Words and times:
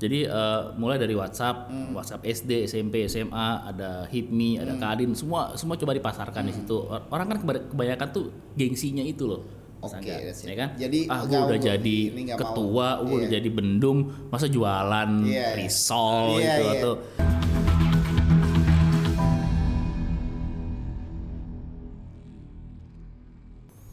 Jadi 0.00 0.24
eh, 0.24 0.60
mulai 0.74 0.96
dari 0.96 1.12
WhatsApp, 1.12 1.68
WhatsApp 1.92 2.24
SD, 2.24 2.64
SMP, 2.64 3.04
SMA, 3.04 3.48
ada 3.62 4.08
HIPMI, 4.08 4.56
ada 4.58 4.72
Kadin, 4.74 5.12
semua 5.12 5.52
semua 5.54 5.76
coba 5.76 5.92
dipasarkan 5.92 6.42
di 6.42 6.56
situ. 6.56 6.72
Orang 6.88 7.28
kan 7.28 7.36
keba- 7.36 7.68
kebanyakan 7.68 8.08
tuh 8.08 8.24
gengsinya 8.56 9.04
itu 9.04 9.28
loh. 9.28 9.44
Oke, 9.80 10.12
it. 10.12 10.36
ya 10.36 10.54
kan? 10.54 10.68
Jadi, 10.76 11.08
ah, 11.08 11.24
gue 11.24 11.40
udah 11.40 11.56
jadi 11.58 11.98
ketua, 12.36 13.00
gue 13.00 13.16
udah 13.16 13.28
Iya. 13.28 13.40
jadi 13.40 13.48
bendum, 13.48 13.96
masa 14.28 14.44
jualan 14.44 15.24
Iya. 15.24 15.56
risol 15.56 16.36
Iya, 16.36 16.36
gitu 16.36 16.62
iya. 16.62 16.72
atau 16.76 16.92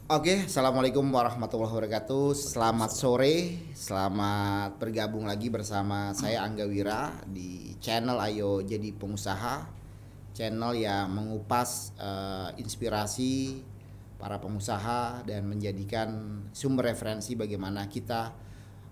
Oke, 0.08 0.48
assalamualaikum 0.48 1.04
warahmatullahi 1.12 1.68
wabarakatuh. 1.68 2.32
Selamat 2.32 2.96
sore, 2.96 3.60
selamat 3.76 4.80
bergabung 4.80 5.28
lagi 5.28 5.52
bersama 5.52 6.16
saya 6.16 6.48
Angga 6.48 6.64
Wira 6.64 7.12
di 7.28 7.76
channel 7.76 8.16
Ayo 8.16 8.64
Jadi 8.64 8.88
Pengusaha, 8.96 9.68
channel 10.32 10.80
yang 10.80 11.12
mengupas 11.12 11.92
eh, 12.00 12.56
inspirasi 12.56 13.60
para 14.16 14.40
pengusaha 14.40 15.28
dan 15.28 15.44
menjadikan 15.44 16.08
sumber 16.56 16.88
referensi 16.88 17.36
bagaimana 17.36 17.84
kita 17.92 18.32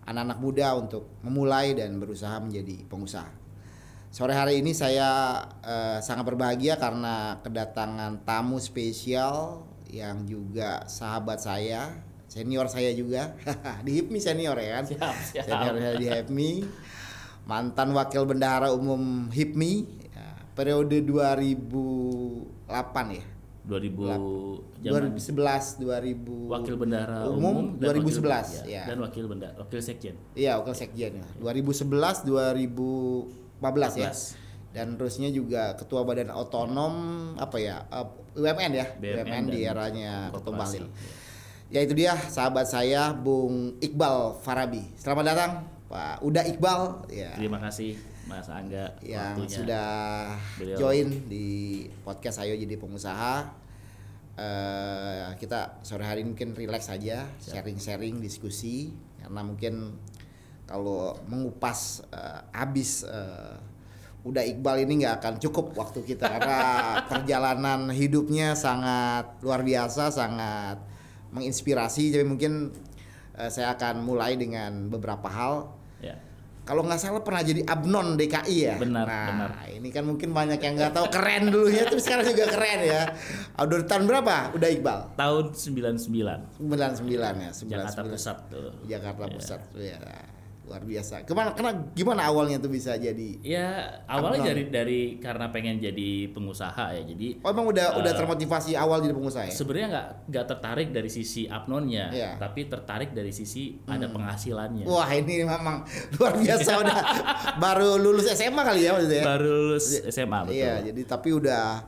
anak-anak 0.05 0.36
muda 0.36 0.77
untuk 0.77 1.16
memulai 1.24 1.72
dan 1.72 1.96
berusaha 1.96 2.36
menjadi 2.44 2.84
pengusaha. 2.92 3.33
Sore 4.12 4.36
hari 4.36 4.60
ini 4.60 4.77
saya 4.77 5.41
eh, 5.64 5.98
sangat 6.05 6.28
berbahagia 6.28 6.77
karena 6.77 7.41
kedatangan 7.41 8.20
tamu 8.28 8.60
spesial 8.60 9.64
yang 9.90 10.26
juga 10.26 10.82
sahabat 10.90 11.42
saya, 11.42 12.02
senior 12.27 12.66
saya 12.66 12.90
juga 12.92 13.34
di 13.86 13.90
HIPMI 14.00 14.18
senior 14.18 14.58
ya 14.58 14.70
kan? 14.80 14.84
Siap, 14.88 15.14
siap. 15.32 15.44
Senior 15.46 15.74
saya 15.78 15.94
di 15.98 16.06
HIPMI, 16.06 16.50
mantan 17.46 17.94
wakil 17.94 18.27
bendahara 18.27 18.72
umum 18.74 19.30
HIPMI 19.30 19.72
ya, 20.12 20.27
periode 20.54 21.00
2008 21.02 23.16
ya. 23.16 23.24
2000 23.66 24.78
zaman 24.78 25.11
2011 25.19 25.83
2000 25.83 26.55
wakil 26.55 26.78
bendahara 26.78 27.27
umum, 27.27 27.74
dan 27.83 27.98
2011 27.98 28.22
wakil, 28.22 28.62
ya. 28.70 28.86
dan 28.86 29.02
wakil 29.02 29.27
bendahara 29.27 29.58
wakil 29.58 29.83
sekjen. 29.83 30.14
Iya, 30.39 30.62
wakil 30.62 30.78
sekjen 30.78 31.18
ya. 31.18 31.27
2011 31.42 32.30
2014 32.30 33.98
ya. 33.98 34.14
14. 34.77 34.78
Dan 34.78 35.00
terusnya 35.00 35.32
juga 35.32 35.72
ketua 35.72 36.05
badan 36.05 36.28
otonom 36.36 36.94
apa 37.41 37.56
ya? 37.56 37.80
eh, 37.88 38.06
UMN 38.36 38.72
ya. 38.77 38.86
BUMN 39.00 39.24
UMN 39.24 39.44
di 39.48 39.60
eranya 39.64 40.28
korporasi. 40.28 40.84
Bahlil. 40.84 40.86
Ya 41.66 41.80
itu 41.83 41.96
dia 41.96 42.12
sahabat 42.14 42.68
saya 42.68 43.10
Bung 43.16 43.80
Iqbal 43.80 44.38
Farabi. 44.44 44.84
Selamat 45.00 45.24
datang 45.33 45.52
Pak 45.88 46.20
Uda 46.20 46.44
Iqbal 46.44 47.08
ya. 47.08 47.33
Terima 47.34 47.56
kasih 47.58 47.96
Mas 48.28 48.46
Angga 48.52 48.94
yang 49.02 49.38
waktunya. 49.38 49.56
sudah 49.56 49.88
Beliau. 50.60 50.78
join 50.78 51.08
di 51.27 51.46
podcast 52.05 52.44
Ayo 52.44 52.55
Jadi 52.55 52.77
Pengusaha. 52.77 53.64
Eh, 54.36 55.33
kita 55.40 55.80
sore 55.80 56.05
hari 56.05 56.20
mungkin 56.20 56.52
relax 56.52 56.92
aja, 56.92 57.24
sharing-sharing, 57.40 58.20
diskusi 58.20 58.92
karena 59.24 59.40
mungkin 59.40 59.96
kalau 60.68 61.16
mengupas 61.24 62.05
eh, 62.12 62.40
habis 62.52 63.00
eh, 63.08 63.56
udah 64.27 64.42
Iqbal 64.42 64.82
ini 64.82 65.06
nggak 65.06 65.22
akan 65.22 65.34
cukup 65.38 65.70
waktu 65.78 66.02
kita 66.02 66.27
karena 66.27 66.58
perjalanan 67.10 67.86
hidupnya 67.94 68.58
sangat 68.58 69.38
luar 69.38 69.62
biasa, 69.62 70.10
sangat 70.10 70.83
menginspirasi. 71.30 72.10
Jadi 72.10 72.24
mungkin 72.27 72.74
eh, 73.38 73.50
saya 73.50 73.78
akan 73.78 74.02
mulai 74.02 74.34
dengan 74.34 74.91
beberapa 74.91 75.30
hal 75.30 75.55
Ya. 75.96 76.12
kalau 76.66 76.84
nggak 76.84 77.00
salah 77.00 77.24
pernah 77.24 77.41
jadi 77.41 77.64
abnon 77.64 78.18
DKI 78.18 78.56
ya. 78.58 78.77
Benar, 78.77 79.06
nah, 79.08 79.27
benar. 79.33 79.50
ini 79.70 79.88
kan 79.88 80.05
mungkin 80.05 80.34
banyak 80.34 80.61
yang 80.61 80.74
nggak 80.77 80.92
tahu 80.92 81.06
keren 81.08 81.48
dulunya 81.48 81.86
tapi 81.86 82.02
sekarang 82.02 82.27
juga 82.27 82.52
keren 82.52 82.80
ya. 82.84 83.02
Udah 83.56 83.86
tahun 83.86 84.05
berapa? 84.05 84.52
Udah 84.52 84.68
Iqbal? 84.74 84.98
Tahun 85.17 85.45
99 85.55 86.58
99 86.61 86.67
ya, 87.17 87.51
99. 87.55 87.70
Jakarta 87.70 88.01
Pusat 88.05 88.39
tuh. 88.51 88.70
Jakarta 88.84 89.22
Ya. 89.24 89.33
Pusat. 89.33 89.61
Ya. 89.78 89.98
Luar 90.66 90.82
biasa. 90.82 91.22
Gimana 91.22 91.54
kena, 91.54 91.70
gimana 91.92 92.27
awalnya 92.27 92.58
tuh 92.58 92.66
bisa 92.66 92.98
jadi 92.98 93.38
Ya 93.38 93.86
awalnya 94.04 94.50
dari 94.50 94.66
dari 94.66 95.00
karena 95.16 95.46
pengen 95.48 95.78
jadi 95.78 96.10
pengusaha 96.28 96.90
ya. 96.90 97.02
Jadi 97.04 97.38
Oh 97.38 97.48
emang 97.48 97.70
udah 97.70 97.96
udah 97.96 98.10
Eh, 98.10 98.16
termotivasi 98.16 98.74
awal 98.74 98.98
jadi 98.98 99.14
pengusaha 99.14 99.46
ya? 99.46 99.54
sebenarnya 99.54 99.88
nggak 99.88 100.06
nggak 100.27 100.44
tertarik 100.48 100.88
dari 100.90 101.06
sisi 101.06 101.46
abnonnya, 101.46 102.10
Iya. 102.10 102.30
tapi 102.36 102.66
tertarik 102.66 103.10
dari 103.10 103.30
sisi 103.30 103.78
ada 103.84 104.10
penghasilannya. 104.10 104.82
Wah 104.84 105.06
ini 105.08 105.40
memang 105.40 105.86
luar 106.18 106.34
biasa 106.34 106.70
udah 106.77 106.98
baru 107.62 107.94
lulus 107.96 108.27
SMA 108.28 108.60
kali 108.60 108.83
ya 108.83 108.90
maksudnya. 108.90 109.22
Baru 109.22 109.46
lulus 109.70 109.86
SMA 110.04 110.38
betul. 110.44 110.58
Iya, 110.58 110.74
jadi 110.84 111.00
tapi 111.04 111.30
udah 111.30 111.86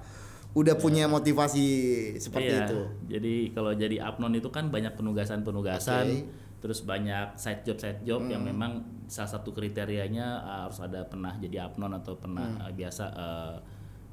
udah 0.51 0.75
punya 0.75 1.07
motivasi 1.07 1.67
seperti 2.17 2.51
Iya, 2.53 2.63
itu. 2.65 2.81
Jadi 3.09 3.35
kalau 3.53 3.71
jadi 3.73 3.97
abnon 4.01 4.33
itu 4.33 4.49
kan 4.49 4.71
banyak 4.71 4.95
penugasan-penugasan, 4.95 6.07
Oke. 6.09 6.25
Hmm. 6.59 6.61
terus 6.61 6.83
banyak 6.83 7.39
side 7.39 7.63
job 7.63 7.79
side 7.79 8.03
job 8.03 8.27
yang 8.27 8.43
memang 8.43 8.83
salah 9.07 9.31
satu 9.31 9.55
kriterianya 9.55 10.43
uh, 10.43 10.59
harus 10.67 10.83
ada 10.83 11.07
pernah 11.07 11.39
jadi 11.39 11.71
abnon 11.71 11.95
atau 11.95 12.19
pernah 12.19 12.51
Hmm. 12.51 12.67
uh, 12.67 12.73
biasa 12.75 13.05
uh, 13.15 13.57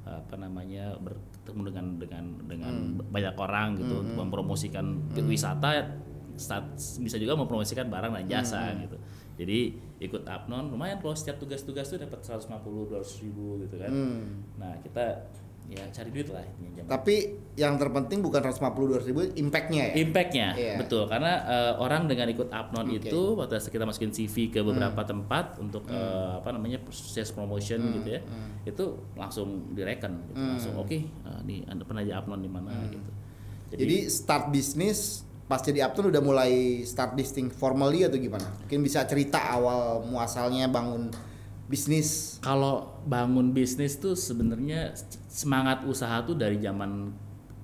apa 0.06 0.38
namanya 0.38 0.94
bertemu 0.96 1.60
dengan 1.66 1.86
dengan 1.98 2.24
dengan 2.46 2.74
Hmm. 2.94 3.10
banyak 3.10 3.34
orang 3.34 3.74
gitu 3.76 3.94
untuk 4.00 4.14
mempromosikan 4.16 4.86
wisata 5.26 5.98
saat- 6.36 6.78
bisa 7.02 7.18
juga 7.18 7.34
mempromosikan 7.34 7.90
barang 7.90 8.14
dan 8.14 8.26
jasa 8.30 8.70
Hmm. 8.70 8.86
gitu. 8.86 8.96
Jadi 9.36 9.58
ikut 9.98 10.22
abnon 10.24 10.70
lumayan 10.70 10.96
kalau 10.96 11.12
setiap 11.12 11.36
tugas-tugas 11.36 11.90
tuh 11.90 11.98
dapat 11.98 12.22
150 12.22 12.86
200 12.86 13.18
ribu 13.20 13.58
gitu 13.60 13.76
kan. 13.76 13.90
Hmm. 13.90 14.46
Nah, 14.56 14.78
kita 14.78 15.26
ya 15.66 15.82
cari 15.90 16.08
duit 16.08 16.28
lah 16.28 16.46
intinya 16.46 16.78
zaman 16.78 16.88
Tapi 16.88 17.14
yang 17.54 17.74
terpenting 17.74 18.20
bukan 18.20 18.38
150 18.40 18.62
ribu 19.02 19.20
impactnya 19.34 19.82
ya. 19.90 19.94
Impactnya 19.98 20.48
Iya. 20.54 20.74
betul 20.78 21.04
karena 21.04 21.32
eh, 21.42 21.72
orang 21.76 22.06
dengan 22.06 22.26
ikut 22.28 22.48
Upnon 22.48 22.86
Oke. 22.86 22.96
Hmm. 22.96 23.02
itu 23.02 23.20
waktu 23.34 23.58
kita 23.60 23.84
masukin 23.84 24.10
CV 24.10 24.34
ke 24.48 24.60
beberapa 24.60 25.02
tempat 25.02 25.58
untuk 25.58 25.82
eh, 25.88 26.30
apa 26.36 26.48
namanya 26.50 26.78
sales 26.88 27.30
promotion 27.30 27.82
gitu 27.94 28.08
ya 28.10 28.20
itu 28.62 28.84
langsung 29.12 29.72
direken 29.72 30.22
gitu 30.24 30.34
Hmm. 30.34 30.50
langsung 30.54 30.74
oke 30.76 30.94
eh, 30.94 31.04
nih 31.42 31.66
anda 31.66 31.82
pernah 31.82 32.00
jadi 32.00 32.14
Upnon 32.16 32.38
di 32.38 32.48
mana 32.48 32.70
gitu 32.86 33.10
Jadi 33.68 34.06
start 34.06 34.48
bisnis 34.48 35.26
pas 35.44 35.58
jadi 35.58 35.82
Upton 35.82 36.08
udah 36.08 36.18
mulai 36.20 36.52
start 36.82 37.14
listing 37.14 37.46
formally 37.48 38.02
atau 38.02 38.14
gimana? 38.14 38.46
Mungkin 38.60 38.78
bisa 38.80 39.02
cerita 39.04 39.38
awal 39.48 40.02
muasalnya 40.02 40.66
bangun 40.66 41.10
bisnis. 41.66 42.38
kalau 42.38 43.02
bangun 43.04 43.50
bisnis 43.50 43.98
tuh 43.98 44.14
sebenarnya 44.14 44.94
semangat 45.26 45.82
usaha 45.84 46.22
tuh 46.22 46.34
dari 46.34 46.58
zaman 46.58 47.10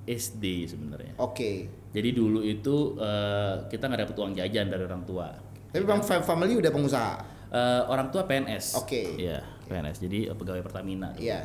SD 0.02 0.66
sebenarnya 0.66 1.14
Oke. 1.16 1.70
jadi 1.94 2.08
dulu 2.10 2.42
itu 2.42 2.98
eh, 2.98 3.54
kita 3.66 3.86
nggak 3.86 4.10
dapet 4.10 4.16
uang 4.18 4.32
jajan 4.34 4.66
dari 4.66 4.82
orang 4.82 5.02
tua 5.02 5.30
Tapi 5.72 5.84
bang 5.86 6.02
fam- 6.02 6.20
family 6.20 6.52
udah 6.52 6.68
pengusaha. 6.68 7.14
Eh, 7.48 7.82
orang 7.86 8.10
tua 8.10 8.24
PNS 8.24 8.76
Oke. 8.76 9.16
iya 9.16 9.40
PNS 9.64 10.02
jadi 10.02 10.28
eh, 10.28 10.36
pegawai 10.36 10.60
Pertamina. 10.60 11.14
Iya. 11.16 11.40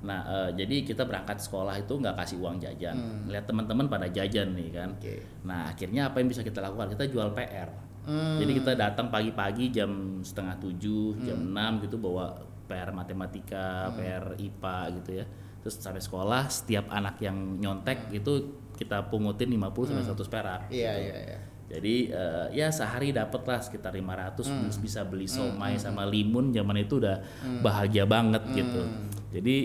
Nah, 0.00 0.20
eh, 0.24 0.50
jadi 0.56 0.84
kita 0.84 1.04
berangkat 1.04 1.40
sekolah 1.40 1.76
itu 1.76 1.92
nggak 1.92 2.16
kasih 2.16 2.40
uang 2.40 2.56
jajan. 2.58 2.96
Lihat 3.28 3.44
teman-teman 3.44 3.84
pada 3.84 4.08
jajan 4.08 4.56
nih 4.56 4.68
kan. 4.72 4.90
Hmm. 4.90 5.00
Oke. 5.00 5.14
Nah, 5.44 5.68
akhirnya 5.68 6.08
apa 6.08 6.20
yang 6.20 6.28
bisa 6.28 6.40
kita 6.40 6.60
lakukan? 6.60 6.92
Kita 6.92 7.04
jual 7.04 7.32
PR. 7.32 7.68
Hmm. 8.04 8.40
Jadi 8.40 8.52
kita 8.56 8.72
datang 8.74 9.08
pagi-pagi 9.08 9.68
jam 9.68 10.20
setengah 10.20 10.56
tujuh, 10.58 11.20
jam 11.22 11.36
enam 11.36 11.80
gitu 11.84 11.96
bawa 11.96 12.32
PR 12.66 12.90
matematika, 12.90 13.90
Hmm. 13.90 13.96
PR 13.98 14.24
IPA 14.36 14.78
gitu 15.00 15.10
ya. 15.20 15.24
Terus 15.60 15.74
sampai 15.76 16.00
sekolah 16.00 16.48
setiap 16.48 16.88
anak 16.88 17.20
yang 17.20 17.36
nyontek 17.56 18.08
itu 18.10 18.32
kita 18.74 19.12
pungutin 19.12 19.52
50 19.52 19.92
sampai 19.92 20.04
100 20.04 20.28
perak. 20.28 20.60
Hmm. 20.66 20.72
Iya 20.72 20.92
gitu. 20.96 21.04
iya 21.04 21.16
iya. 21.28 21.38
Jadi 21.70 21.94
eh, 22.10 22.46
ya 22.50 22.66
sehari 22.72 23.14
dapat 23.14 23.46
lah 23.46 23.60
sekitar 23.62 23.94
500 23.94 24.48
Hmm. 24.48 24.66
bisa 24.80 25.04
beli 25.04 25.28
somai 25.28 25.78
sama 25.78 26.02
limun 26.02 26.50
zaman 26.50 26.74
itu 26.78 26.98
udah 26.98 27.20
bahagia 27.60 28.08
banget 28.08 28.42
gitu. 28.50 28.82
Hmm. 28.82 29.06
Jadi 29.30 29.56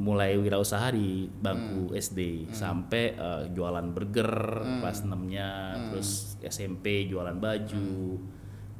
mulai 0.00 0.40
wirausaha 0.40 0.88
di 0.96 1.28
bangku 1.28 1.92
Hmm. 1.92 2.00
SD 2.00 2.48
sampai 2.50 3.12
eh, 3.12 3.42
jualan 3.52 3.84
burger 3.92 4.32
kelas 4.80 5.04
6-nya, 5.04 5.50
Hmm. 5.76 5.86
terus 5.92 6.40
SMP 6.40 7.04
jualan 7.04 7.36
baju. 7.36 8.16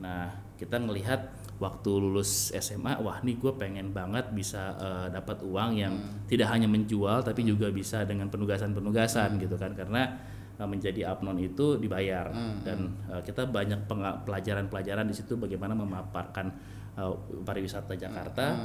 Nah, 0.00 0.32
kita 0.56 0.80
ngelihat 0.80 1.20
waktu 1.60 1.90
lulus 1.92 2.56
SMA, 2.56 2.96
wah 3.04 3.20
nih 3.20 3.36
gue 3.36 3.52
pengen 3.60 3.92
banget 3.92 4.32
bisa 4.32 4.72
eh, 4.80 5.06
dapat 5.12 5.44
uang 5.44 5.76
yang 5.76 5.92
Hmm. 5.92 6.24
tidak 6.24 6.48
hanya 6.48 6.64
menjual 6.66 7.20
tapi 7.20 7.44
juga 7.44 7.68
bisa 7.68 8.08
dengan 8.08 8.32
penugasan-penugasan 8.32 9.36
gitu 9.36 9.60
kan. 9.60 9.76
Karena 9.76 10.08
uh, 10.60 10.68
menjadi 10.68 11.08
abnon 11.08 11.40
itu 11.40 11.80
dibayar. 11.80 12.28
Dan 12.60 12.92
uh, 13.08 13.24
kita 13.24 13.48
banyak 13.48 13.88
pelajaran-pelajaran 14.28 15.08
di 15.08 15.16
situ 15.16 15.40
bagaimana 15.40 15.72
memaparkan 15.72 16.52
uh, 17.00 17.16
pariwisata 17.40 17.96
Jakarta 17.96 18.60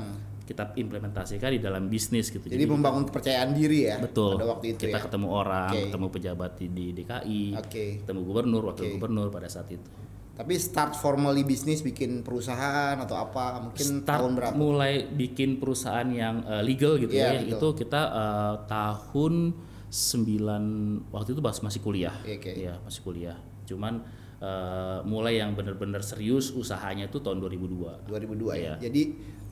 kita 0.46 0.72
implementasikan 0.74 1.50
di 1.50 1.58
dalam 1.58 1.86
bisnis 1.86 2.30
gitu 2.30 2.46
Jadi 2.46 2.64
membangun 2.64 3.04
kepercayaan 3.04 3.50
diri 3.52 3.90
ya. 3.90 3.98
betul 3.98 4.38
Pada 4.38 4.48
waktu 4.48 4.66
itu 4.72 4.80
kita 4.80 4.98
ya. 4.98 5.04
ketemu 5.04 5.28
orang 5.28 5.70
Oke. 5.70 5.82
ketemu 5.90 6.06
pejabat 6.08 6.52
di, 6.56 6.66
di 6.70 6.86
DKI 6.96 7.44
Oke. 7.58 7.86
ketemu 8.00 8.20
gubernur 8.24 8.62
wakil 8.64 8.86
Oke. 8.86 8.94
gubernur 8.96 9.28
pada 9.28 9.50
saat 9.50 9.68
itu 9.68 9.90
Tapi 10.36 10.54
start 10.56 10.94
formally 10.94 11.42
bisnis 11.42 11.80
bikin 11.80 12.20
perusahaan 12.20 12.94
atau 12.96 13.16
apa 13.16 13.64
mungkin 13.64 13.82
Start 13.82 14.06
tahun 14.06 14.32
berapa? 14.36 14.54
mulai 14.54 15.08
bikin 15.08 15.58
perusahaan 15.58 16.06
yang 16.06 16.44
uh, 16.44 16.60
legal 16.60 16.96
gitu 16.96 17.10
Iya, 17.10 17.40
ya 17.40 17.42
betul. 17.42 17.56
itu 17.56 17.68
kita 17.82 18.02
uh, 18.06 18.56
tahun 18.66 19.34
9 19.90 21.10
waktu 21.10 21.30
itu 21.32 21.42
masih 21.42 21.80
kuliah 21.80 22.16
Iya, 22.22 22.36
Oke. 22.38 22.52
ya 22.54 22.74
masih 22.80 23.02
kuliah 23.02 23.38
cuman 23.66 24.04
uh, 24.40 25.00
mulai 25.04 25.38
yang 25.38 25.54
benar-benar 25.54 26.00
serius 26.00 26.52
usahanya 26.52 27.06
itu 27.06 27.20
tahun 27.20 27.40
2002 27.40 28.08
2002 28.08 28.52
ya. 28.56 28.56
Iya. 28.56 28.74
Jadi 28.82 29.04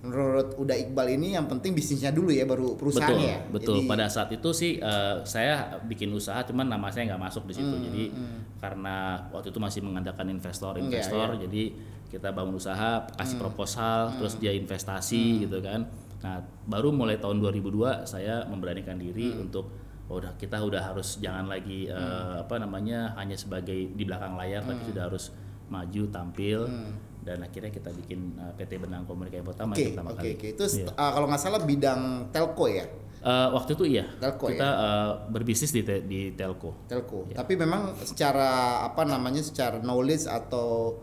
menurut 0.04 0.60
Uda 0.60 0.76
Iqbal 0.76 1.16
ini 1.16 1.32
yang 1.32 1.48
penting 1.48 1.72
bisnisnya 1.72 2.12
dulu 2.12 2.28
ya 2.28 2.44
baru 2.44 2.76
perusahaan 2.76 3.08
betul 3.08 3.24
ya. 3.24 3.38
betul. 3.48 3.76
Jadi- 3.80 3.88
pada 3.88 4.06
saat 4.08 4.30
itu 4.30 4.50
sih 4.52 4.76
eh, 4.76 5.16
saya 5.24 5.80
bikin 5.82 6.12
usaha 6.12 6.44
cuman 6.44 6.68
nama 6.68 6.92
saya 6.92 7.08
nggak 7.08 7.24
masuk 7.24 7.48
di 7.48 7.56
situ. 7.56 7.72
Hmm, 7.72 7.84
jadi 7.88 8.04
karena 8.60 8.96
waktu 9.32 9.50
itu 9.50 9.60
masih 9.60 9.80
mengandalkan 9.80 10.28
investor 10.28 10.76
Iya, 10.76 10.84
investor 10.84 11.28
jadi 11.40 11.64
kita 12.12 12.30
bangun 12.30 12.56
usaha 12.56 13.08
kasih 13.10 13.36
Hmm, 13.36 13.44
proposal 13.44 14.00
terus 14.20 14.36
dia 14.38 14.52
investasi 14.52 15.48
gitu 15.48 15.64
kan. 15.64 15.88
Nah 16.20 16.40
baru 16.64 16.92
mulai 16.92 17.16
tahun 17.18 17.40
2002 17.40 18.04
saya 18.04 18.44
memberanikan 18.46 18.96
diri 18.96 19.32
Hmm. 19.32 19.48
untuk 19.48 19.72
oh, 20.06 20.18
udah 20.18 20.36
kita 20.36 20.58
udah 20.58 20.82
harus 20.84 21.18
jangan 21.18 21.46
lagi 21.46 21.86
eh, 21.86 21.96
apa 22.38 22.56
namanya 22.56 23.16
hanya 23.16 23.34
sebagai 23.34 23.74
di 23.90 24.04
belakang 24.04 24.34
layar 24.34 24.62
Hmm. 24.62 24.70
tapi 24.70 24.82
sudah 24.86 25.04
harus 25.06 25.26
maju 25.66 26.04
tampil 26.08 26.60
dan 27.22 27.40
akhirnya 27.40 27.72
kita 27.72 27.90
bikin 27.94 28.36
eh, 28.36 28.52
PT 28.54 28.78
Benang 28.78 29.04
Komunikasi 29.04 29.42
Pertama 29.42 29.72
yang 29.74 29.92
pertama 29.92 30.10
oke, 30.10 30.20
kali 30.20 30.32
oke. 30.34 30.48
Itu 30.52 30.64
Iya. 30.70 30.88
uh, 30.92 31.12
kalau 31.12 31.26
nggak 31.26 31.42
salah 31.42 31.62
bidang 31.62 32.02
telco 32.30 32.68
ya, 32.68 32.86
Eh, 33.24 33.50
waktu 33.50 33.72
itu 33.74 33.86
iya 33.90 34.04
Telco 34.20 34.52
kita 34.52 34.68
eh, 34.68 35.12
berbisnis 35.32 35.72
di 35.72 35.80
te- 35.80 36.04
di 36.04 36.36
telco. 36.36 36.76
telco. 36.86 37.24
Iya. 37.24 37.40
Tapi 37.40 37.56
memang 37.56 37.96
secara 37.98 38.52
apa 38.84 39.08
namanya, 39.08 39.40
secara 39.40 39.80
knowledge 39.80 40.28
atau 40.28 41.00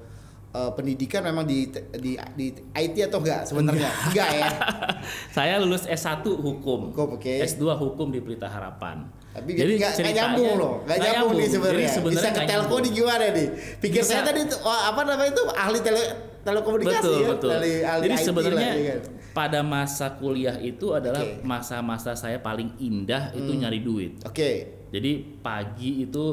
uh, 0.54 0.70
pendidikan 0.74 1.22
memang 1.22 1.46
di 1.46 1.70
di 1.96 2.18
di 2.34 2.46
IT 2.74 2.96
atau 3.10 3.22
enggak 3.22 3.46
sebenarnya? 3.46 3.90
Enggak 4.10 4.30
ya. 4.34 4.48
Saya 5.36 5.58
lulus 5.62 5.86
S1 5.86 6.26
hukum. 6.26 6.90
Hukum, 6.94 7.18
oke. 7.18 7.34
S2 7.46 7.62
hukum 7.78 8.10
di 8.10 8.20
Pelita 8.22 8.50
Harapan. 8.50 9.06
Tapi 9.30 9.54
jadi 9.54 9.78
nggak 9.78 10.10
nyambung 10.10 10.58
loh, 10.58 10.74
nggak 10.82 10.98
nyambung 10.98 11.32
nih 11.38 11.46
sebenarnya. 11.46 11.90
Bisa 12.02 12.28
ke 12.34 12.42
telco 12.42 12.50
nyambung. 12.50 12.80
di 12.82 12.90
gimana 12.90 13.24
nih? 13.30 13.48
Pikir 13.78 14.02
Bisa. 14.02 14.10
saya 14.18 14.22
tadi 14.26 14.40
wah, 14.58 14.90
apa 14.90 15.00
namanya 15.06 15.30
itu 15.30 15.42
ahli 15.54 15.78
tele 15.86 16.02
telekomunikasi 16.42 16.98
betul 16.98 17.14
ya, 17.14 17.28
betul. 17.30 17.50
ahli, 17.54 17.72
ahli 17.86 18.02
Jadi 18.10 18.14
IT 18.16 18.26
sebenarnya 18.26 18.58
lah, 18.58 18.74
ya 18.74 18.84
kan? 18.90 19.00
pada 19.30 19.60
masa 19.62 20.06
kuliah 20.18 20.56
itu 20.58 20.86
adalah. 20.90 21.22
Hmm. 21.22 21.46
masa-masa 21.46 22.18
saya 22.18 22.42
paling 22.42 22.74
indah 22.82 23.30
itu 23.30 23.54
nyari 23.54 23.78
duit. 23.86 24.18
Oke. 24.26 24.82
Jadi 24.90 25.38
pagi 25.38 26.02
itu 26.02 26.24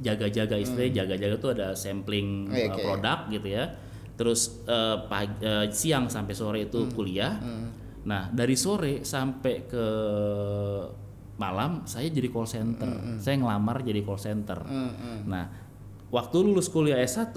jaga-jaga 0.00 0.56
istilahnya 0.56 1.04
jaga-jaga 1.04 1.36
tuh 1.36 1.50
ada 1.52 1.68
sampling 1.72 2.48
Hmm. 2.48 2.56
Oke, 2.56 2.60
eh, 2.60 2.68
oke. 2.72 2.80
produk 2.80 3.18
gitu 3.28 3.48
ya. 3.48 3.64
Terus 4.16 4.40
eh, 4.64 4.96
pagi, 5.06 5.34
eh, 5.40 5.66
siang 5.70 6.08
sampai 6.08 6.32
sore 6.32 6.58
itu 6.64 6.80
Hmm. 6.84 6.92
kuliah. 6.92 7.36
Nah 8.00 8.32
dari 8.32 8.56
sore 8.56 9.04
sampai 9.04 9.68
ke 9.68 9.86
malam 11.36 11.84
saya 11.84 12.08
jadi 12.08 12.28
call 12.28 12.44
center. 12.44 12.88
Saya 13.16 13.36
ngelamar 13.36 13.80
jadi 13.80 14.00
call 14.00 14.20
center. 14.20 14.60
Hmm, 14.60 15.24
Nah 15.24 15.44
waktu 16.08 16.36
lulus 16.40 16.68
kuliah 16.68 17.00
S1 17.00 17.32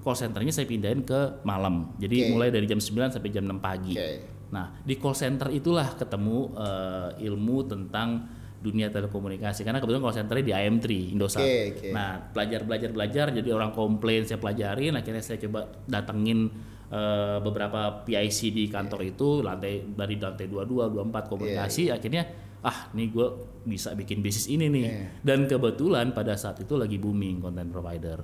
call 0.00 0.14
centernya 0.14 0.52
saya 0.52 0.64
pindahin 0.64 1.02
ke 1.02 1.40
malam. 1.42 1.96
Jadi 1.96 2.16
Oke. 2.22 2.30
mulai 2.30 2.48
dari 2.48 2.64
jam 2.64 2.78
9 2.78 3.10
sampai 3.10 3.28
jam 3.28 3.42
6 3.42 3.58
pagi. 3.58 3.96
Oke. 3.96 4.10
Nah, 4.46 4.70
di 4.78 4.94
call 4.94 5.18
center 5.18 5.50
itulah 5.50 5.98
ketemu 5.98 6.54
eh, 6.54 7.26
ilmu 7.26 7.66
tentang 7.66 8.22
dunia 8.60 8.88
telekomunikasi. 8.88 9.62
Karena 9.62 9.78
kebetulan 9.78 10.02
call 10.02 10.16
centernya 10.16 10.44
di 10.44 10.54
IM3 10.54 10.86
Indosat. 11.12 11.44
Oke, 11.44 11.60
oke. 11.76 11.88
Nah, 11.92 12.10
belajar 12.32 12.60
belajar 12.64 12.90
belajar 12.92 13.26
jadi 13.32 13.48
orang 13.52 13.70
komplain 13.76 14.24
saya 14.24 14.40
pelajarin. 14.40 14.96
Akhirnya 14.96 15.22
saya 15.22 15.38
coba 15.42 15.68
datengin 15.86 16.50
eh, 16.90 17.38
beberapa 17.40 18.02
PIC 18.04 18.38
di 18.52 18.64
kantor 18.68 19.00
itu 19.06 19.44
lantai 19.44 19.84
dari 19.84 20.16
lantai 20.16 20.46
22, 20.48 20.96
24 20.96 21.32
komunikasi. 21.32 21.92
akhirnya 21.92 22.24
ah 22.66 22.90
nih 22.98 23.14
gue 23.14 23.28
bisa 23.62 23.94
bikin 23.94 24.18
bisnis 24.24 24.50
ini 24.50 24.66
nih. 24.66 24.84
Iya. 24.90 25.06
dan 25.22 25.46
kebetulan 25.46 26.10
pada 26.10 26.34
saat 26.34 26.58
itu 26.58 26.74
lagi 26.74 26.98
booming 26.98 27.38
content 27.38 27.70
provider 27.70 28.18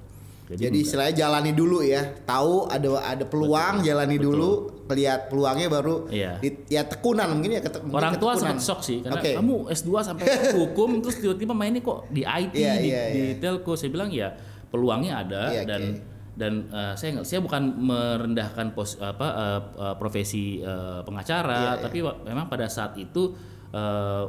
Jadi 0.55 0.79
istilahnya 0.79 1.15
jalani 1.19 1.53
dulu 1.53 1.81
ya. 1.81 2.03
Tahu 2.23 2.67
ada 2.67 2.89
ada 3.01 3.25
peluang, 3.25 3.81
jalani 3.81 4.17
dulu, 4.17 4.51
lihat 4.89 5.27
peluangnya 5.27 5.69
baru 5.69 6.05
Iya. 6.07 6.37
di- 6.39 6.69
ya 6.69 6.85
tekunan 6.85 7.25
mungkin 7.31 7.57
ya 7.57 7.61
ketek- 7.61 7.81
mungkin 7.81 7.97
orang 7.97 8.15
tua 8.17 8.33
sempat 8.35 8.61
shock 8.61 8.81
sih 8.81 9.01
karena 9.01 9.19
Oke. 9.19 9.33
kamu 9.35 9.57
S2 9.73 9.91
sampai 10.03 10.25
hukum 10.61 11.01
terus 11.01 11.17
tiba-tiba 11.17 11.53
mainnya 11.53 11.81
kok 11.81 12.05
di 12.09 12.21
IT 12.21 12.53
Iya, 12.53 12.73
di, 12.77 12.89
di 13.09 13.23
iya. 13.25 13.35
telco 13.35 13.73
saya 13.73 13.89
bilang 13.89 14.09
ya 14.09 14.37
peluangnya 14.69 15.13
ada 15.19 15.49
Iya, 15.49 15.65
dan 15.65 15.81
oke. 15.81 16.01
dan 16.35 16.53
eh, 16.69 16.93
saya 16.95 17.09
nggak 17.15 17.25
saya 17.25 17.41
bukan 17.41 17.63
merendahkan 17.79 18.67
pos 18.71 18.97
apa 18.99 19.27
eh, 19.33 19.61
profesi 19.97 20.61
eh, 20.61 21.01
pengacara 21.01 21.57
Iya, 21.57 21.73
iya. 21.73 21.83
tapi 21.83 21.99
wa- 22.01 22.21
memang 22.21 22.47
pada 22.47 22.69
saat 22.69 22.93
itu 22.95 23.33
eh, 23.71 24.25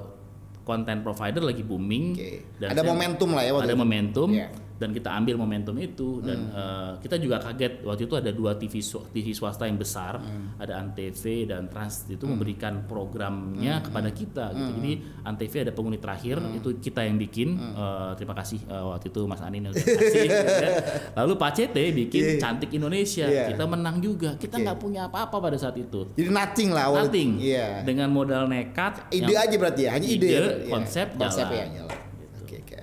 content 0.64 1.04
provider 1.04 1.44
lagi 1.44 1.60
booming 1.62 2.16
Oke. 2.16 2.32
dan 2.58 2.72
Ada 2.72 2.82
momentum 2.86 3.30
lah 3.30 3.44
ya 3.44 3.52
waktu 3.52 3.68
ada 3.68 3.76
itu. 3.76 3.82
momentum 3.82 4.28
Iya. 4.32 4.48
Dan 4.74 4.90
kita 4.90 5.10
ambil 5.10 5.36
momentum 5.36 5.76
itu 5.76 6.20
dan 6.20 6.40
Hmm. 6.44 6.54
eh, 6.54 6.92
kita 7.00 7.16
juga 7.18 7.38
kaget 7.40 7.82
waktu 7.82 8.04
itu 8.04 8.16
ada 8.16 8.30
dua 8.30 8.52
TV 8.54 8.82
TV 9.08 9.28
swasta 9.32 9.64
yang 9.64 9.76
besar 9.76 10.18
Hmm. 10.18 10.58
ada 10.58 10.78
Antv 10.78 11.22
dan 11.44 11.66
Trans 11.66 12.08
itu 12.08 12.24
memberikan 12.24 12.84
programnya 12.84 13.80
Hmm. 13.80 13.86
kepada 13.86 14.10
kita 14.10 14.46
gitu 14.52 14.72
jadi 14.76 14.92
Antv 15.24 15.54
ada 15.60 15.72
penghuni 15.72 15.98
terakhir 15.98 16.38
itu 16.52 16.70
kita 16.80 17.02
yang 17.02 17.18
bikin 17.18 17.54
Hmm. 17.54 17.74
Eh, 17.74 18.12
terima 18.16 18.34
kasih 18.34 18.60
eh, 18.62 18.84
waktu 18.84 19.08
itu 19.08 19.22
Mas 19.24 19.40
Anin 19.40 19.62
yang 19.62 19.72
udah 19.72 19.84
kasih 19.84 20.24
gitu 20.24 20.54
ya. 20.60 20.70
lalu 21.18 21.34
Pak 21.36 21.52
CT 21.54 21.78
bikin 21.96 22.22
Iya. 22.24 22.40
Cantik 22.40 22.72
Indonesia 22.72 23.26
Iya. 23.26 23.46
kita 23.50 23.64
menang 23.64 23.98
juga 23.98 24.36
kita 24.36 24.56
Oke. 24.56 24.64
nggak 24.64 24.78
punya 24.78 25.02
apa-apa 25.08 25.38
pada 25.40 25.56
saat 25.56 25.76
itu 25.76 26.10
Jadi 26.14 26.30
nothing 26.30 26.70
lah 26.70 26.84
awal. 26.86 27.06
Nothing. 27.06 27.40
Iya. 27.40 27.84
dengan 27.84 28.10
modal 28.10 28.46
nekat 28.46 29.06
Ide 29.10 29.34
aja 29.34 29.56
berarti 29.56 29.82
ya, 29.84 29.92
hanya 29.92 30.08
ide. 30.08 30.26
Ide, 30.26 30.34
ya? 30.34 30.50
konsep, 30.68 31.08
konsep 31.14 31.46
jalan. 31.46 31.60
ya 31.60 31.66
jalan. 31.80 31.98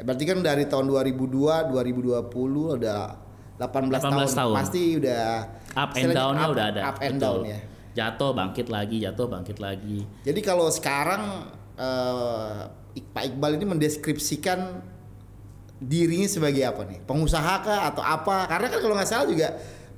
Oke. 0.00 0.06
Berarti 0.06 0.24
kan 0.24 0.38
dari 0.40 0.64
tahun 0.64 0.88
2002, 0.88 1.68
2020 1.68 2.80
udah 2.80 3.00
18, 3.60 4.00
18 4.00 4.32
tahun. 4.32 4.54
Pasti 4.56 4.82
udah 4.96 5.24
up 5.76 5.90
and 5.92 6.10
down-nya 6.10 6.40
up- 6.42 6.52
udah 6.56 6.66
ada 6.66 6.80
Up 6.82 6.96
and 6.98 7.14
betul. 7.14 7.36
down 7.36 7.40
ya. 7.46 7.60
jatuh 7.90 8.30
bangkit 8.32 8.66
lagi 8.66 8.96
jatuh 8.98 9.26
bangkit 9.26 9.58
lagi 9.58 10.06
Jadi 10.22 10.40
kalau 10.40 10.70
sekarang 10.70 11.44
eh, 11.74 12.58
Ik- 12.96 13.10
Pak 13.12 13.24
Iqbal 13.28 13.54
ini 13.54 13.66
mendeskripsikan 13.68 14.80
dirinya 15.78 16.24
sebagai 16.24 16.64
apa 16.64 16.82
nih? 16.84 17.04
Pengusaha 17.04 17.54
kah 17.60 17.80
atau 17.86 18.00
apa? 18.00 18.44
Karena 18.46 18.66
kan 18.66 18.78
kalau 18.78 18.94
nggak 18.94 19.06
salah 19.06 19.26
juga 19.26 19.48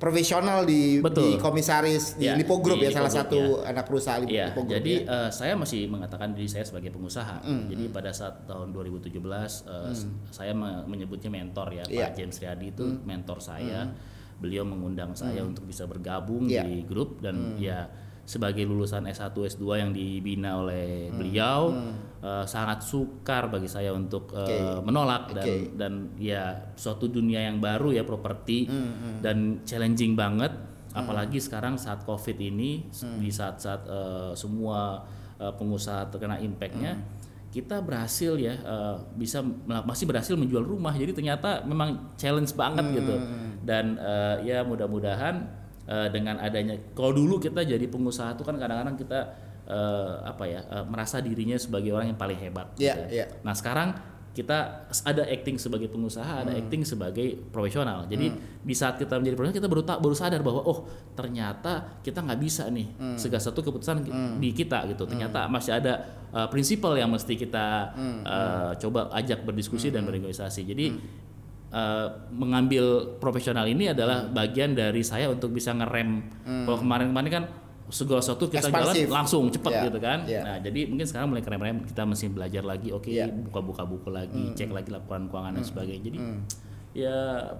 profesional 0.03 0.67
di, 0.67 0.99
Betul. 0.99 1.23
di 1.23 1.39
komisaris 1.39 2.19
di 2.19 2.27
Ya, 2.27 2.35
Lipo 2.35 2.59
Group 2.59 2.75
di 2.77 2.91
ya 2.91 2.99
salah 2.99 3.07
Lipo 3.07 3.19
satu 3.23 3.39
Group, 3.39 3.63
anak 3.63 3.83
perusahaan 3.87 4.19
Lipo, 4.19 4.35
Iya, 4.35 4.45
Lipo 4.51 4.61
Group 4.61 4.75
jadi 4.75 4.93
ya. 4.99 5.15
eh, 5.15 5.29
saya 5.31 5.53
masih 5.55 5.81
mengatakan 5.87 6.27
diri 6.29 6.45
saya 6.45 6.63
sebagai 6.63 6.91
pengusaha. 6.91 7.39
Jadi 7.41 7.83
pada 7.87 8.11
saat 8.11 8.43
tahun 8.43 8.75
2017 8.75 9.15
eh, 9.63 9.95
s- 9.95 10.03
saya 10.29 10.51
me- 10.51 10.83
menyebutnya 10.85 11.31
mentor 11.31 11.71
ya, 11.71 11.87
Iya. 11.87 12.11
Pak 12.11 12.19
James 12.19 12.35
Riyadi 12.35 12.67
itu 12.69 12.85
mentor 13.01 13.39
saya. 13.39 13.87
Beliau 14.33 14.67
mengundang 14.67 15.15
saya 15.15 15.39
untuk 15.39 15.63
bisa 15.63 15.87
bergabung 15.87 16.51
Iya. 16.51 16.67
di 16.67 16.83
grup 16.83 17.23
dan 17.23 17.55
ya 17.55 17.87
sebagai 18.23 18.63
lulusan 18.63 19.03
S1 19.03 19.35
S2 19.35 19.63
yang 19.83 19.91
dibina 19.91 20.55
oleh 20.63 21.11
beliau 21.11 21.75
eh, 22.23 22.45
sangat 22.47 22.79
sukar 22.79 23.51
bagi 23.51 23.67
saya 23.67 23.91
untuk 23.91 24.31
eh, 24.31 24.79
Oke. 24.79 24.87
menolak 24.87 25.35
dan 25.35 25.43
Oke. 25.43 25.55
dan 25.75 25.93
ya 26.15 26.71
suatu 26.79 27.11
dunia 27.11 27.43
yang 27.43 27.59
baru 27.59 27.91
ya 27.91 28.07
properti 28.07 28.63
Hmm, 28.67 29.19
dan 29.19 29.59
challenging 29.67 30.15
banget. 30.15 30.55
Apalagi 30.93 31.41
sekarang 31.41 31.75
saat 31.75 32.05
covid 32.05 32.37
ini 32.37 32.85
di 33.17 33.27
saat-saat 33.27 33.81
eh, 33.89 34.31
semua 34.37 35.03
eh, 35.35 35.51
pengusaha 35.51 36.07
terkena 36.07 36.39
impactnya 36.39 36.95
kita 37.51 37.83
berhasil 37.83 38.33
ya 38.39 38.55
eh, 38.55 38.95
bisa 39.13 39.43
masih 39.67 40.07
berhasil 40.07 40.33
menjual 40.39 40.63
rumah. 40.63 40.95
Jadi 40.95 41.11
ternyata 41.11 41.61
memang 41.67 42.15
challenge 42.15 42.55
banget 42.55 43.03
gitu. 43.03 43.19
dan 43.63 43.95
eh, 43.99 44.53
ya 44.53 44.63
mudah-mudahan 44.63 45.62
eh, 45.85 46.07
dengan 46.09 46.37
adanya 46.37 46.75
kalau 46.91 47.11
dulu 47.11 47.37
kita 47.37 47.61
jadi 47.61 47.85
pengusaha 47.85 48.33
itu 48.33 48.43
kan 48.43 48.55
kadang-kadang 48.55 48.95
kita 48.95 49.19
eh, 49.63 50.15
apa 50.23 50.43
ya 50.43 50.61
eh, 50.63 50.85
merasa 50.85 51.19
dirinya 51.19 51.55
sebagai 51.55 51.91
orang 51.91 52.11
yang 52.11 52.19
paling 52.19 52.37
hebat 52.37 52.71
Iya, 52.75 52.93
gitu 52.95 52.99
ya. 53.01 53.07
iya. 53.09 53.25
Nah 53.41 53.53
sekarang 53.53 53.89
kita 54.33 54.89
ada 55.05 55.29
acting 55.29 55.61
sebagai 55.61 55.85
pengusaha, 55.87 56.41
ada 56.41 56.57
acting 56.57 56.81
sebagai 56.81 57.37
profesional. 57.53 58.09
Jadi 58.09 58.33
di 58.59 58.73
saat 58.73 58.97
kita 58.97 59.21
menjadi 59.21 59.37
profesional 59.37 59.61
kita 59.61 59.69
baru 59.69 59.83
tak 59.85 60.01
baru 60.01 60.15
sadar 60.17 60.41
bahwa 60.41 60.65
oh 60.65 60.89
ternyata 61.13 62.01
kita 62.01 62.17
nggak 62.17 62.41
bisa 62.41 62.65
nih 62.65 62.89
segala 63.13 63.37
satu 63.37 63.61
keputusan 63.61 64.01
ki- 64.01 64.13
di 64.41 64.49
kita 64.51 64.89
gitu. 64.89 65.05
Ternyata 65.05 65.45
masih 65.45 65.77
ada 65.77 66.01
uh, 66.33 66.49
prinsipal 66.49 66.97
yang 66.97 67.13
mesti 67.13 67.37
kita 67.37 67.93
uh, 68.25 68.71
coba 68.73 69.13
ajak 69.13 69.45
berdiskusi 69.45 69.93
dan 69.93 70.01
bernegosiasi. 70.01 70.65
Jadi 70.65 70.85
uh, 71.73 72.07
mengambil 72.29 73.17
profesional 73.17 73.65
ini 73.65 73.89
adalah 73.89 74.23
bagian 74.25 74.71
dari 74.71 75.01
saya 75.01 75.27
untuk 75.27 75.49
bisa 75.49 75.73
ngerem. 75.73 76.21
Kalau 76.63 76.77
kemarin-kemarin 76.77 77.31
kan 77.31 77.45
segala 77.89 78.21
sesuatu 78.21 78.47
kita 78.47 78.69
Ekspansif. 78.69 79.05
jalan 79.05 79.11
langsung 79.11 79.43
cepat 79.49 79.71
Iya, 79.71 79.81
gitu 79.85 79.99
kan. 79.99 80.19
iya. 80.25 80.41
Nah, 80.41 80.57
jadi 80.57 80.87
mungkin 80.87 81.03
sekarang 81.03 81.27
mulai 81.29 81.43
keren-keren 81.43 81.83
kita 81.83 82.01
mesti 82.03 82.25
belajar 82.27 82.63
lagi, 82.63 82.89
oke, 82.89 83.05
Iya. 83.05 83.27
buka-buka 83.29 83.83
buku 83.83 84.09
lagi, 84.09 84.53
cek 84.53 84.71
lagi 84.71 84.89
laporan 84.89 85.27
keuangan 85.27 85.53
dan 85.53 85.65
sebagainya. 85.65 86.01
Jadi 86.01 86.17
ya 86.93 87.17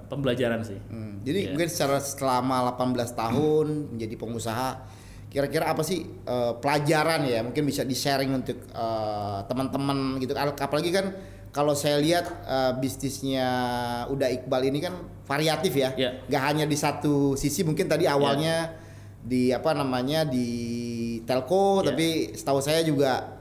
pembelajaran 0.08 0.62
sih. 0.62 0.78
Hmm, 0.88 1.22
Jadi 1.22 1.40
Iya. 1.40 1.50
mungkin 1.52 1.70
secara 1.70 1.98
selama 1.98 2.70
18 2.70 3.12
tahun 3.12 3.68
menjadi 3.94 4.16
pengusaha, 4.16 4.70
kira-kira 5.28 5.70
apa 5.70 5.82
sih 5.82 6.06
eh, 6.06 6.54
pelajaran 6.58 7.26
ya? 7.26 7.42
Mungkin 7.42 7.64
bisa 7.66 7.82
di 7.82 7.94
sharing 7.94 8.32
untuk 8.32 8.58
eh, 8.64 9.40
teman-teman 9.46 10.18
gitu. 10.18 10.34
Al- 10.34 10.54
Apalagi 10.54 10.90
kan 10.90 11.14
kalau 11.54 11.78
saya 11.78 12.02
lihat 12.02 12.26
eh, 12.44 12.74
bisnisnya 12.82 13.46
udah 14.10 14.28
Iqbal 14.28 14.68
ini 14.68 14.82
kan 14.82 14.98
variatif 15.24 15.72
ya, 15.78 15.94
Iya. 15.94 16.26
nggak 16.26 16.44
hanya 16.44 16.66
di 16.66 16.74
satu 16.76 17.38
sisi. 17.38 17.62
Mungkin 17.62 17.86
tadi 17.86 18.10
awalnya 18.10 18.74
di 19.24 19.54
apa 19.54 19.72
namanya 19.72 20.26
di 20.26 20.50
telco, 21.24 21.80
Iya. 21.80 21.94
tapi 21.94 22.08
setahu 22.34 22.60
saya 22.60 22.82
juga 22.82 23.40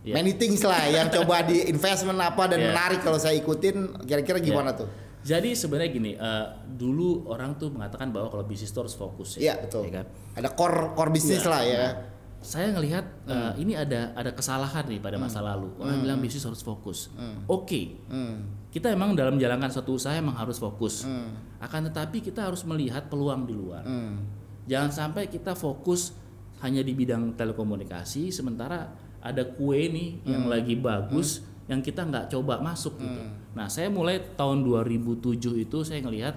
Iya. 0.00 0.14
many 0.16 0.32
things 0.38 0.62
lah 0.64 0.88
yang 0.88 1.10
coba 1.20 1.44
di 1.44 1.68
investment 1.68 2.16
apa 2.16 2.48
dan 2.48 2.62
Iya. 2.62 2.66
menarik 2.72 3.00
kalau 3.02 3.18
saya 3.18 3.36
ikutin. 3.36 4.06
Kira-kira 4.06 4.38
gimana 4.38 4.72
Ya. 4.72 4.80
tuh? 4.80 4.88
Jadi 5.20 5.52
sebenarnya 5.52 5.90
gini, 5.92 6.12
eh, 6.16 6.46
dulu 6.64 7.28
orang 7.28 7.58
tuh 7.60 7.68
mengatakan 7.68 8.08
bahwa 8.08 8.32
kalau 8.32 8.46
bisnis 8.48 8.72
itu 8.72 8.80
harus 8.80 8.96
fokus 8.96 9.36
ya. 9.36 9.52
Iya 9.52 9.54
betul. 9.68 9.84
ya 9.84 10.00
kan? 10.00 10.06
Ada 10.38 10.48
core 10.56 10.96
core 10.96 11.12
bisnis 11.12 11.44
Iya. 11.44 11.50
lah 11.52 11.62
ya. 11.66 11.76
Nah, 11.76 11.92
saya 12.40 12.72
ngelihat 12.72 13.04
Hmm. 13.24 13.32
eh, 13.32 13.52
ini 13.60 13.72
ada 13.76 14.16
ada 14.16 14.32
kesalahan 14.32 14.88
nih 14.88 14.96
pada 14.96 15.16
masa 15.16 15.40
lalu. 15.40 15.68
Orang 15.76 16.00
bilang 16.00 16.18
bisnis 16.18 16.42
harus 16.42 16.60
fokus. 16.60 17.12
Oke, 17.44 18.00
Hmm. 18.08 18.64
kita 18.68 18.88
emang 18.88 19.12
dalam 19.12 19.36
menjalankan 19.36 19.68
suatu 19.68 19.94
usaha 19.94 20.16
emang 20.16 20.34
harus 20.34 20.56
fokus. 20.56 21.04
Hmm. 21.04 21.36
Akan 21.60 21.84
tetapi 21.84 22.20
kita 22.20 22.48
harus 22.48 22.64
melihat 22.64 23.06
peluang 23.06 23.44
di 23.44 23.52
luar. 23.52 23.84
Hmm. 23.84 24.24
Jangan 24.64 24.88
sampai 24.90 25.28
kita 25.28 25.52
fokus 25.52 26.16
hanya 26.60 26.80
di 26.80 26.92
bidang 26.92 27.36
telekomunikasi, 27.36 28.28
sementara 28.28 28.92
ada 29.20 29.42
kue 29.44 29.88
nih 29.88 30.24
yang 30.24 30.48
Hmm. 30.48 30.52
lagi 30.52 30.76
bagus 30.76 31.44
yang 31.68 31.80
kita 31.80 32.02
nggak 32.02 32.26
coba 32.28 32.58
masuk 32.58 32.96
gitu. 32.98 33.20
Nah, 33.52 33.68
saya 33.68 33.86
mulai 33.86 34.18
tahun 34.34 34.64
2007 34.64 35.54
itu 35.54 35.84
saya 35.84 36.00
ngelihat 36.00 36.34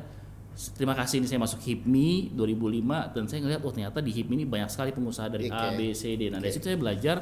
terima 0.73 0.93
kasih 0.93 1.17
ini 1.17 1.27
saya 1.27 1.41
masuk 1.41 1.59
HIPMI 1.59 2.33
2005 2.33 3.13
dan 3.13 3.23
saya 3.25 3.39
ngelihat 3.41 3.61
oh 3.61 3.71
ternyata 3.73 3.99
di 3.99 4.11
HIPMI 4.11 4.33
ini 4.41 4.45
banyak 4.45 4.69
sekali 4.69 4.91
pengusaha 4.91 5.27
dari 5.27 5.49
A, 5.49 5.73
Oke. 5.73 5.77
B, 5.77 5.79
C, 5.91 6.13
D. 6.13 6.29
Nah, 6.29 6.37
dari 6.37 6.53
situ 6.53 6.69
saya 6.69 6.77
belajar 6.77 7.17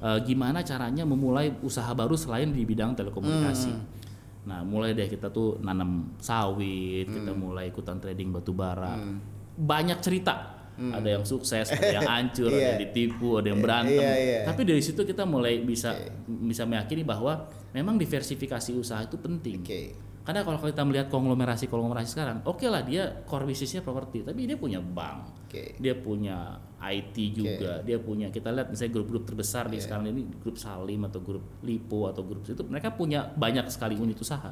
eh, 0.00 0.18
gimana 0.24 0.60
caranya 0.60 1.04
memulai 1.04 1.52
usaha 1.60 1.88
baru 1.92 2.16
selain 2.16 2.50
di 2.50 2.64
bidang 2.64 2.92
telekomunikasi. 2.94 3.72
Nah, 4.44 4.60
mulai 4.60 4.92
deh 4.92 5.08
kita 5.08 5.32
tuh 5.32 5.56
nanam 5.60 6.12
sawit, 6.20 7.08
kita 7.08 7.32
mulai 7.32 7.72
ikutan 7.72 7.96
trading 7.96 8.28
batu 8.28 8.52
bara. 8.52 8.96
Banyak 9.54 10.00
cerita. 10.00 10.52
Ada 10.74 11.06
yang 11.06 11.22
sukses, 11.24 11.70
ada 11.70 11.86
yang 11.86 12.02
hancur, 12.12 12.50
ada 12.50 12.58
Iya. 12.58 12.66
yang 12.74 12.80
ditipu, 12.82 13.38
ada 13.38 13.46
yang 13.46 13.62
berantem. 13.62 13.94
Iya, 13.94 14.12
iya. 14.18 14.38
Tapi 14.42 14.66
dari 14.66 14.82
situ 14.82 15.06
kita 15.06 15.22
mulai 15.22 15.62
bisa 15.62 15.94
bisa 16.26 16.66
meyakini 16.66 17.06
bahwa 17.06 17.46
memang 17.70 17.94
diversifikasi 17.94 18.74
usaha 18.74 18.98
itu 19.06 19.14
penting. 19.14 19.62
Oke. 19.62 19.94
Karena 20.24 20.40
kalau 20.40 20.56
kita 20.56 20.80
melihat 20.88 21.12
konglomerasi 21.12 21.68
konglomerasi 21.68 22.16
sekarang, 22.16 22.40
oke 22.48 22.64
lah 22.64 22.80
dia 22.80 23.22
core 23.28 23.44
bisnisnya 23.44 23.84
properti, 23.84 24.24
tapi 24.24 24.48
dia 24.48 24.56
punya 24.56 24.80
bank, 24.80 25.44
Oke. 25.44 25.76
dia 25.76 25.92
punya 25.94 26.56
IT 26.80 27.16
juga, 27.36 27.84
dia 27.84 28.00
punya 28.00 28.32
kita 28.32 28.48
lihat 28.48 28.72
misalnya 28.72 28.92
grup-grup 28.96 29.28
terbesar 29.28 29.68
di 29.68 29.76
sekarang 29.76 30.08
ini 30.08 30.24
grup 30.40 30.56
Salim 30.56 31.04
atau 31.04 31.20
grup 31.20 31.44
Lipo 31.60 32.08
atau 32.08 32.24
grup 32.24 32.40
itu 32.40 32.56
mereka 32.64 32.96
punya 32.96 33.28
banyak 33.36 33.68
sekali 33.68 34.00
unit 34.00 34.16
usaha. 34.16 34.48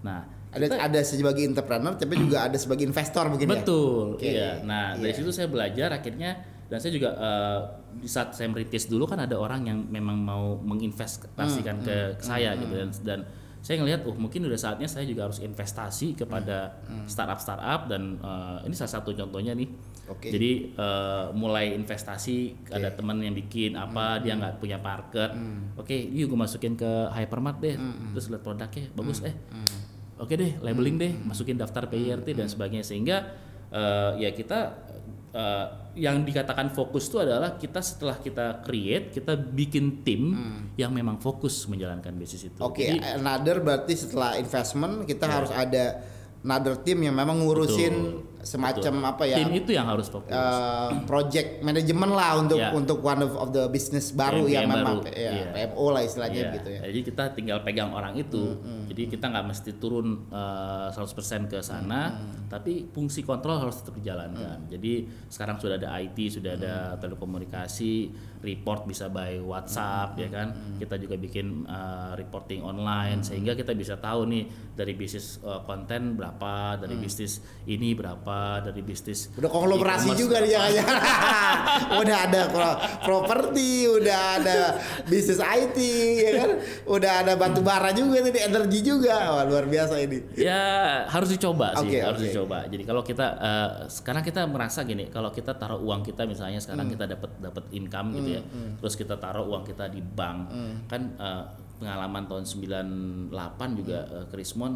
Nah, 0.00 0.24
Ada 0.50 0.88
ada 0.88 1.00
sebagai 1.04 1.44
entrepreneur 1.44 1.92
tapi 1.94 2.16
juga 2.16 2.48
ada 2.48 2.56
sebagai 2.56 2.88
investor 2.88 3.28
mungkin 3.28 3.44
ya. 3.46 3.54
betul, 3.60 4.16
Oke, 4.16 4.24
iya. 4.24 4.64
Nah 4.64 4.96
dari 4.96 5.12
iya. 5.12 5.20
situ 5.20 5.30
saya 5.30 5.52
belajar 5.52 5.92
akhirnya 5.92 6.40
dan 6.66 6.80
saya 6.80 6.92
juga 6.96 7.10
di 7.92 8.08
saat 8.08 8.32
saya 8.32 8.48
merintis 8.48 8.88
dulu 8.88 9.04
kan 9.04 9.20
ada 9.20 9.36
orang 9.36 9.68
yang 9.68 9.78
memang 9.86 10.16
mau 10.16 10.56
menginvestasikan 10.58 11.76
Hmm, 11.80 11.86
ke 11.86 11.96
saya 12.24 12.56
gitu 12.56 12.72
dan 12.72 12.90
dan 13.04 13.20
saya 13.60 13.76
ngelihat 13.76 14.08
oh 14.08 14.16
mungkin 14.16 14.48
udah 14.48 14.56
saatnya 14.56 14.88
saya 14.88 15.04
juga 15.04 15.28
harus 15.28 15.36
investasi 15.38 16.16
kepada 16.16 16.80
Hmm, 16.88 17.04
startup 17.04 17.36
startup 17.36 17.86
dan 17.86 18.16
eh, 18.16 18.66
ini 18.66 18.74
salah 18.74 18.98
satu 18.98 19.12
contohnya 19.12 19.52
nih. 19.52 19.68
Oke. 20.08 20.32
Jadi 20.32 20.74
eh, 20.74 21.26
mulai 21.36 21.76
investasi 21.76 22.66
ada 22.72 22.88
teman 22.90 23.20
yang 23.20 23.36
bikin 23.36 23.76
apa 23.76 24.16
Hmm, 24.16 24.22
dia 24.24 24.32
nggak 24.34 24.54
punya 24.58 24.80
market. 24.80 25.30
Oke, 25.76 25.94
yuk 25.94 26.32
gue 26.32 26.40
masukin 26.40 26.74
ke 26.74 26.88
hypermart 27.12 27.60
deh. 27.60 27.76
Hmm, 27.76 28.16
Terus 28.16 28.32
lihat 28.32 28.42
produknya 28.42 28.90
bagus 28.96 29.20
eh. 29.22 29.36
Oke 30.20 30.36
deh, 30.36 30.52
labeling 30.60 31.00
deh, 31.00 31.12
masukin 31.24 31.56
daftar 31.56 31.88
PIRT 31.88 32.36
dan 32.36 32.44
sebagainya. 32.44 32.84
Sehingga 32.84 33.16
eh, 33.70 34.12
ya 34.18 34.30
kita 34.32 34.89
eh, 35.34 35.66
yang 35.98 36.22
dikatakan 36.22 36.70
fokus 36.70 37.10
itu 37.10 37.18
adalah 37.18 37.58
kita 37.58 37.82
setelah 37.82 38.16
kita 38.22 38.62
create, 38.62 39.10
kita 39.10 39.34
bikin 39.34 40.06
tim 40.06 40.22
yang 40.78 40.94
memang 40.94 41.18
fokus 41.18 41.66
menjalankan 41.66 42.14
bisnis 42.14 42.46
itu. 42.46 42.60
Oke, 42.62 42.86
Jadi, 42.86 42.98
another 43.18 43.58
berarti 43.58 43.94
setelah 43.98 44.38
investment 44.38 45.04
kita 45.04 45.26
harus 45.26 45.50
ada 45.50 46.00
another 46.40 46.78
team 46.80 47.04
yang 47.04 47.16
memang 47.16 47.42
ngurusin 47.42 47.94
semacam 48.42 48.94
apa 49.06 49.24
ya? 49.24 49.36
tim 49.36 49.52
itu 49.52 49.70
yang 49.70 49.84
harus 49.84 50.06
fokus. 50.06 50.28
eh, 50.28 50.90
project 51.04 51.60
manajemen 51.60 52.10
lah 52.10 52.36
untuk 52.36 52.56
Ya. 52.56 52.70
untuk 52.70 52.98
one 52.98 53.20
of, 53.20 53.32
of 53.34 53.48
the 53.50 53.66
business 53.66 54.10
baru 54.10 54.42
PM 54.42 54.50
yang 54.50 54.64
memang 54.66 54.96
baru, 54.98 55.12
ya, 55.12 55.30
iya. 55.30 55.46
PMO 55.68 55.84
lah 55.88 56.02
istilahnya 56.02 56.40
Iya, 56.42 56.54
gitu 56.54 56.68
ya. 56.70 56.80
Jadi 56.82 57.00
kita 57.02 57.22
tinggal 57.30 57.58
pegang 57.60 57.90
orang 57.90 58.14
itu. 58.14 58.56
Hmm, 58.56 58.84
Jadi 58.86 59.02
kita 59.08 59.26
nggak 59.26 59.46
mesti 59.46 59.70
turun 59.74 60.26
eh, 60.26 60.88
100% 60.90 60.96
ke 61.46 61.58
sana, 61.60 62.00
Hmm, 62.12 62.46
tapi 62.46 62.88
fungsi 62.88 63.20
kontrol 63.20 63.58
harus 63.58 63.78
tetap 63.78 63.94
dijalankan. 63.94 64.66
Jadi 64.66 64.92
sekarang 65.26 65.56
sudah 65.56 65.76
ada 65.76 65.94
IT, 65.96 66.18
sudah 66.30 66.54
ada 66.54 66.74
Hmm. 66.90 66.98
telekomunikasi, 66.98 67.94
report 68.40 68.84
bisa 68.84 69.06
by 69.06 69.36
WhatsApp 69.38 70.16
ya 70.16 70.28
kan. 70.28 70.48
Hmm, 70.50 70.76
Kita 70.76 70.96
juga 70.96 71.14
bikin 71.14 71.62
eh, 71.62 72.12
reporting 72.14 72.60
online 72.60 73.20
sehingga 73.20 73.52
kita 73.52 73.72
bisa 73.72 73.96
tahu 73.96 74.24
nih 74.26 74.44
dari 74.72 74.92
bisnis 74.92 75.36
eh, 75.38 75.60
konten 75.62 76.14
berapa, 76.14 76.50
dari 76.76 76.92
Hmm. 76.92 77.02
bisnis 77.02 77.32
ini 77.64 77.92
berapa, 77.92 78.38
dari 78.62 78.80
bisnis 78.80 79.28
Udah 79.34 79.46
konglomerasi 79.46 80.08
e-commerce 80.08 80.18
juga 80.18 80.36
nih 80.38 80.50
jangan 80.50 80.96
Udah 82.00 82.18
ada 82.22 82.42
pro- 82.46 82.78
properti, 83.02 83.70
udah 83.86 84.18
ada 84.36 84.58
bisnis 85.04 85.38
IT 85.38 85.78
ya 86.16 86.30
kan. 86.38 86.50
Udah 86.86 87.12
ada 87.20 87.32
batu 87.34 87.60
bara 87.60 87.90
juga 87.90 88.20
nih, 88.20 88.40
energi 88.42 88.80
juga. 88.80 89.14
Wah, 89.30 89.44
luar 89.44 89.66
biasa 89.66 89.98
ini. 89.98 90.18
Ya 90.34 90.60
harus 91.06 91.28
dicoba 91.28 91.76
sih, 91.76 91.86
Oke, 91.86 91.98
harus 91.98 92.20
oke. 92.20 92.26
dicoba. 92.26 92.58
Jadi 92.66 92.82
kalau 92.82 93.02
kita 93.02 93.26
eh, 93.36 93.68
sekarang 93.86 94.22
kita 94.22 94.40
merasa 94.44 94.80
gini, 94.82 95.08
kalau 95.08 95.28
kita 95.28 95.52
taruh 95.52 95.78
uang 95.78 96.02
kita 96.02 96.24
misalnya 96.24 96.58
sekarang 96.58 96.78
Hmm. 96.82 96.94
kita 96.94 97.04
dapat 97.06 97.30
dapat 97.38 97.64
income 97.70 98.08
gitu 98.14 98.29
ya, 98.30 98.40
terus 98.76 98.94
kita 98.94 99.14
taruh 99.16 99.44
uang 99.44 99.64
kita 99.64 99.86
di 99.86 100.00
bank, 100.00 100.38
Hmm. 100.48 100.74
kan 100.86 101.02
eh, 101.16 101.44
pengalaman 101.80 102.24
tahun 102.24 102.44
98 102.44 103.70
juga 103.74 103.98
Hmm. 104.02 104.14
eh, 104.16 104.26
Krismon, 104.28 104.72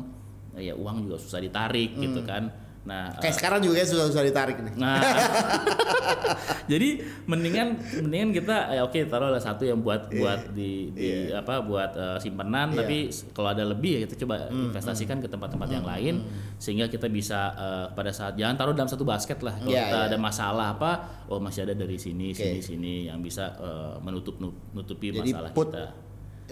eh, 0.54 0.62
ya 0.68 0.74
uang 0.74 1.04
juga 1.04 1.16
susah 1.16 1.38
ditarik 1.38 1.94
gitu 1.96 2.20
kan. 2.24 2.63
Nah, 2.84 3.16
Kayak 3.16 3.34
sekarang 3.34 3.60
juga 3.60 3.76
ya 3.76 3.86
susah-susah 3.86 4.22
ditarik 4.22 4.60
nih. 4.60 4.74
Nah, 4.76 5.00
jadi 6.66 6.88
mendingan 7.24 7.76
mendingan 7.98 8.30
kita 8.34 8.56
ya 8.70 8.82
oke 8.82 8.96
taruhlah 9.04 9.38
satu 9.38 9.62
yang 9.62 9.80
buat 9.80 10.08
buat 10.10 10.52
di, 10.52 10.88
di 10.90 11.08
apa 11.30 11.60
buat 11.60 11.92
eh, 11.94 12.18
simpanan 12.18 12.72
Iya. 12.72 12.78
tapi 12.80 12.96
kalau 13.32 13.48
ada 13.50 13.64
lebih 13.64 13.90
ya 13.94 14.00
kita 14.02 14.16
coba 14.18 14.48
investasikan 14.48 15.18
ke 15.18 15.28
tempat-tempat 15.28 15.68
yang 15.70 15.84
lain 15.84 16.14
sehingga 16.56 16.86
kita 16.86 17.08
bisa 17.08 17.40
eh, 17.54 17.86
pada 17.90 18.10
saat 18.10 18.34
jangan 18.34 18.54
taruh 18.54 18.74
dalam 18.74 18.86
satu 18.86 19.02
basket 19.02 19.40
lah 19.40 19.54
kalau 19.54 19.70
Iya, 19.70 19.82
kita 19.82 19.98
iya. 19.98 20.08
ada 20.10 20.18
masalah 20.18 20.66
apa 20.70 20.90
oh 21.26 21.38
masih 21.38 21.64
ada 21.64 21.74
dari 21.74 21.96
sini 21.96 22.30
Oke. 22.30 22.40
sini 22.42 22.60
sini 22.60 22.94
yang 23.06 23.20
bisa 23.20 23.48
eh, 23.54 23.94
menutup 23.98 24.36
nutupi 24.72 25.08
Jadi 25.08 25.30
masalah 25.30 25.50
put 25.52 25.68
kita. 25.70 25.88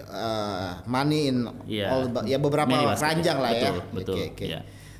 uh, 0.03 0.81
money 0.85 1.29
in 1.29 1.37
Iya. 1.65 1.87
all 1.89 2.03
the- 2.07 2.25
ya 2.25 2.37
beberapa 2.37 2.65
Many 2.67 2.85
basket. 2.87 3.01
keranjang 3.03 3.37
lah 3.37 3.51
ya. 3.51 3.61
Betul, 3.61 3.75
betul, 3.93 4.15
Oke, 4.15 4.25
oke. 4.31 4.45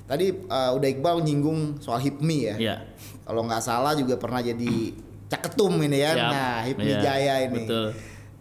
Tadi 0.04 0.26
uh, 0.46 0.72
udah 0.76 0.88
Iqbal 0.90 1.24
nyinggung 1.24 1.80
soal 1.80 2.00
HIPMI 2.00 2.38
ya. 2.44 2.56
Iya. 2.60 2.76
Kalau 3.24 3.42
nggak 3.44 3.64
salah 3.64 3.96
juga 3.96 4.20
pernah 4.20 4.44
jadi 4.44 4.92
caketum 5.28 5.80
ini 5.82 5.98
ya. 5.98 6.12
Siap. 6.14 6.32
Nah, 6.32 6.58
HIPMI 6.64 6.84
Iya, 6.86 7.00
Jaya 7.00 7.36
ini. 7.48 7.64
betul. 7.64 7.88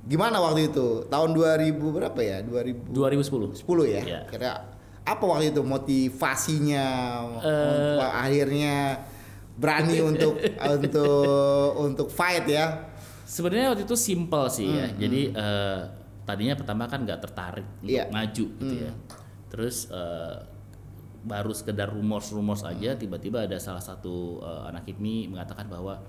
Gimana 0.03 0.37
waktu 0.39 0.67
itu? 0.69 1.07
Tahun 1.07 1.31
2000 1.31 1.79
berapa 1.95 2.19
ya? 2.19 2.43
2000 2.43 2.91
2010. 2.91 3.55
10 3.55 3.63
ya. 3.87 4.01
Iya. 4.03 4.21
Kira 4.27 4.51
apa 5.03 5.25
waktu 5.25 5.51
itu 5.51 5.63
motivasinya 5.63 6.87
untuk 7.27 8.03
akhirnya 8.03 8.77
berani 9.55 9.99
untuk 10.11 10.35
untuk 10.67 11.69
untuk 11.79 12.09
fight 12.11 12.47
ya? 12.47 12.91
Sebenarnya 13.23 13.73
waktu 13.73 13.87
itu 13.87 13.95
simple 13.95 14.51
sih 14.51 14.67
ya. 14.69 14.87
Jadi 14.93 15.31
eh, 15.31 15.81
tadinya 16.23 16.55
pertama 16.59 16.85
kan 16.87 17.07
nggak 17.07 17.21
tertarik 17.23 17.67
untuk 17.79 17.95
Iya. 17.95 18.11
maju 18.11 18.45
gitu 18.59 18.75
ya. 18.77 18.93
Terus 19.49 19.87
eh, 19.89 20.37
baru 21.23 21.51
sekedar 21.51 21.87
rumors-rumors 21.89 22.63
aja 22.63 22.95
tiba-tiba 22.95 23.43
ada 23.43 23.57
salah 23.57 23.81
satu 23.81 24.39
eh, 24.39 24.63
anak 24.67 24.83
HIPMI 24.85 25.29
mengatakan 25.29 25.67
bahwa 25.67 26.03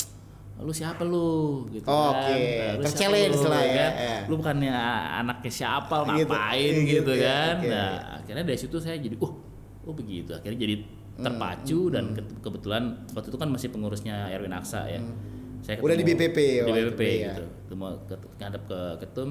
lu 0.55 0.70
siapa 0.70 1.01
lu 1.01 1.65
gitu 1.67 1.82
Oke, 1.84 2.13
kan 2.13 2.38
Nah, 2.38 2.74
lu 2.77 2.84
terchallenge 2.84 3.36
lu, 3.36 3.50
lah 3.50 3.63
ya, 3.63 3.74
kan? 3.74 3.91
ya. 3.91 4.17
lu 4.25 4.34
bukannya 4.38 4.74
anaknya 5.17 5.51
siapa 5.51 5.96
Gitu, 6.03 6.29
ngapain 6.29 6.74
gitu 6.79 6.86
gitu, 6.86 7.12
ya, 7.15 7.25
kan 7.25 7.55
oke. 7.58 7.67
nah 7.67 7.89
akhirnya 8.17 8.43
dari 8.43 8.60
situ 8.60 8.77
saya 8.77 8.96
jadi 8.96 9.15
oh 9.17 9.34
oh 9.84 9.93
begitu 9.93 10.32
akhirnya 10.32 10.60
jadi 10.60 10.75
Hmm, 11.13 11.22
terpacu 11.24 11.93
dan 11.93 12.10
ke- 12.12 12.41
kebetulan 12.41 12.84
waktu 13.08 13.29
itu 13.29 13.38
kan 13.38 13.46
masih 13.48 13.70
pengurusnya 13.70 14.29
Erwin 14.29 14.50
Aksa 14.51 14.86
ya 14.88 14.98
saya 15.60 15.77
Hmm. 15.77 15.86
Udah 15.86 15.93
di 15.93 16.01
ketemu- 16.03 16.22
BPP 16.25 16.38
di 16.60 16.72
BPP 16.72 17.01
ya. 17.05 17.25
gitu 17.29 17.43
ketemu 17.63 17.86
ke- 18.03 18.29
ngadep 18.36 18.63
ke 18.63 18.79
ketum 19.00 19.29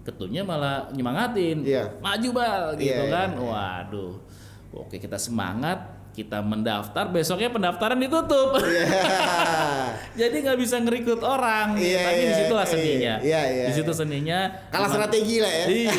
ketumnya 0.00 0.42
malah 0.42 0.86
nyemangatin 0.88 1.58
Iya. 1.60 1.90
maju 1.98 2.28
bal 2.32 2.62
gitu 2.72 2.86
Iya, 2.88 2.98
iya, 3.00 3.10
kan 3.10 3.28
iya. 3.32 3.42
waduh 3.44 4.14
Oke, 4.68 5.00
kita 5.00 5.16
semangat, 5.16 5.98
kita 6.12 6.42
mendaftar, 6.44 7.08
besoknya 7.08 7.48
pendaftaran 7.48 7.96
ditutup. 7.96 8.58
Jadi 10.20 10.36
nggak 10.44 10.58
bisa 10.58 10.76
ngerekrut 10.82 11.22
orang. 11.22 11.78
Iya, 11.78 12.04
Tapi 12.04 12.20
iya, 12.20 12.28
di 12.28 12.34
situlah 12.42 12.66
iya, 12.66 12.72
seninya. 12.74 13.14
iya, 13.22 13.42
iya, 13.48 13.66
di 13.70 13.72
situ 13.72 13.92
iya. 13.94 14.00
seninya. 14.02 14.38
Kalah 14.68 14.88
cuman- 14.90 14.96
strategi 14.98 15.36
lah 15.40 15.52
ya. 15.52 15.64
Iya. 15.78 15.92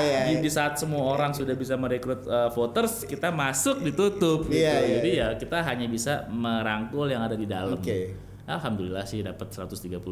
Iya, 0.00 0.20
di, 0.26 0.34
di 0.42 0.50
saat 0.50 0.74
semua 0.76 1.02
orang 1.16 1.32
sudah 1.32 1.54
bisa 1.54 1.78
merekrut 1.80 2.26
uh, 2.26 2.50
voters, 2.52 3.08
kita 3.08 3.32
masuk 3.32 3.80
ditutup. 3.80 4.50
Gitu. 4.50 4.60
Iya, 4.60 5.00
Jadi 5.00 5.10
ya 5.16 5.28
kita 5.38 5.62
hanya 5.64 5.86
bisa 5.88 6.28
merangkul 6.28 7.08
yang 7.08 7.24
ada 7.24 7.38
di 7.38 7.46
dalam. 7.48 7.78
Oke. 7.78 8.29
Alhamdulillah 8.50 9.04
sih 9.04 9.20
dapat 9.20 9.48
132 9.48 10.02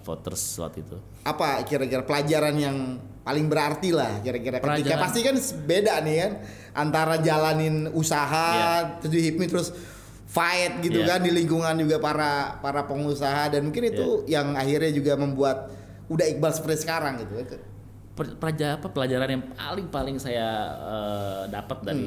voters 0.00 0.42
waktu 0.58 0.80
itu. 0.80 0.96
Apa 1.22 1.62
kira-kira 1.62 2.02
pelajaran 2.02 2.54
yang 2.54 2.76
paling 3.20 3.48
berarti 3.48 3.88
lah 3.88 4.20
kira-kira 4.20 4.58
ketika 4.58 4.68
Pelajaran. 4.68 5.00
pasti 5.00 5.20
kan 5.20 5.36
beda 5.64 5.94
nih 6.00 6.16
kan 6.18 6.32
antara 6.74 7.16
jalanin 7.18 7.88
usaha 7.90 8.52
terus 9.00 9.10
di 9.10 9.20
HIPMI 9.24 9.46
terus 9.48 9.68
fight 10.26 10.82
gitu 10.82 11.00
Iya. 11.00 11.08
kan 11.08 11.20
di 11.20 11.30
lingkungan 11.30 11.74
juga 11.78 11.96
para 11.98 12.32
para 12.58 12.84
pengusaha 12.84 13.48
dan 13.48 13.64
mungkin 13.64 13.86
itu 13.86 14.26
yang 14.26 14.52
akhirnya 14.52 14.90
juga 14.90 15.16
membuat 15.16 15.72
udah 16.04 16.26
Iqbal 16.26 16.52
seperti 16.52 16.84
sekarang 16.84 17.16
gitu. 17.18 17.32
Per- 18.14 18.36
pelajar 18.36 18.76
apa 18.76 18.86
pelajaran 18.88 19.28
yang 19.30 19.42
paling 19.50 19.86
paling 19.88 20.16
saya 20.18 20.48
eh, 20.76 21.42
dapat 21.48 21.78
dari 21.82 22.04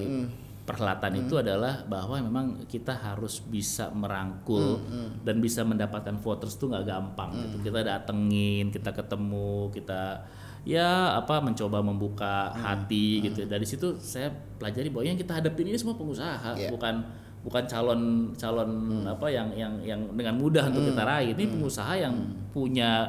perhelatan 0.68 1.16
itu 1.16 1.40
adalah 1.40 1.88
bahwa 1.88 2.20
memang 2.20 2.46
kita 2.68 2.92
harus 2.92 3.40
bisa 3.40 3.88
merangkul 3.96 4.84
dan 5.24 5.40
bisa 5.40 5.64
mendapatkan 5.64 6.20
voters 6.20 6.60
tuh 6.60 6.68
nggak 6.68 6.84
gampang 6.84 7.32
gitu. 7.40 7.72
Kita 7.72 7.88
datengin, 7.88 8.68
kita 8.68 8.92
ketemu, 8.92 9.72
kita 9.72 10.28
ya 10.68 11.16
apa 11.16 11.40
mencoba 11.40 11.80
membuka 11.80 12.52
hati 12.52 13.24
gitu. 13.24 13.48
Dari 13.48 13.64
situ 13.64 13.96
saya 14.04 14.28
pelajari 14.60 14.92
bahwa 14.92 15.08
yang 15.08 15.16
kita 15.16 15.40
hadapin 15.40 15.72
ini 15.72 15.80
semua 15.80 15.96
pengusaha, 15.96 16.60
Iya. 16.60 16.68
bukan 16.68 17.00
bukan 17.48 17.64
calon 17.64 18.02
calon 18.36 18.70
apa 19.08 19.32
yang 19.32 19.48
yang 19.56 19.80
yang 19.80 20.04
dengan 20.12 20.36
mudah 20.36 20.68
untuk 20.68 20.84
kita 20.92 21.08
raih. 21.08 21.32
Ini 21.32 21.48
pengusaha 21.48 21.96
yang 21.96 22.12
punya 22.52 23.08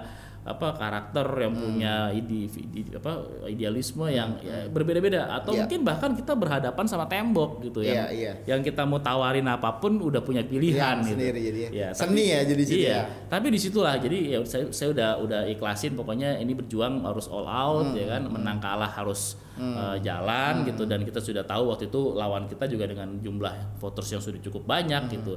apa 0.49 0.73
karakter 0.73 1.28
yang 1.38 1.52
punya 1.52 1.95
ide, 2.09 2.49
ide- 2.49 2.97
apa 2.97 3.12
idealisme 3.45 4.09
yang 4.09 4.40
ya, 4.40 4.64
berbeda-beda 4.67 5.28
atau 5.31 5.52
Iya. 5.52 5.61
mungkin 5.62 5.81
bahkan 5.83 6.11
kita 6.12 6.33
berhadapan 6.33 6.85
sama 6.85 7.05
tembok 7.05 7.61
gitu 7.62 7.81
Iya, 7.81 7.93
yang 7.93 8.09
iya. 8.11 8.33
yang 8.47 8.61
kita 8.61 8.83
mau 8.83 8.97
tawarin 8.99 9.45
apa 9.45 9.76
pun 9.76 10.00
udah 10.00 10.19
punya 10.19 10.40
pilihan 10.40 10.97
Iya, 10.97 11.05
gitu. 11.05 11.12
sendiri 11.14 11.38
jadi 11.43 11.59
ya. 11.61 11.69
Ya, 11.71 11.88
Seni 11.93 12.25
ya 12.26 12.40
jadi 12.43 12.62
situ 12.62 12.81
iya. 12.83 12.90
ya. 12.90 13.02
Tapi 13.26 13.47
di 13.49 13.59
situlah 13.59 13.95
jadi 13.95 14.19
ya 14.26 14.38
saya 14.43 14.64
saya 14.71 14.88
udah 14.90 15.11
udah 15.21 15.40
ikhlasin 15.47 15.93
pokoknya 15.93 16.37
ini 16.37 16.52
berjuang 16.52 17.02
harus 17.02 17.28
all 17.28 17.45
out 17.45 17.67
Hmm, 17.85 17.95
ya 17.95 18.07
kan 18.09 18.23
menang 18.25 18.59
kalah 18.59 18.88
harus 18.88 19.37
uh, 19.55 19.95
jalan 19.99 20.64
gitu 20.64 20.83
dan 20.83 21.02
kita 21.02 21.19
sudah 21.19 21.43
tahu 21.43 21.69
waktu 21.69 21.87
itu 21.87 22.00
lawan 22.12 22.47
kita 22.47 22.64
juga 22.64 22.87
dengan 22.87 23.19
jumlah 23.19 23.52
voters 23.76 24.09
yang 24.09 24.19
sudah 24.19 24.40
cukup 24.40 24.64
banyak 24.64 25.02
Hmm. 25.02 25.12
gitu. 25.12 25.35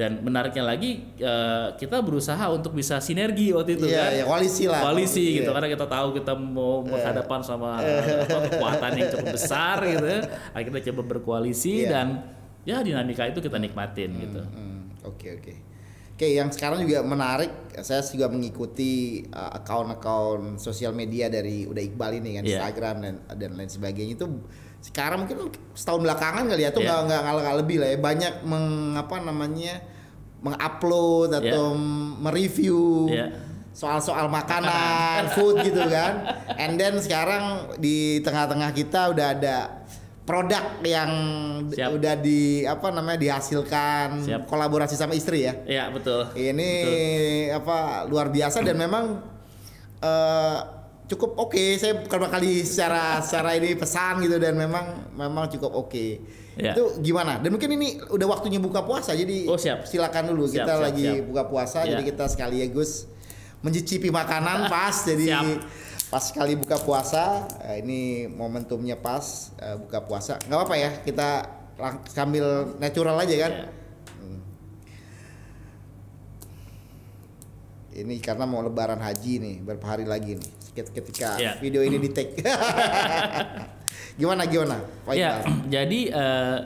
Dan 0.00 0.24
menariknya 0.24 0.64
lagi 0.64 0.90
uh, 1.20 1.76
kita 1.76 2.00
berusaha 2.00 2.40
untuk 2.48 2.72
bisa 2.72 2.96
sinergi 2.98 3.52
waktu 3.52 3.76
itu 3.76 3.84
Iya, 3.84 4.00
kan. 4.00 4.10
iya, 4.16 4.24
koalisi 4.24 4.64
lah. 4.64 4.80
Koalisi 4.80 5.20
Iya. 5.20 5.36
gitu 5.44 5.50
karena 5.52 5.68
kita 5.68 5.84
tahu 5.84 6.08
kita 6.16 6.32
mau 6.32 6.80
berhadapan 6.80 7.40
sama 7.44 7.68
apa, 7.84 8.38
kekuatan 8.48 8.90
yang 8.96 9.08
cukup 9.12 9.28
besar 9.36 9.76
gitu. 9.84 10.08
Akhirnya 10.56 10.80
coba 10.88 11.02
berkoalisi 11.04 11.84
Iya. 11.84 11.88
dan 11.92 12.06
ya 12.64 12.80
dinamika 12.80 13.28
itu 13.28 13.44
kita 13.44 13.60
nikmatin 13.60 14.08
gitu. 14.16 14.40
Hmm, 14.40 14.88
Oke 15.04 15.36
oke. 15.36 15.52
Oke 16.20 16.36
yang 16.36 16.52
sekarang 16.52 16.84
juga 16.84 17.00
menarik, 17.00 17.48
saya 17.80 18.04
juga 18.04 18.28
mengikuti 18.28 19.24
uh, 19.32 19.56
akun-akun 19.56 20.60
sosial 20.60 20.92
media 20.92 21.32
dari 21.32 21.64
udah 21.64 21.80
Iqbal 21.80 22.20
ini 22.20 22.36
kan 22.36 22.44
Iya. 22.44 22.60
Instagram 22.60 22.96
dan 23.00 23.14
dan 23.40 23.50
lain 23.56 23.72
sebagainya 23.72 24.20
itu 24.20 24.28
sekarang 24.84 25.24
mungkin 25.24 25.48
setahun 25.72 26.04
belakangan 26.04 26.44
kali 26.44 26.68
ya 26.68 26.76
tuh 26.76 26.84
Iya. 26.84 27.08
nggak 27.08 27.20
nggak 27.24 27.56
lebih 27.64 27.76
lah 27.80 27.88
ya 27.88 27.98
banyak 28.04 28.34
mengapa 28.44 29.16
namanya 29.16 29.80
mengupload 30.44 31.40
atau 31.40 31.72
mereview 32.20 33.08
Iya. 33.08 33.26
soal-soal 33.72 34.28
makanan, 34.28 35.32
food 35.32 35.64
gitu 35.64 35.88
kan. 35.88 36.36
And 36.60 36.76
then 36.76 37.00
sekarang 37.00 37.80
di 37.80 38.20
tengah-tengah 38.20 38.76
kita 38.76 39.16
udah 39.16 39.26
ada 39.40 39.56
produk 40.30 40.62
yang 40.80 41.10
Siap. 41.66 41.90
udah 41.90 42.14
di 42.16 42.40
apa 42.62 42.86
namanya 42.88 43.18
dihasilkan 43.18 44.22
Siap. 44.22 44.46
kolaborasi 44.46 44.94
sama 44.94 45.12
istri 45.12 45.42
ya. 45.42 45.58
Iya 45.66 45.84
betul. 45.90 46.30
Ini 46.32 46.70
apa 47.50 48.06
luar 48.06 48.30
biasa 48.30 48.62
dan 48.62 48.78
memang 48.78 49.18
eh, 49.98 50.58
cukup 51.06 51.34
oke. 51.36 51.58
Saya 51.74 51.98
pertama 51.98 52.30
kali 52.30 52.62
secara 52.62 53.18
secara 53.18 53.58
ini 53.58 53.74
pesan 53.74 54.22
gitu 54.22 54.38
dan 54.38 54.54
memang 54.54 55.10
memang 55.12 55.50
cukup 55.50 55.74
oke. 55.76 56.06
Ya. 56.54 56.76
Itu 56.76 57.00
gimana? 57.00 57.40
Dan 57.40 57.50
mungkin 57.50 57.72
ini 57.72 57.98
udah 58.04 58.26
waktunya 58.28 58.60
buka 58.60 58.84
puasa 58.84 59.10
jadi 59.12 59.48
Oh, 59.48 59.56
siap. 59.56 59.82
silakan 59.82 60.30
dulu 60.30 60.44
Siap, 60.44 60.62
kita 60.62 60.72
siap, 60.72 60.84
lagi 60.84 61.06
siap. 61.08 61.24
buka 61.26 61.42
puasa 61.46 61.78
Ya. 61.82 61.96
jadi 61.96 62.02
kita 62.06 62.24
sekaligus 62.26 63.08
mencicipi 63.60 64.08
makanan 64.08 64.68
pas 64.68 64.92
jadi 65.02 65.26
Siap. 65.30 65.89
Pas 66.10 66.20
sekali 66.20 66.58
buka 66.58 66.74
puasa 66.76 67.46
eh, 67.62 67.78
ini 67.80 68.00
momentumnya 68.26 68.98
pas 68.98 69.54
eh, 69.56 69.78
buka 69.78 70.02
puasa 70.02 70.36
nggak 70.42 70.58
apa-apa 70.58 70.76
ya 70.76 70.90
kita 71.00 71.28
sambil 72.10 72.44
natural 72.76 73.14
aja 73.16 73.36
kan 73.40 73.52
Ya. 73.60 73.68
ini 78.00 78.18
karena 78.18 78.46
mau 78.46 78.62
lebaran 78.62 78.98
haji 78.98 79.32
nih 79.38 79.54
beberapa 79.60 79.86
hari 79.88 80.06
lagi 80.06 80.34
nih 80.34 80.50
Ket- 80.70 80.94
ketika 80.94 81.34
Ya. 81.36 81.58
video 81.58 81.82
ini 81.82 81.98
di 81.98 82.06
take 82.08 82.38
gimana 84.20 84.46
gimana 84.46 84.78
Pak 85.02 85.14
Ya, 85.14 85.42
Iqbal? 85.42 85.66
jadi 85.74 86.00
eh, 86.08 86.56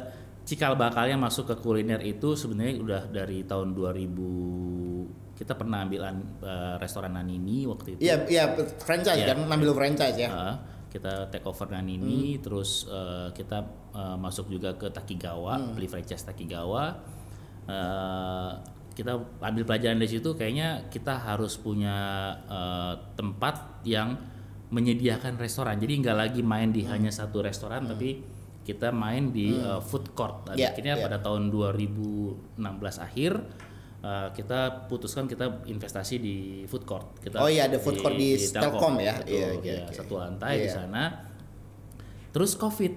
cikal 0.45 0.77
bakalnya 0.77 1.17
masuk 1.17 1.49
ke 1.49 1.57
kuliner 1.57 2.01
itu 2.01 2.37
sebenarnya 2.37 2.75
udah 2.77 3.03
dari 3.09 3.41
tahun 3.43 3.73
2000 3.73 5.24
kita 5.35 5.55
pernah 5.55 5.83
ambilan 5.83 6.15
eh, 6.41 6.75
restoran 6.79 7.13
Nanini 7.13 7.67
waktu 7.67 7.99
itu. 7.99 8.01
iya 8.01 8.23
iya 8.25 8.45
franchise 8.79 9.19
Iya. 9.21 9.35
kan 9.35 9.39
ngambil 9.51 9.71
franchise 9.75 10.17
ya 10.17 10.31
Eh, 10.31 10.57
kita 10.95 11.27
take 11.27 11.43
over 11.43 11.67
Nanini, 11.67 12.39
terus 12.39 12.87
eh, 12.87 13.35
kita 13.35 13.67
eh, 13.91 14.15
masuk 14.15 14.47
juga 14.47 14.79
ke 14.79 14.87
Takigawa, 14.89 15.75
beli 15.75 15.91
franchise 15.91 16.23
Takigawa. 16.23 16.95
Eh, 17.67 18.51
kita 18.95 19.19
ambil 19.43 19.67
pelajaran 19.67 19.99
dari 19.99 20.07
situ, 20.07 20.39
kayaknya 20.39 20.87
kita 20.87 21.19
harus 21.19 21.59
punya 21.59 21.97
eh, 22.47 22.95
tempat 23.19 23.83
yang 23.83 24.15
menyediakan 24.71 25.35
restoran. 25.35 25.83
Jadi 25.83 25.99
nggak 25.99 26.15
lagi 26.17 26.41
main 26.47 26.71
di 26.71 26.87
hanya 26.87 27.11
satu 27.11 27.43
restoran, 27.43 27.91
tapi 27.91 28.23
kita 28.63 28.95
main 28.95 29.35
di 29.35 29.51
eh, 29.51 29.83
food 29.83 30.15
court. 30.15 30.47
Iya, 30.55 30.71
akhirnya 30.73 30.95
iya. 30.95 31.05
pada 31.11 31.19
tahun 31.19 31.51
2016 31.51 32.55
akhir 33.03 33.33
eh, 34.05 34.29
kita 34.31 34.85
putuskan 34.85 35.25
kita 35.25 35.65
investasi 35.65 36.15
di 36.17 36.37
food 36.65 36.85
court. 36.85 37.17
Kita 37.19 37.41
Oh 37.41 37.49
iya, 37.49 37.65
ada 37.65 37.81
food 37.81 37.97
court 37.97 38.13
di 38.13 38.37
Telkom 38.37 39.01
ya? 39.01 39.17
Betul, 39.17 39.33
Iya, 39.33 39.47
oke, 39.51 39.65
ya, 39.65 39.77
oke. 39.83 39.95
satu 39.95 40.15
lantai 40.15 40.55
di 40.59 40.69
Iya. 40.69 40.77
sana. 40.77 41.03
Terus 42.31 42.53
Covid 42.55 42.93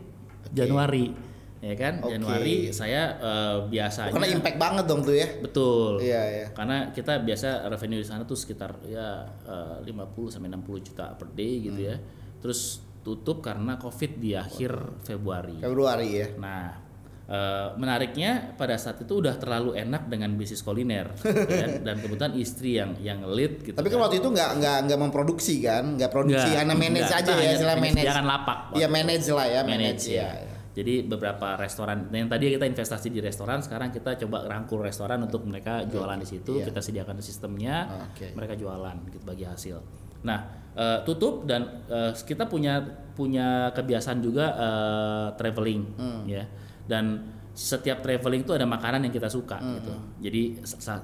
Januari, 0.49 1.11
ya 1.59 1.75
kan? 1.75 1.99
Oke. 2.01 2.11
Januari 2.11 2.55
saya 2.71 3.15
eh, 3.15 3.57
biasanya 3.67 4.11
karena 4.11 4.29
impact 4.29 4.57
banget 4.57 4.85
dong 4.85 5.01
tuh 5.01 5.13
ya 5.13 5.27
betul. 5.37 5.91
Iya, 5.99 6.21
iya. 6.27 6.47
Karena 6.51 6.89
kita 6.89 7.19
biasa 7.19 7.67
revenue 7.67 7.99
di 7.99 8.07
sana 8.07 8.23
tuh 8.23 8.35
sekitar 8.35 8.81
ya 8.83 9.23
eh, 9.45 9.77
50 9.83 10.27
sampai 10.29 10.49
60 10.49 10.81
juta 10.83 11.13
per 11.13 11.31
day 11.31 11.61
gitu 11.61 11.79
Hmm. 11.79 11.89
ya. 11.91 11.95
Terus 12.37 12.81
tutup 12.99 13.39
karena 13.39 13.77
Covid 13.77 14.17
di 14.17 14.35
akhir 14.35 14.71
Februari. 15.01 15.59
Februari 15.59 16.09
ya 16.13 16.27
Nah, 16.35 16.86
eh, 17.27 17.67
menariknya 17.75 18.55
pada 18.55 18.75
saat 18.75 18.97
itu 18.99 19.19
udah 19.19 19.35
terlalu 19.35 19.75
enak 19.75 20.07
dengan 20.07 20.31
bisnis 20.33 20.63
kuliner 20.63 21.11
gitu 21.19 21.43
kan? 21.61 21.83
dan 21.83 21.95
kebetulan 21.99 22.33
istri 22.35 22.79
yang 22.79 22.95
yang 22.99 23.19
lead 23.27 23.61
gitu. 23.61 23.75
tapi 23.75 23.87
kan 23.87 23.99
waktu 23.99 24.23
itu 24.23 24.29
nggak 24.31 24.51
nggak 24.57 24.77
nggak 24.87 24.99
memproduksi 24.99 25.59
kan 25.59 25.99
nggak 25.99 26.07
produksi 26.07 26.47
Nggak, 26.47 26.61
hanya 26.63 26.75
manage 26.75 27.11
aja 27.11 27.31
ya 27.35 27.51
istilah 27.53 27.75
manage 27.75 27.95
menyediakan 27.99 28.25
lapak. 28.25 28.57
Iya 28.73 28.87
manage 28.87 29.27
lah 29.29 29.45
ya 29.45 29.61
manage, 29.61 29.75
manage 29.77 30.05
ya. 30.07 30.29
ya. 30.43 30.55
Jadi 30.77 30.93
beberapa 31.03 31.57
restoran 31.57 32.05
yang 32.13 32.29
tadi 32.29 32.53
kita 32.53 32.69
investasi 32.69 33.09
di 33.09 33.17
restoran, 33.17 33.65
sekarang 33.65 33.89
kita 33.89 34.13
coba 34.21 34.45
rangkul 34.45 34.85
restoran 34.85 35.17
untuk 35.19 35.41
mereka 35.41 35.81
jualan 35.83 36.21
di 36.21 36.27
situ. 36.29 36.61
Iya. 36.61 36.69
Kita 36.69 36.85
sediakan 36.85 37.17
sistemnya, 37.17 38.05
Oke. 38.13 38.29
mereka 38.37 38.53
jualan 38.53 38.93
gitu 39.09 39.25
bagi 39.25 39.41
hasil. 39.41 39.81
Nah 40.21 40.39
eh, 40.77 40.99
tutup 41.01 41.49
dan 41.49 41.81
eh, 41.89 42.13
kita 42.13 42.45
punya 42.45 42.77
punya 43.17 43.73
kebiasaan 43.73 44.21
juga 44.21 44.45
eh, 44.53 45.27
traveling 45.33 45.81
Hmm. 45.97 46.21
ya 46.29 46.45
dan 46.87 47.27
setiap 47.51 47.99
traveling 47.99 48.41
itu 48.41 48.53
ada 48.53 48.63
makanan 48.63 49.01
yang 49.01 49.11
kita 49.11 49.27
suka 49.27 49.57
Hmm, 49.57 49.75
gitu. 49.75 49.93
Jadi 50.21 50.41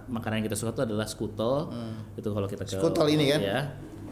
makanan 0.08 0.36
yang 0.38 0.48
kita 0.48 0.56
suka 0.56 0.70
itu 0.72 0.84
adalah 0.84 1.06
skutel. 1.06 1.74
Itu 2.14 2.30
kalau 2.30 2.46
kita 2.46 2.64
ke 2.64 2.74
Skutel 2.74 3.08
ini 3.10 3.26
kan? 3.28 3.40
Ya. 3.40 3.60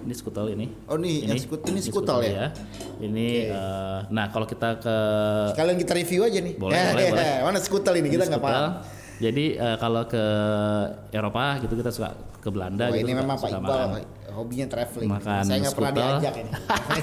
Ini 0.01 0.13
skutel 0.13 0.49
ini. 0.49 0.65
Oh, 0.85 0.97
ini 0.97 1.21
yang 1.23 1.37
skut- 1.37 1.61
ini 1.63 1.77
skutel 1.79 2.25
ya? 2.25 2.49
Ini 2.97 3.27
eh, 3.47 3.99
nah 4.09 4.25
kalau 4.27 4.43
kita 4.43 4.81
ke 4.81 4.95
Sekalian 5.53 5.77
kita 5.77 5.93
review 5.93 6.25
aja 6.25 6.41
nih. 6.41 6.57
Boleh, 6.57 6.73
boleh, 6.91 7.05
boleh. 7.11 7.33
Mana 7.43 7.59
skutel 7.59 7.93
ini 7.95 8.09
kita 8.09 8.25
ini 8.25 8.31
nggak 8.33 8.41
skutel. 8.41 8.57
paham. 8.57 9.00
Jadi 9.21 9.45
eh, 9.53 9.77
kalau 9.77 10.03
ke 10.03 10.23
Eropa 11.11 11.61
gitu 11.61 11.73
kita 11.75 11.89
suka 11.89 12.09
ke 12.41 12.49
Belanda 12.49 12.89
Wah, 12.89 12.97
gitu. 12.97 13.05
ini 13.05 13.13
memang 13.13 13.37
Pak 13.37 13.49
Iqbal 13.49 13.61
makan. 13.61 13.89
hobinya 14.33 14.65
traveling. 14.65 15.09
Makan 15.11 15.43
Saya 15.45 15.57
nggak 15.61 15.75
pernah 15.77 15.93
diajak 15.93 16.33
ini. 16.41 16.51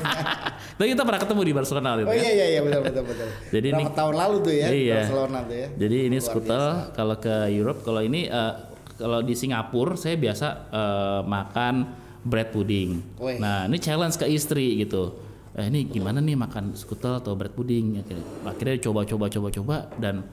Tapi 0.78 0.88
kita 0.88 1.02
pernah 1.02 1.20
ketemu 1.20 1.40
di 1.40 1.52
Barcelona 1.52 1.88
gitu 1.94 2.06
oh 2.06 2.14
ya. 2.14 2.18
iya 2.18 2.32
iya 2.32 2.46
iya 2.48 2.60
betul 2.60 2.80
betul 2.82 3.04
betul. 3.06 3.28
Jadi 3.54 3.66
ini- 3.70 3.94
tahun 3.94 4.14
lalu 4.16 4.36
tuh 4.42 4.52
ya 4.52 4.66
Iya. 4.68 4.96
Barcelona 4.98 5.38
tuh 5.40 5.56
ya. 5.56 5.68
Jadi 5.78 5.96
ini 6.04 6.18
skutel 6.18 6.64
kalau 6.92 7.16
ke 7.16 7.34
Europe, 7.48 7.80
kalau 7.82 8.00
ini 8.00 8.20
eh, 8.26 8.52
kalau 8.94 9.22
di 9.22 9.34
Singapura 9.34 9.94
saya 9.94 10.18
biasa 10.18 10.46
eh, 10.68 11.20
makan 11.22 11.74
bread 12.20 12.50
pudding. 12.50 12.90
Wih. 13.16 13.38
Nah, 13.38 13.64
ini 13.64 13.78
challenge 13.78 14.18
ke 14.18 14.26
istri 14.26 14.74
gitu. 14.76 15.14
Eh, 15.54 15.66
ini 15.66 15.86
gimana 15.86 16.18
nih 16.18 16.34
makan 16.34 16.74
skutel 16.74 17.14
atau 17.14 17.34
bread 17.34 17.50
pudding? 17.50 17.94
Akhirnya, 17.96 18.26
akhirnya 18.44 18.76
coba 18.80 19.00
coba 19.04 19.26
coba 19.28 19.48
coba 19.48 19.76
dan 19.96 20.26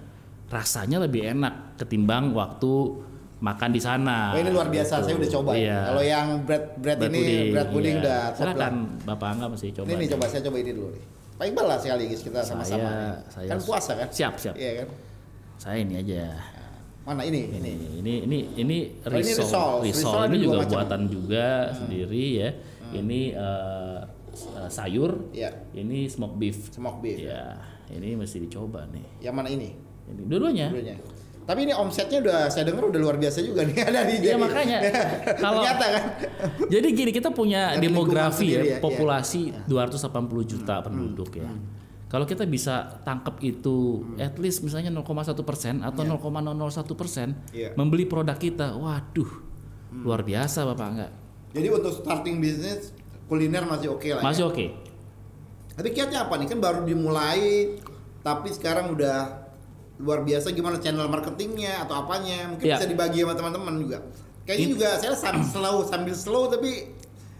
rasanya 0.48 0.98
lebih 1.00 1.26
enak 1.28 1.54
ketimbang 1.76 2.32
waktu 2.32 3.02
makan 3.38 3.70
di 3.70 3.80
sana. 3.80 4.32
Oh 4.32 4.40
ini 4.40 4.50
luar 4.50 4.70
biasa, 4.70 5.00
Gitu. 5.00 5.06
saya 5.06 5.16
udah 5.18 5.32
coba. 5.32 5.50
ya. 5.54 5.60
Iya. 5.60 5.80
Kalau 5.86 6.04
yang 6.04 6.28
bread 6.42 6.64
bread, 6.78 6.98
ini 7.06 7.22
bread 7.52 7.68
pudding 7.70 7.96
iya. 7.96 8.04
udah. 8.04 8.22
Silakan 8.34 8.74
Bapak 9.04 9.28
Angga 9.28 9.46
masih 9.52 9.70
coba. 9.72 9.86
Ini 9.86 9.94
nih 9.98 10.08
coba 10.12 10.26
saya 10.26 10.42
coba 10.42 10.58
ini 10.58 10.72
dulu 10.72 10.90
nih. 10.92 11.04
Pak 11.36 11.46
Iqbal 11.46 11.66
lah 11.68 11.78
sekaligus 11.78 12.22
kita 12.22 12.40
sama-sama. 12.42 12.80
Saya- 12.80 13.20
saya- 13.28 13.50
kan 13.52 13.60
puasa 13.60 13.92
kan? 13.94 14.08
Siap, 14.08 14.34
siap. 14.40 14.56
Iya 14.56 14.72
kan? 14.82 14.88
Saya 15.58 15.78
ini 15.80 15.94
aja. 15.98 16.24
Mana 17.06 17.22
ini? 17.22 17.42
ini 17.46 17.60
Ini. 17.62 17.74
ini 18.02 18.14
ini 18.24 18.38
ini 18.58 18.78
Oh, 19.04 19.14
ini 19.14 19.22
risol 19.22 19.46
risol. 19.46 19.74
risol 19.84 20.10
Risol 20.10 20.22
ini 20.26 20.38
juga 20.42 20.58
macam. 20.58 20.72
buatan 20.74 21.02
juga 21.06 21.46
sendiri 21.72 22.26
ya 22.36 22.50
ini 22.92 23.20
eh, 23.30 24.00
eh, 24.34 24.70
sayur 24.74 25.12
Iya. 25.30 25.54
ini 25.76 26.10
smoke 26.10 26.34
beef 26.36 26.74
Smoke 26.74 26.98
beef. 27.00 27.22
ya 27.22 27.62
ini 27.92 28.18
mesti 28.18 28.42
dicoba 28.42 28.90
nih 28.90 29.22
Yang 29.22 29.36
mana 29.38 29.50
ini? 29.54 29.70
Ini 30.08 30.22
dua-duanya 30.26 30.68
Dulunya. 30.70 30.98
Tapi 31.46 31.62
ini 31.62 31.74
omsetnya 31.74 32.18
udah 32.20 32.40
saya 32.50 32.66
dengar 32.66 32.90
udah 32.90 32.98
luar 32.98 33.18
biasa 33.18 33.38
juga 33.40 33.62
nih 33.62 33.78
ada 33.86 34.02
di 34.04 34.18
Iya, 34.20 34.34
makanya. 34.36 34.78
Kalau- 35.38 35.62
ternyata 35.62 35.86
kan. 35.88 36.04
jadi 36.74 36.88
gini 36.90 37.12
kita 37.12 37.30
punya 37.30 37.78
demografi 37.78 38.50
ya, 38.50 38.60
ya, 38.60 38.64
iya. 38.66 38.78
populasi 38.80 39.54
280 39.64 40.10
juta 40.48 40.82
penduduk 40.82 41.30
ya 41.32 41.46
kalau 42.06 42.24
kita 42.24 42.46
bisa 42.46 43.02
tangkap 43.02 43.38
itu 43.42 44.02
at 44.16 44.34
least 44.38 44.62
misalnya 44.62 44.90
0,1 44.90 45.06
persen 45.44 45.82
atau 45.82 46.02
0,001 46.02 46.56
persen 46.96 47.38
Iya. 47.52 47.74
membeli 47.76 48.06
produk 48.06 48.34
kita 48.34 48.74
waduh 48.74 49.30
luar 49.96 50.22
biasa 50.22 50.66
bapak 50.66 50.88
enggak 50.88 51.12
Jadi 51.52 51.68
untuk 51.70 51.94
starting 51.94 52.40
bisnis 52.40 52.90
kuliner 53.26 53.64
masih 53.64 53.90
oke 53.92 54.08
lah. 54.08 54.22
ya. 54.22 54.26
masih 54.26 54.44
oke 54.46 54.66
Tapi 55.72 55.90
kiatnya 55.92 56.24
apa 56.24 56.36
nih? 56.36 56.48
Kan 56.48 56.58
baru 56.58 56.82
dimulai, 56.82 57.76
tapi 58.22 58.48
sekarang 58.48 58.90
udah 58.90 59.45
luar 59.96 60.22
biasa 60.22 60.52
gimana 60.52 60.76
channel 60.78 61.08
marketingnya 61.08 61.88
atau 61.88 62.04
apanya? 62.04 62.52
Mungkin 62.52 62.66
Ya. 62.68 62.76
bisa 62.76 62.88
dibagi 62.88 63.24
sama 63.24 63.34
teman-teman 63.34 63.76
juga. 63.80 63.98
Kayaknya 64.44 64.66
Ini- 64.68 64.74
juga 64.76 64.90
saya 65.00 65.14
slow 65.42 65.78
sambil 65.88 66.14
slow 66.14 66.44
tapi 66.48 66.94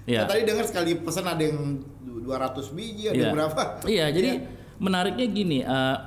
Ya. 0.06 0.24
saya 0.24 0.30
tadi 0.32 0.42
dengar 0.48 0.66
sekali 0.66 0.92
pesan 0.98 1.26
ada 1.26 1.44
yang 1.44 1.60
du- 2.02 2.22
200 2.24 2.72
biji, 2.72 3.10
ada 3.10 3.14
Iya. 3.14 3.22
yang 3.30 3.36
berapa? 3.38 3.62
Iya, 3.86 4.06
jadi 4.10 4.30
menariknya 4.78 5.28
gini, 5.30 5.60
eh, 5.62 5.98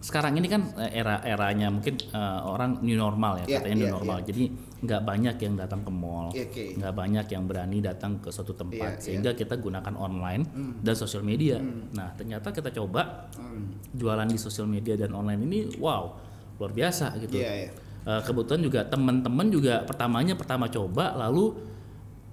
sekarang 0.00 0.32
ini 0.34 0.48
kan 0.48 0.72
eh, 0.76 0.96
era-eranya 0.96 1.68
mungkin 1.68 2.00
eh, 2.00 2.40
orang 2.42 2.80
new 2.80 2.96
normal 2.96 3.44
ya 3.44 3.46
Iya, 3.46 3.56
katanya 3.60 3.76
new 3.76 3.84
iya, 3.84 3.94
normal. 3.94 4.18
iya. 4.18 4.26
Jadi 4.26 4.44
nggak 4.80 5.02
banyak 5.04 5.36
yang 5.38 5.54
datang 5.54 5.80
ke 5.80 5.92
mall, 5.92 6.26
oke. 6.32 6.64
nggak 6.80 6.94
banyak 6.96 7.26
yang 7.28 7.44
berani 7.44 7.78
datang 7.78 8.16
ke 8.16 8.32
suatu 8.32 8.56
tempat, 8.56 8.96
Iya, 8.96 9.00
sehingga 9.00 9.30
kita 9.34 9.60
gunakan 9.60 9.92
online 9.92 10.42
dan 10.80 10.94
sosial 10.94 11.20
media. 11.20 11.60
Nah, 11.92 12.16
ternyata 12.16 12.48
kita 12.48 12.72
coba 12.72 13.28
Hmm. 13.36 13.76
jualan 13.92 14.24
di 14.24 14.40
sosial 14.40 14.64
media 14.64 14.96
dan 14.96 15.12
online 15.12 15.44
ini, 15.44 15.58
wow, 15.76 16.16
luar 16.56 16.72
biasa 16.72 17.20
gitu. 17.20 17.36
Iya, 17.36 17.52
iya. 17.58 17.70
Eh, 18.00 18.20
kebetulan 18.24 18.64
juga 18.64 18.80
teman-teman 18.82 19.52
juga 19.52 19.84
pertamanya 19.84 20.32
pertama 20.32 20.64
coba, 20.66 21.12
lalu 21.14 21.52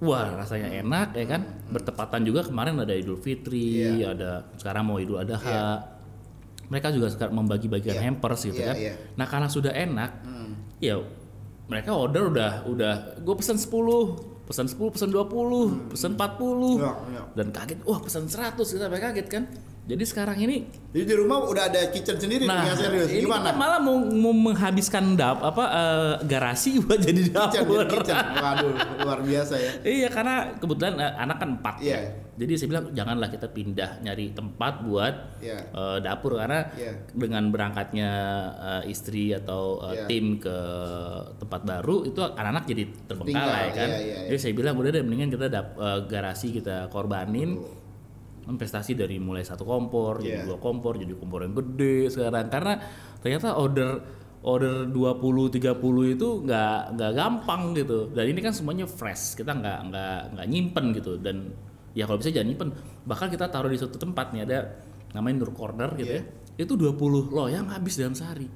wah 0.00 0.40
rasanya 0.40 0.80
enak 0.80 1.12
ya 1.12 1.26
kan. 1.28 1.42
Bertepatan 1.68 2.24
juga 2.24 2.40
kemarin 2.42 2.80
ada 2.80 2.96
Idul 2.96 3.20
Fitri, 3.20 4.00
Iya. 4.00 4.16
ada 4.16 4.30
sekarang 4.56 4.88
mau 4.88 4.96
Idul 4.96 5.20
Adha. 5.20 5.97
Mereka 6.68 6.92
juga 6.92 7.08
sekarang 7.08 7.34
membagi-bagikan 7.34 7.96
Iya. 7.96 8.04
hampers 8.04 8.40
gitu 8.42 8.56
Iya, 8.56 8.68
kan. 8.68 8.76
iya. 8.76 8.94
Nah 9.14 9.24
karena 9.24 9.48
sudah 9.48 9.72
enak, 9.72 10.10
Hmm. 10.22 10.52
ya 10.78 11.00
mereka 11.64 11.92
order 11.92 12.28
udah 12.28 12.50
udah 12.64 12.94
gue 13.18 13.34
pesan 13.34 13.56
10 13.56 14.16
pesan 14.44 14.64
10 14.64 14.88
pesan 14.88 15.08
20 15.08 15.88
pesan 15.88 16.12
40 16.14 16.78
Iya, 16.78 16.92
iya. 17.08 17.22
dan 17.34 17.46
kaget 17.50 17.78
wah 17.84 18.00
pesan 18.00 18.24
100 18.24 18.64
kita 18.66 18.84
sampai 18.84 19.00
kaget 19.02 19.26
kan 19.28 19.44
jadi 19.88 20.04
sekarang 20.04 20.36
ini 20.38 20.68
Jadi 20.88 21.04
di 21.04 21.14
rumah 21.14 21.42
udah 21.42 21.64
ada 21.66 21.88
kitchen 21.88 22.16
sendiri 22.16 22.44
Nah, 22.44 22.60
nih 22.62 22.72
serius. 22.74 23.08
ini 23.10 23.24
Gimana? 23.24 23.52
malah 23.52 23.76
mau, 23.78 23.96
mau 23.98 24.32
menghabiskan 24.32 25.12
dap 25.14 25.40
apa 25.40 25.64
eh, 25.66 26.14
garasi 26.24 26.76
buat 26.80 26.96
jadi 26.98 27.24
Kitchen, 27.24 27.64
dapur. 27.64 27.76
jadi 27.78 27.92
kitchen. 27.94 28.16
Waduh, 28.34 28.72
luar 28.98 29.20
biasa 29.20 29.54
ya. 29.56 29.70
iya, 29.82 30.08
karena 30.08 30.34
kebetulan 30.54 30.94
eh, 30.96 31.12
anak 31.14 31.36
kan 31.36 31.48
empat 31.54 31.74
Iya. 31.78 31.96
ya. 31.98 32.00
Jadi 32.38 32.52
saya 32.54 32.68
bilang 32.68 32.84
janganlah 32.92 33.28
kita 33.28 33.48
pindah 33.48 33.90
nyari 33.98 34.30
tempat 34.30 34.74
buat 34.80 35.14
Iya. 35.38 35.58
eh, 35.66 35.98
dapur 36.00 36.36
karena 36.36 36.68
Iya. 36.70 36.92
dengan 37.10 37.48
berangkatnya 37.48 38.10
eh, 38.78 38.90
istri 38.90 39.32
atau 39.32 39.80
eh, 39.84 39.92
Iya. 39.94 40.04
tim 40.06 40.36
ke 40.36 40.56
tempat 41.38 41.60
baru 41.62 42.04
itu 42.04 42.18
anak-anak 42.18 42.64
jadi 42.66 42.82
terbengkalai 43.04 43.32
Tinggal, 43.66 43.76
kan. 43.76 43.88
iya, 43.88 43.98
iya, 43.98 44.16
iya. 44.18 44.28
Jadi 44.28 44.38
saya 44.38 44.52
bilang 44.52 44.74
udah 44.74 44.90
deh 44.90 45.02
mendingan 45.02 45.30
kita 45.30 45.46
dap, 45.48 45.66
eh, 45.74 46.00
garasi 46.06 46.48
kita 46.50 46.88
korbanin 46.88 47.56
investasi 48.48 48.96
dari 48.96 49.16
mulai 49.16 49.44
satu 49.44 49.62
kompor 49.62 50.18
Iya. 50.18 50.42
jadi 50.42 50.48
dua 50.48 50.58
kompor 50.58 50.96
jadi 50.96 51.12
kompor 51.12 51.44
yang 51.44 51.52
gede 51.52 52.08
sekarang 52.08 52.48
karena 52.48 52.74
ternyata 53.20 53.48
order 53.54 53.90
order 54.38 54.86
20 54.86 55.50
30 55.50 56.14
itu 56.14 56.28
nggak 56.42 56.80
nggak 56.94 57.12
gampang 57.12 57.74
gitu 57.74 58.08
dan 58.10 58.24
ini 58.24 58.40
kan 58.40 58.50
semuanya 58.50 58.86
fresh 58.86 59.34
kita 59.34 59.50
nggak 59.52 59.78
nggak 59.90 60.18
nggak 60.32 60.46
nyimpen 60.46 60.84
gitu 60.92 61.18
dan 61.18 61.52
ya 61.92 62.06
kalau 62.06 62.16
bisa 62.16 62.30
jangan 62.30 62.48
nyimpen 62.48 62.68
bahkan 63.02 63.28
kita 63.28 63.46
taruh 63.46 63.66
di 63.66 63.76
suatu 63.76 63.98
tempat 63.98 64.30
nih 64.30 64.46
ada 64.46 64.58
namanya 65.10 65.42
Nur 65.42 65.52
Corner 65.52 65.90
gitu 65.94 66.14
Iya. 66.14 66.22
ya 66.54 66.62
itu 66.62 66.74
20 66.74 66.96
loyang 67.28 67.66
habis 67.68 67.98
dalam 67.98 68.14
sehari 68.14 68.46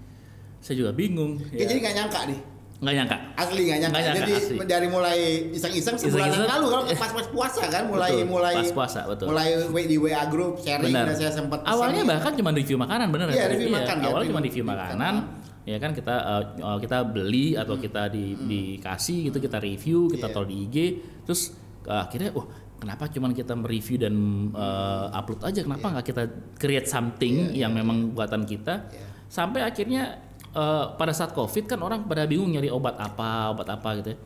saya 0.59 0.79
juga 0.79 0.95
bingung 0.95 1.43
Ya, 1.51 1.59
ya. 1.59 1.67
Jadi 1.67 1.75
nggak 1.83 1.95
nyangka 1.97 2.21
nih. 2.31 2.41
Nggak 2.83 2.95
nyangka 2.97 3.17
Asli 3.35 3.63
nggak 3.63 3.79
nyangka. 3.79 3.95
Nggak 3.95 4.03
nyangka, 4.05 4.21
Jadi 4.21 4.33
asli. 4.35 4.57
dari 4.67 4.87
mulai 4.87 5.19
iseng-iseng 5.51 5.95
sebulan 5.97 6.29
Iseng-iseng. 6.29 6.51
lalu 6.51 6.67
kalau 6.67 6.85
pas-pas 6.93 7.27
puasa 7.31 7.63
kan 7.65 7.83
mulai 7.87 8.11
Betul, 8.13 8.27
mulai 8.29 8.55
pas 8.57 8.71
puasa, 8.73 9.01
betul. 9.07 9.27
mulai 9.31 9.49
di 9.87 9.97
WA 9.97 10.25
group 10.27 10.59
sharing 10.59 10.91
Benar. 10.91 11.07
dan 11.07 11.15
saya 11.17 11.31
sempat 11.31 11.63
Awalnya 11.63 12.03
bahkan 12.05 12.35
cuma 12.35 12.51
review 12.51 12.75
makanan 12.77 13.07
bener 13.09 13.27
Iya, 13.29 13.39
ya? 13.39 13.47
review 13.49 13.71
makan, 13.71 13.97
ya, 13.97 14.07
Awalnya 14.09 14.29
cuma 14.29 14.43
review- 14.43 14.67
makanan. 14.67 15.15
Ya 15.63 15.79
kan 15.79 15.91
kita 15.93 16.15
eh, 16.59 16.79
kita 16.81 16.99
beli 17.07 17.55
atau 17.55 17.75
kita 17.77 18.03
di, 18.09 18.35
dikasih 18.35 19.31
gitu 19.31 19.39
kita 19.39 19.59
review, 19.59 20.11
kita 20.11 20.27
Iya. 20.27 20.35
taruh 20.35 20.49
di 20.49 20.57
IG, 20.61 20.77
terus 21.23 21.55
eh, 21.85 21.95
akhirnya 21.97 22.35
wah 22.35 22.51
kenapa 22.75 23.07
cuma 23.07 23.31
kita 23.31 23.55
mereview 23.55 23.95
dan 23.97 24.15
eh, 24.51 25.07
upload 25.13 25.39
aja 25.41 25.63
kenapa 25.63 25.87
nggak 25.89 26.07
kita 26.09 26.23
create 26.53 26.87
something 26.87 27.55
Iya, 27.55 27.63
yang 27.63 27.73
memang 27.73 28.11
buatan 28.11 28.43
kita 28.43 28.91
Iya. 28.91 29.07
sampai 29.25 29.63
akhirnya 29.63 30.32
eh, 30.53 30.85
pada 30.91 31.11
saat 31.11 31.31
covid 31.31 31.65
kan 31.67 31.79
orang 31.79 32.05
pada 32.05 32.25
bingung 32.25 32.49
nyari 32.49 32.69
obat 32.69 32.97
apa 32.97 33.51
obat 33.51 33.69
apa 33.69 33.89
gitu 33.99 34.09
ya. 34.09 34.19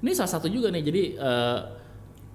ini 0.00 0.10
salah 0.12 0.30
satu 0.30 0.46
juga 0.46 0.68
nih 0.68 0.82
jadi 0.82 1.02
eh, 1.14 1.58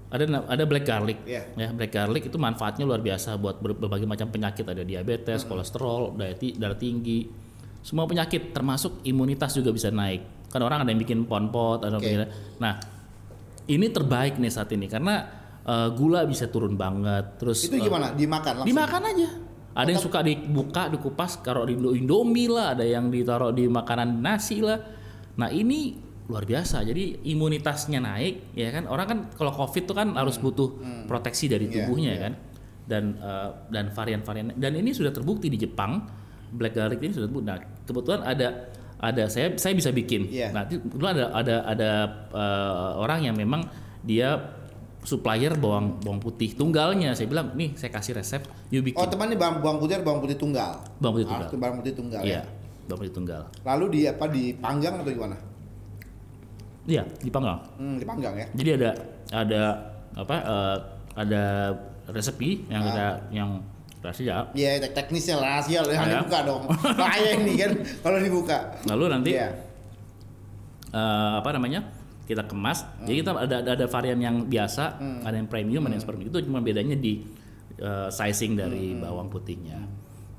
ada 0.08 0.24
ada 0.46 0.64
black 0.64 0.86
garlic 0.86 1.18
Iya. 1.24 1.42
ya 1.52 1.70
black 1.70 1.92
garlic 1.92 2.24
itu 2.24 2.38
manfaatnya 2.38 2.86
luar 2.86 3.00
biasa 3.00 3.36
buat 3.36 3.58
ber- 3.58 3.76
berbagai 3.76 4.06
macam 4.06 4.30
penyakit 4.30 4.64
ada 4.64 4.82
diabetes 4.82 5.44
kolesterol 5.44 6.14
daya 6.14 6.34
darah 6.56 6.78
tinggi 6.78 7.26
semua 7.82 8.06
penyakit 8.06 8.50
termasuk 8.50 9.02
imunitas 9.02 9.54
juga 9.54 9.70
bisa 9.70 9.90
naik 9.90 10.50
kan 10.50 10.62
orang 10.62 10.82
ada 10.82 10.90
yang 10.90 11.02
bikin 11.02 11.26
pon-pot 11.26 11.82
ada 11.82 11.98
yang 11.98 12.06
bikin- 12.22 12.32
nah 12.58 12.78
ini 13.66 13.90
terbaik 13.90 14.38
nih 14.38 14.48
saat 14.48 14.70
ini 14.70 14.86
karena 14.86 15.26
eh, 15.62 15.90
gula 15.92 16.22
bisa 16.24 16.48
turun 16.48 16.78
banget 16.78 17.42
terus 17.42 17.66
Itu 17.66 17.76
gimana? 17.76 18.14
Dimakan 18.14 18.62
langsung. 18.62 18.70
dimakan 18.70 19.02
aja 19.04 19.30
ada 19.76 19.92
yang 19.92 20.00
suka 20.00 20.24
dibuka 20.24 20.88
dikupas 20.88 21.44
taruh 21.44 21.68
di 21.68 21.76
indomie 21.76 22.48
lah 22.48 22.72
ada 22.72 22.88
yang 22.88 23.12
ditaruh 23.12 23.52
di 23.52 23.68
makanan 23.68 24.24
nasi 24.24 24.64
lah. 24.64 24.80
Nah 25.36 25.52
ini 25.52 26.00
luar 26.32 26.48
biasa. 26.48 26.82
Jadi 26.88 27.28
imunitasnya 27.28 28.00
naik 28.00 28.56
ya 28.56 28.72
kan? 28.72 28.88
Orang 28.88 29.06
kan 29.06 29.20
kalau 29.36 29.52
covid 29.52 29.84
tuh 29.84 29.96
kan 30.00 30.16
harus 30.16 30.40
butuh 30.40 30.80
proteksi 31.12 31.52
dari 31.52 31.68
Iya, 31.68 31.86
tubuhnya 31.86 32.12
iya. 32.16 32.24
kan? 32.24 32.34
Dan 32.88 33.04
eh, 33.20 33.50
dan 33.68 33.86
varian-varian. 33.92 34.56
Dan 34.56 34.80
ini 34.80 34.96
sudah 34.96 35.12
terbukti 35.12 35.52
di 35.52 35.60
Jepang 35.60 36.08
black 36.56 36.72
garlic 36.72 37.04
ini 37.04 37.12
sudah 37.12 37.28
terbukti. 37.28 37.46
Nah 37.52 37.60
kebetulan 37.84 38.22
ada 38.24 38.48
ada 38.96 39.24
saya 39.28 39.60
saya 39.60 39.76
bisa 39.76 39.92
bikin. 39.92 40.32
Iya. 40.32 40.56
nah 40.56 40.64
itu 40.64 40.80
kebetulan 40.88 41.20
ada 41.20 41.26
ada 41.36 41.56
ada 41.68 41.92
eh, 42.32 42.92
orang 42.96 43.28
yang 43.28 43.36
memang 43.36 43.68
dia 44.08 44.40
supplier 45.06 45.54
bawang 45.54 46.02
bawang 46.02 46.18
putih 46.18 46.52
tunggalnya 46.52 47.14
saya 47.14 47.26
bilang 47.26 47.54
nih 47.54 47.72
saya 47.74 47.88
kasih 47.90 48.18
resep 48.18 48.42
you 48.68 48.82
bikin 48.82 48.98
Oh 48.98 49.06
teman 49.06 49.30
ini 49.30 49.38
bawang, 49.38 49.62
bawang 49.62 49.78
putih 49.78 50.02
bawang 50.02 50.20
putih 50.20 50.34
tunggal. 50.36 50.82
Bawang 50.98 51.14
putih 51.16 51.26
Ah, 51.26 51.32
tunggal. 51.32 51.48
itu 51.48 51.56
bawang 51.56 51.76
putih 51.80 51.94
tunggal 51.94 52.22
Iya, 52.22 52.34
ya. 52.36 52.42
bawang 52.84 53.00
putih 53.00 53.14
tunggal. 53.14 53.42
Lalu 53.62 53.86
di 53.88 54.00
apa 54.04 54.26
dipanggang 54.28 54.94
atau 55.00 55.12
gimana? 55.12 55.38
Iya, 56.86 57.04
dipanggang. 57.20 57.60
Hmm, 57.78 57.96
dipanggang 57.96 58.34
ya. 58.36 58.46
Jadi 58.52 58.70
ada 58.76 58.90
ada 59.32 59.62
apa? 60.16 60.36
eh, 60.38 60.78
ada 61.16 61.44
resepi 62.08 62.66
yang 62.68 62.82
Ah. 62.82 62.88
kita 62.88 63.06
yang 63.32 63.50
rahasia. 64.02 64.46
Iya, 64.54 64.78
tek 64.80 64.94
teknisnya 64.94 65.38
rahasia 65.38 65.82
lah, 65.82 65.90
jangan 65.92 66.06
Ya. 66.08 66.14
dibuka 66.20 66.40
dong. 66.44 66.64
Bahaya 66.94 67.30
ini 67.36 67.54
kan 67.56 67.72
kalau 68.02 68.18
dibuka. 68.18 68.58
Lalu 68.86 69.04
nanti 69.12 69.32
Iya. 69.34 69.50
eh, 70.92 71.32
apa 71.36 71.50
namanya 71.52 71.82
kita 72.26 72.44
kemas 72.50 72.86
jadi 73.06 73.22
kita 73.22 73.32
ada, 73.38 73.56
ada 73.62 73.72
ada 73.78 73.86
varian 73.86 74.18
yang 74.18 74.36
biasa 74.50 74.98
ada 75.22 75.36
yang 75.38 75.46
premium 75.46 75.86
ada 75.86 75.94
yang 75.94 76.04
super 76.04 76.18
premium. 76.18 76.34
itu 76.34 76.50
cuma 76.50 76.60
bedanya 76.60 76.98
di 76.98 77.22
eh, 77.80 78.10
sizing 78.12 78.56
dari 78.56 78.96
bawang 78.96 79.28
putihnya. 79.28 79.80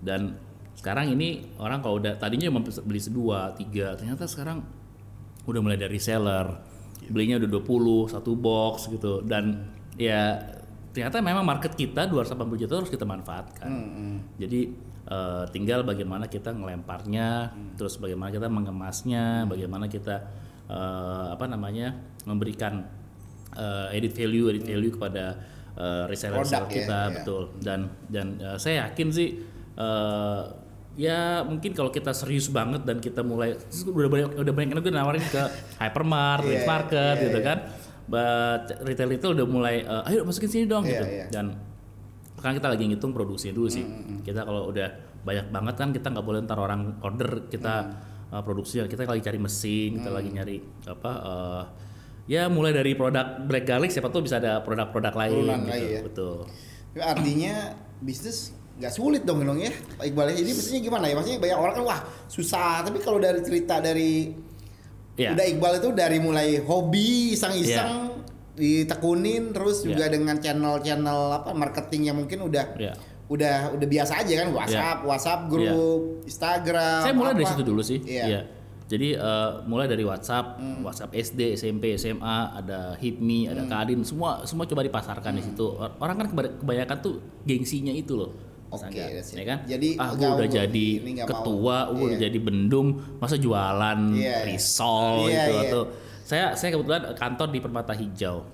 Dan 0.01 0.37
sekarang 0.77 1.13
ini 1.17 1.57
orang 1.57 1.81
kalau 1.81 1.99
udah 1.99 2.21
tadinya 2.21 2.53
cuma 2.53 2.63
beli 2.63 3.01
sedua 3.01 3.53
tiga 3.57 3.97
ternyata 3.97 4.29
sekarang 4.29 4.65
udah 5.47 5.61
mulai 5.63 5.79
dari 5.79 5.99
seller. 6.01 6.47
Belinya 7.07 7.39
udah 7.39 7.51
20 8.09 8.13
satu 8.13 8.33
box 8.35 8.91
gitu. 8.91 9.23
Dan 9.23 9.73
ya 9.95 10.37
ternyata 10.91 11.21
memang 11.21 11.45
market 11.45 11.77
kita 11.77 12.09
280 12.09 12.63
juta 12.67 12.73
harus 12.83 12.91
kita 12.93 13.05
manfaatkan. 13.05 13.69
Jadi 14.41 14.61
eh, 15.07 15.45
tinggal 15.53 15.85
bagaimana 15.85 16.27
kita 16.27 16.57
ngelemparnya 16.57 17.53
terus 17.77 18.01
bagaimana 18.01 18.33
kita 18.33 18.49
mengemasnya 18.49 19.45
bagaimana 19.47 19.87
kita 19.87 20.46
eh, 20.67 21.27
apa 21.33 21.45
namanya 21.47 21.95
memberikan 22.27 22.85
eh, 23.55 23.97
edit 23.97 24.13
value 24.15 24.51
edit 24.53 24.65
value 24.67 24.93
kepada 24.95 25.25
eh, 25.79 26.05
reseller 26.11 26.43
Produk 26.43 26.67
reseller 26.67 26.71
ya, 26.71 26.77
kita 26.77 27.01
ya. 27.01 27.15
betul 27.19 27.43
dan 27.63 27.81
dan 28.11 28.27
eh, 28.39 28.59
saya 28.59 28.89
yakin 28.91 29.09
sih 29.11 29.29
eh, 29.79 30.43
ya 30.97 31.45
mungkin 31.45 31.77
kalau 31.77 31.93
kita 31.93 32.11
serius 32.17 32.49
banget 32.49 32.83
dan 32.89 32.99
kita 33.05 33.21
mulai 33.21 33.53
udah 33.85 34.09
banyak 34.09 34.29
udah 34.41 34.53
banyak 34.57 34.69
yang 34.73 34.81
gue 34.81 34.95
nawarin 34.97 35.25
ke 35.29 35.43
hypermart, 35.81 36.43
Rich 36.43 36.65
market 36.65 37.15
iya, 37.21 37.25
gitu 37.29 37.39
iya. 37.41 37.49
kan. 37.53 37.59
But 38.07 38.65
retail 38.87 39.09
retail 39.13 39.33
udah 39.37 39.47
mulai 39.47 39.85
eh, 39.85 40.09
ayo 40.11 40.25
masukin 40.25 40.49
sini 40.49 40.65
dong 40.65 40.89
Iya, 40.89 40.93
gitu. 40.97 41.05
iya. 41.07 41.27
Dan 41.29 41.47
kan 42.41 42.57
kita 42.57 42.73
lagi 42.73 42.89
ngitung 42.89 43.13
produksi 43.13 43.53
dulu 43.53 43.69
sih. 43.69 43.85
Kita 44.25 44.49
kalau 44.49 44.73
udah 44.73 44.89
banyak 45.21 45.47
banget 45.53 45.75
kan 45.77 45.89
kita 45.93 46.07
nggak 46.15 46.25
boleh 46.25 46.41
ntar 46.47 46.59
orang 46.63 46.97
order 47.05 47.51
kita 47.53 47.93
uh, 48.37 48.43
produksi 48.45 48.85
kita 48.85 49.09
lagi 49.09 49.25
cari 49.25 49.39
mesin, 49.41 49.97
kita 49.97 50.11
lagi 50.13 50.29
nyari 50.29 50.57
apa 50.85 51.13
uh, 51.25 51.63
ya 52.29 52.53
mulai 52.53 52.77
dari 52.77 52.93
produk 52.93 53.41
Black 53.49 53.65
Garlic 53.65 53.89
siapa 53.89 54.13
tuh 54.13 54.21
bisa 54.21 54.37
ada 54.37 54.61
produk-produk 54.61 55.15
lain 55.17 55.33
Turunan 55.41 55.61
gitu. 55.65 55.89
ya. 55.89 56.01
Betul. 56.05 56.37
Artinya 57.01 57.55
bisnis 58.05 58.53
nggak 58.77 58.93
sulit 58.93 59.23
dong 59.25 59.41
dong 59.41 59.57
ya 59.57 59.73
Pak 59.73 60.05
Iqbal 60.05 60.37
ini 60.37 60.53
maksudnya 60.53 60.81
gimana 60.85 61.09
ya 61.09 61.17
maksudnya 61.17 61.41
banyak 61.41 61.57
orang 61.57 61.75
kan 61.81 61.85
wah 61.89 62.01
susah 62.29 62.85
tapi 62.85 63.01
kalau 63.01 63.17
dari 63.17 63.41
cerita 63.41 63.81
dari 63.81 64.37
Iya. 65.17 65.33
udah 65.33 65.47
Iqbal 65.49 65.73
itu 65.81 65.89
dari 65.97 66.21
mulai 66.21 66.61
hobi 66.61 67.33
iseng-iseng 67.33 68.21
ditekunin 68.53 69.57
terus 69.57 69.81
Iya. 69.81 69.97
juga 69.97 70.05
dengan 70.13 70.37
channel-channel 70.37 71.21
apa 71.41 71.57
marketing 71.57 72.13
yang 72.13 72.21
mungkin 72.21 72.45
udah 72.45 72.77
Iya. 72.77 72.93
Udah 73.27 73.75
udah 73.75 73.87
biasa 73.87 74.23
aja 74.23 74.33
kan 74.39 74.49
WhatsApp 74.51 74.99
WhatsApp 75.03 75.41
grup 75.47 76.23
Instagram 76.23 77.01
Saya 77.03 77.11
mulai 77.13 77.33
dari 77.33 77.43
apa. 77.43 77.53
situ 77.53 77.63
dulu 77.63 77.83
sih. 77.83 77.99
Iya. 78.01 78.25
Iya. 78.25 78.41
Jadi 78.87 79.09
eh, 79.13 79.51
mulai 79.67 79.85
dari 79.85 80.07
WhatsApp, 80.07 80.63
WhatsApp 80.79 81.11
SD, 81.11 81.59
SMP, 81.59 81.99
SMA, 81.99 82.37
ada 82.55 82.95
HIPMI, 82.95 83.51
ada 83.51 83.67
Kadin, 83.67 84.07
semua 84.07 84.47
semua 84.47 84.63
coba 84.63 84.81
dipasarkan 84.81 85.35
di 85.35 85.43
situ. 85.43 85.67
Or- 85.67 85.99
Orang 85.99 86.15
kan 86.17 86.27
keba- 86.29 86.55
kebanyakan 86.57 86.97
tuh 87.01 87.15
gengsinya 87.43 87.91
itu 87.91 88.15
loh. 88.15 88.31
Oke, 88.69 88.95
it. 88.95 89.23
ya 89.25 89.43
kan? 89.45 89.59
Jadi, 89.65 89.95
ah 89.97 90.11
gue 90.13 90.27
udah 90.29 90.49
jadi 90.49 90.87
ketua, 91.23 91.77
gue 91.89 92.05
udah 92.05 92.19
Iya. 92.19 92.27
jadi 92.27 92.39
bendum, 92.39 92.87
masa 93.17 93.35
jualan 93.37 93.99
Iya. 94.13 94.43
risol 94.45 95.27
Iya, 95.27 95.35
gitu 95.35 95.51
iya. 95.53 95.63
atau 95.65 95.83
saya 96.21 96.47
saya 96.53 96.71
kebetulan 96.71 97.03
kantor 97.13 97.49
di 97.51 97.59
Permata 97.59 97.91
Hijau. 97.91 98.47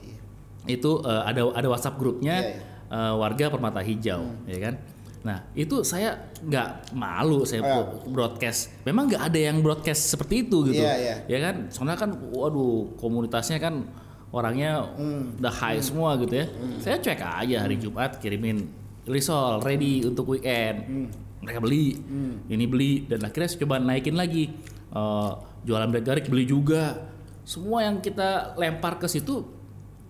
Itu 0.64 1.00
eh, 1.02 1.22
ada 1.26 1.44
ada 1.50 1.66
WhatsApp 1.66 1.96
grupnya 1.98 2.40
Iya, 2.40 2.48
iya. 2.54 2.71
Eh, 2.92 3.14
warga 3.16 3.48
Permata 3.48 3.81
Hijau, 3.81 4.28
ya 4.44 4.59
kan? 4.61 4.74
Nah 5.22 5.38
itu 5.55 5.81
saya 5.81 6.18
nggak 6.38 6.92
malu 6.92 7.46
saya 7.46 7.62
Ah. 7.62 7.87
broadcast. 8.05 8.68
Memang 8.83 9.09
nggak 9.09 9.22
ada 9.22 9.40
yang 9.40 9.62
broadcast 9.62 10.12
seperti 10.12 10.44
itu 10.44 10.66
gitu, 10.68 10.83
Iya, 10.83 10.94
iya. 10.98 11.16
ya 11.24 11.38
kan? 11.40 11.57
Soalnya 11.70 11.96
kan, 11.96 12.11
waduh 12.28 12.92
komunitasnya 12.98 13.57
kan 13.57 13.87
orangnya 14.28 14.83
Hmm. 14.92 15.38
udah 15.38 15.55
high 15.55 15.78
semua 15.78 16.18
gitu 16.18 16.35
ya. 16.35 16.46
Saya 16.78 16.98
cek 16.98 17.18
aja 17.18 17.57
hari 17.62 17.78
Jumat 17.78 18.18
kirimin 18.18 18.66
risol 19.05 19.62
ready 19.62 20.02
untuk 20.02 20.26
weekend. 20.28 20.76
Hmm. 20.85 21.09
Mereka 21.42 21.59
beli, 21.59 21.98
ini 22.46 22.64
beli 22.66 22.92
dan 23.05 23.18
akhirnya 23.20 23.46
saya 23.46 23.61
coba 23.62 23.78
naikin 23.78 24.14
lagi 24.14 24.52
Eh, 24.92 25.31
jualan 25.64 25.88
Black 25.88 26.05
Garlic 26.05 26.28
beli 26.28 26.44
juga. 26.44 27.00
Semua 27.42 27.81
yang 27.81 27.98
kita 27.98 28.52
lempar 28.55 29.00
ke 29.00 29.09
situ 29.09 29.40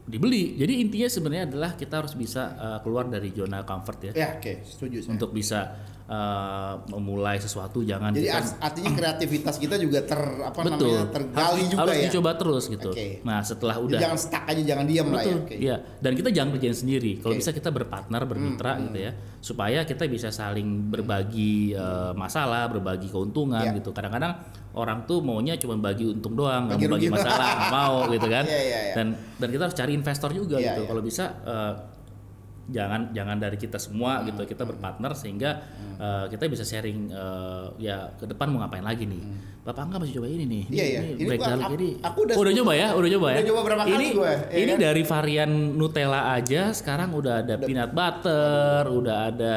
dibeli. 0.02 0.58
Jadi 0.58 0.82
intinya 0.82 1.08
sebenarnya 1.08 1.44
adalah 1.46 1.70
kita 1.78 2.02
harus 2.02 2.14
bisa 2.18 2.42
eh, 2.58 2.78
keluar 2.82 3.06
dari 3.06 3.30
zona 3.30 3.62
comfort 3.62 3.98
ya 4.10 4.12
ya 4.12 4.28
oke 4.38 4.52
setuju 4.66 4.98
saya. 5.06 5.12
untuk 5.14 5.30
bisa 5.30 5.58
eh, 6.12 6.72
memulai 6.88 7.36
sesuatu 7.36 7.80
jangan 7.80 8.12
jadi 8.12 8.26
kita- 8.26 8.36
art- 8.36 8.58
artinya 8.62 8.90
kreativitas 8.92 9.56
kita 9.56 9.76
juga 9.76 10.02
ter 10.02 10.20
apa 10.42 10.60
betul 10.60 10.92
namanya 10.92 11.08
tergali 11.10 11.40
harus, 11.40 11.64
juga 11.66 11.80
harus 11.80 11.94
ya 11.94 12.04
dicoba 12.04 12.30
terus 12.34 12.64
gitu. 12.68 12.90
Oke. 12.90 13.08
Nah 13.22 13.38
setelah 13.40 13.74
Jadi 13.74 13.86
udah 13.86 13.98
jangan 13.98 14.18
stuck 14.20 14.44
aja 14.44 14.62
jangan 14.62 14.84
diam 14.84 15.06
lah 15.06 15.12
ya 15.14 15.24
betul, 15.24 15.36
oke. 15.40 15.54
iya. 15.56 15.76
Dan 15.98 16.12
kita 16.12 16.28
jangan 16.28 16.50
kerjain 16.52 16.76
sendiri. 16.76 17.12
Kalau 17.16 17.34
bisa 17.34 17.50
kita 17.50 17.68
berpartner, 17.70 18.22
bermitra 18.22 18.72
Hmm, 18.74 18.84
gitu 18.86 18.98
ya, 19.00 19.12
supaya 19.38 19.80
kita 19.82 20.04
bisa 20.06 20.28
saling 20.28 20.68
berbagi 20.86 21.54
eh, 21.72 22.12
masalah, 22.12 22.68
berbagi 22.68 23.08
keuntungan 23.08 23.62
Iya. 23.62 23.72
gitu. 23.74 23.90
Kadang-kadang 23.90 24.36
orang 24.72 25.04
tuh 25.04 25.20
maunya 25.20 25.56
cuma 25.56 25.76
bagi 25.76 26.04
untung 26.06 26.32
doang, 26.34 26.66
nggak 26.66 26.78
mau 26.78 26.92
bagi 26.92 27.08
masalah, 27.08 27.48
nggak 27.54 27.72
mau 27.72 27.94
gitu 28.10 28.26
kan. 28.26 28.44
Iya, 28.48 28.60
iya, 28.60 28.78
iya. 28.82 28.94
Dan 28.94 29.06
dan 29.36 29.48
kita 29.48 29.62
harus 29.62 29.74
cari 29.74 29.92
investor 29.92 30.30
juga 30.30 30.56
Iya, 30.56 30.66
gitu. 30.68 30.80
iya. 30.82 30.88
Kalau 30.88 31.02
bisa 31.02 31.24
eh, 31.42 31.72
jangan 32.62 33.10
jangan 33.10 33.36
dari 33.36 33.58
kita 33.58 33.74
semua 33.74 34.22
gitu 34.22 34.46
kita 34.46 34.62
berpartner 34.62 35.10
sehingga 35.12 35.50
eh, 35.98 36.24
kita 36.30 36.46
bisa 36.46 36.62
sharing 36.62 37.10
eh, 37.10 37.66
ya 37.80 38.14
ke 38.14 38.24
depan 38.24 38.54
mau 38.54 38.62
ngapain 38.62 38.86
lagi 38.86 39.06
nih. 39.06 39.22
Bapak 39.62 39.86
enggak 39.86 40.00
masih 40.02 40.14
coba 40.18 40.26
ini 40.26 40.44
nih. 40.46 40.64
Iya, 40.70 40.84
iya. 40.84 41.00
ini 41.02 41.22
Ini 41.22 41.38
ini 41.38 41.88
aku 42.02 42.18
udah- 42.26 42.34
udah 42.38 42.52
coba 42.58 42.72
ya? 42.74 42.88
udah 42.94 43.10
coba 43.14 43.26
ya? 43.30 43.36
Udah 43.38 43.46
coba 43.46 43.60
berapa 43.62 43.82
kali 43.82 43.94
ini 43.94 44.06
gue, 44.10 44.26
ya 44.26 44.58
ini 44.58 44.72
kan? 44.74 44.80
dari 44.82 45.02
varian 45.02 45.50
Nutella 45.74 46.20
aja 46.34 46.62
sekarang 46.70 47.14
udah 47.14 47.34
ada 47.42 47.54
peanut 47.58 47.90
butter 47.94 48.82
udah 48.90 49.16
ada 49.30 49.54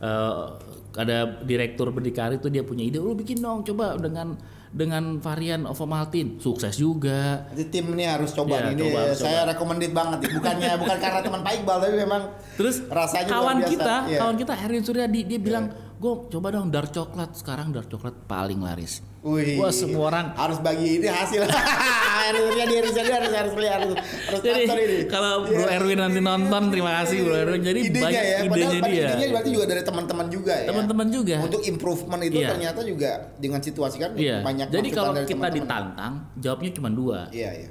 eh, 0.00 0.44
ada 0.92 1.16
direktur 1.40 1.88
berdikari 1.88 2.36
tuh 2.36 2.52
dia 2.52 2.60
punya 2.60 2.84
ide 2.84 3.00
lu 3.00 3.16
bikin 3.16 3.40
dong 3.40 3.64
coba 3.64 3.96
dengan 3.96 4.36
dengan 4.72 5.20
varian 5.20 5.62
Ovomaltine 5.64 6.36
sukses 6.36 6.74
juga 6.74 7.44
Nanti 7.46 7.68
tim 7.68 7.92
ini 7.92 8.04
harus 8.04 8.32
coba 8.32 8.56
Iya, 8.56 8.64
nih. 8.64 8.72
Ini 8.72 8.82
coba, 8.82 9.00
saya 9.12 9.40
recommended 9.46 9.92
banget. 9.92 10.18
Bukannya 10.32 10.70
bukan 10.80 10.96
karena 10.96 11.20
teman 11.20 11.40
Pak 11.40 11.52
Iqbal 11.54 11.76
tapi 11.78 11.96
memang 11.98 12.22
Terus 12.54 12.76
rasanya 12.88 13.26
luar 13.26 13.36
kawan 13.36 13.56
biasa. 13.58 13.70
kita, 13.70 13.94
Iya. 14.06 14.18
kawan 14.18 14.36
kita 14.36 14.52
Erwin 14.58 14.82
Suryadi 14.82 15.20
dia 15.22 15.38
bilang, 15.38 15.64
"Gue 16.02 16.26
coba 16.28 16.50
dong 16.50 16.68
dark 16.68 16.90
coklat. 16.90 17.30
Sekarang 17.32 17.70
dark 17.70 17.86
coklat 17.86 18.26
paling 18.26 18.58
laris." 18.58 18.98
Wih. 19.22 19.54
Wah, 19.54 19.70
semua 19.70 20.10
orang 20.10 20.34
harus 20.34 20.58
bagi 20.58 20.98
ini 20.98 21.06
hasil. 21.06 21.46
Akhirnya 22.22 22.64
dia 22.66 22.78
harus 22.82 22.94
harus 22.94 23.32
harus 23.32 23.52
beli 23.54 23.68
harus 23.70 23.90
harus 23.94 24.40
Jadi 24.42 24.62
ini. 24.66 24.96
kalau 25.06 25.46
Bro 25.46 25.62
Erwin 25.64 25.98
nanti 26.00 26.18
nonton, 26.18 26.62
terima 26.70 27.02
kasih 27.02 27.22
Bro 27.22 27.34
Erwin. 27.36 27.62
Jadi 27.62 27.80
idenya 27.84 28.02
banyak 28.02 28.22
ya, 28.22 28.36
padahal 28.42 28.50
idenya 28.50 28.80
pada 28.80 28.90
dia. 28.90 29.06
idenya 29.06 29.26
berarti 29.30 29.50
juga 29.50 29.66
dari 29.68 29.82
teman-teman 29.82 30.26
juga 30.26 30.54
ya. 30.56 30.68
Teman-teman 30.68 31.06
juga. 31.08 31.36
Untuk 31.38 31.62
improvement 31.62 32.20
itu 32.20 32.36
Iya. 32.36 32.48
ternyata 32.50 32.80
juga 32.82 33.10
dengan 33.38 33.60
situasi 33.62 33.96
kan 33.96 34.10
Iya. 34.14 34.36
banyak 34.42 34.66
Jadi 34.70 34.88
kalau 34.90 35.12
kita 35.14 35.26
teman-teman. 35.28 35.52
ditantang, 35.54 36.12
jawabnya 36.36 36.70
cuma 36.72 36.88
dua. 36.90 37.18
Iya, 37.30 37.50
iya. 37.56 37.70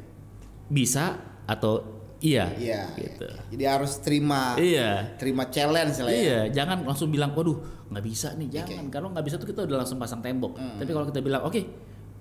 Bisa 0.68 1.20
atau 1.44 2.01
iya. 2.22 2.46
Iya. 2.56 2.82
Gitu. 2.96 3.28
Jadi 3.58 3.64
harus 3.68 3.98
terima 4.00 4.56
Iya. 4.56 5.18
terima 5.18 5.50
challenge 5.50 5.98
lah 6.00 6.12
ya. 6.14 6.22
Iya, 6.22 6.40
jangan 6.54 6.86
langsung 6.86 7.10
bilang, 7.10 7.34
waduh 7.34 7.58
nggak 7.92 8.04
bisa 8.06 8.38
nih, 8.40 8.48
jangan. 8.62 8.88
Kalau 8.88 9.12
nggak 9.12 9.26
bisa 9.26 9.36
tuh 9.42 9.50
kita 9.50 9.68
udah 9.68 9.84
langsung 9.84 10.00
pasang 10.00 10.22
tembok. 10.24 10.56
Hmm. 10.56 10.80
Tapi 10.80 10.92
kalau 10.94 11.06
kita 11.10 11.20
bilang, 11.20 11.42
oke, 11.44 11.60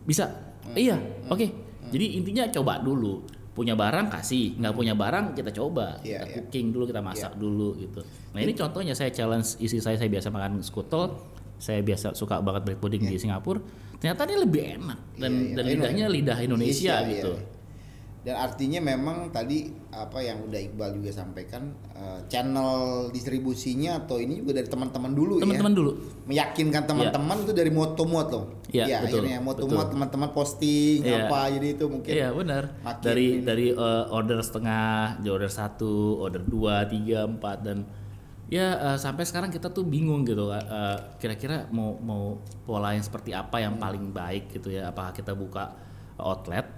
bisa, 0.03 0.27
iya, 0.75 0.97
oke. 1.31 1.47
Jadi 1.93 2.19
intinya 2.19 2.49
coba 2.51 2.81
dulu. 2.81 3.23
Punya 3.51 3.75
barang 3.77 4.09
kasih, 4.15 4.57
nggak 4.57 4.73
punya 4.73 4.95
barang 4.97 5.37
kita 5.37 5.51
coba. 5.53 6.01
Iya, 6.01 6.25
kita 6.25 6.27
iya. 6.27 6.35
cooking 6.41 6.67
dulu, 6.73 6.85
kita 6.89 7.03
masak 7.05 7.33
dulu 7.37 7.77
gitu. 7.77 8.01
Nah 8.33 8.41
ini 8.41 8.55
contohnya 8.57 8.95
saya 8.97 9.11
challenge 9.13 9.59
isi 9.61 9.83
saya, 9.83 9.99
saya 10.01 10.09
biasa 10.09 10.33
makan 10.33 10.63
skutel, 10.65 11.19
saya 11.61 11.85
biasa 11.85 12.17
suka 12.17 12.41
banget 12.41 12.63
bread 12.65 12.79
pudding 12.81 13.05
di 13.05 13.21
Singapura. 13.21 13.61
Ternyata 14.01 14.25
ini 14.25 14.37
lebih 14.41 14.63
enak 14.81 14.99
dan 15.21 15.33
Iya, 15.35 15.45
iya. 15.45 15.55
dan 15.59 15.65
lidahnya 15.67 16.07
lidah 16.09 16.39
Indonesia, 16.41 16.95
iya. 17.05 17.11
gitu. 17.11 17.33
Dan 18.21 18.37
artinya 18.37 18.85
memang 18.85 19.29
tadi 19.29 19.65
apa 19.89 20.21
yang 20.21 20.45
udah 20.45 20.61
Iqbal 20.61 20.93
juga 20.93 21.09
sampaikan 21.11 21.73
eh, 21.91 22.21
channel 22.29 23.09
distribusinya 23.11 23.97
atau 23.99 24.17
ini 24.17 24.37
juga 24.37 24.53
dari 24.55 24.69
teman-teman 24.69 25.09
dulu 25.11 25.41
Teman-teman 25.41 25.73
ya. 25.73 25.79
dulu. 25.81 25.93
Meyakinkan 26.27 26.85
teman-teman 26.85 27.37
itu 27.41 27.53
dari 27.53 27.71
moto-moto. 27.71 28.61
Iya, 28.69 29.01
betul, 29.01 29.25
akhirnya 29.25 29.41
moto-moto 29.41 29.89
teman-teman 29.91 30.31
posting 30.31 31.01
Iya. 31.01 31.27
apa 31.27 31.49
jadi 31.51 31.67
itu 31.73 31.85
mungkin 31.87 32.11
Iya 32.11 32.29
benar. 32.31 32.63
makin 32.79 33.03
Dari 33.03 33.27
ini. 33.33 33.41
dari 33.41 33.67
eh, 33.73 34.05
order 34.07 34.39
setengah, 34.39 34.91
order 35.23 35.49
satu, 35.51 35.95
order 36.21 36.43
dua, 36.43 36.85
tiga, 36.85 37.25
empat 37.25 37.59
dan 37.63 37.89
ya 38.47 38.69
eh, 38.85 38.99
sampai 38.99 39.25
sekarang 39.25 39.49
kita 39.49 39.71
tuh 39.71 39.83
bingung 39.83 40.23
gitu. 40.23 40.45
eh, 40.51 40.61
kira-kira 41.17 41.73
mau 41.73 41.97
mau 41.97 42.37
pola 42.63 42.93
yang 42.93 43.01
seperti 43.01 43.33
apa 43.33 43.59
yang 43.59 43.75
Hmm. 43.75 43.83
paling 43.83 44.05
baik 44.11 44.53
gitu 44.53 44.69
ya? 44.69 44.93
Apakah 44.93 45.11
kita 45.11 45.33
buka 45.33 45.73
outlet 46.17 46.69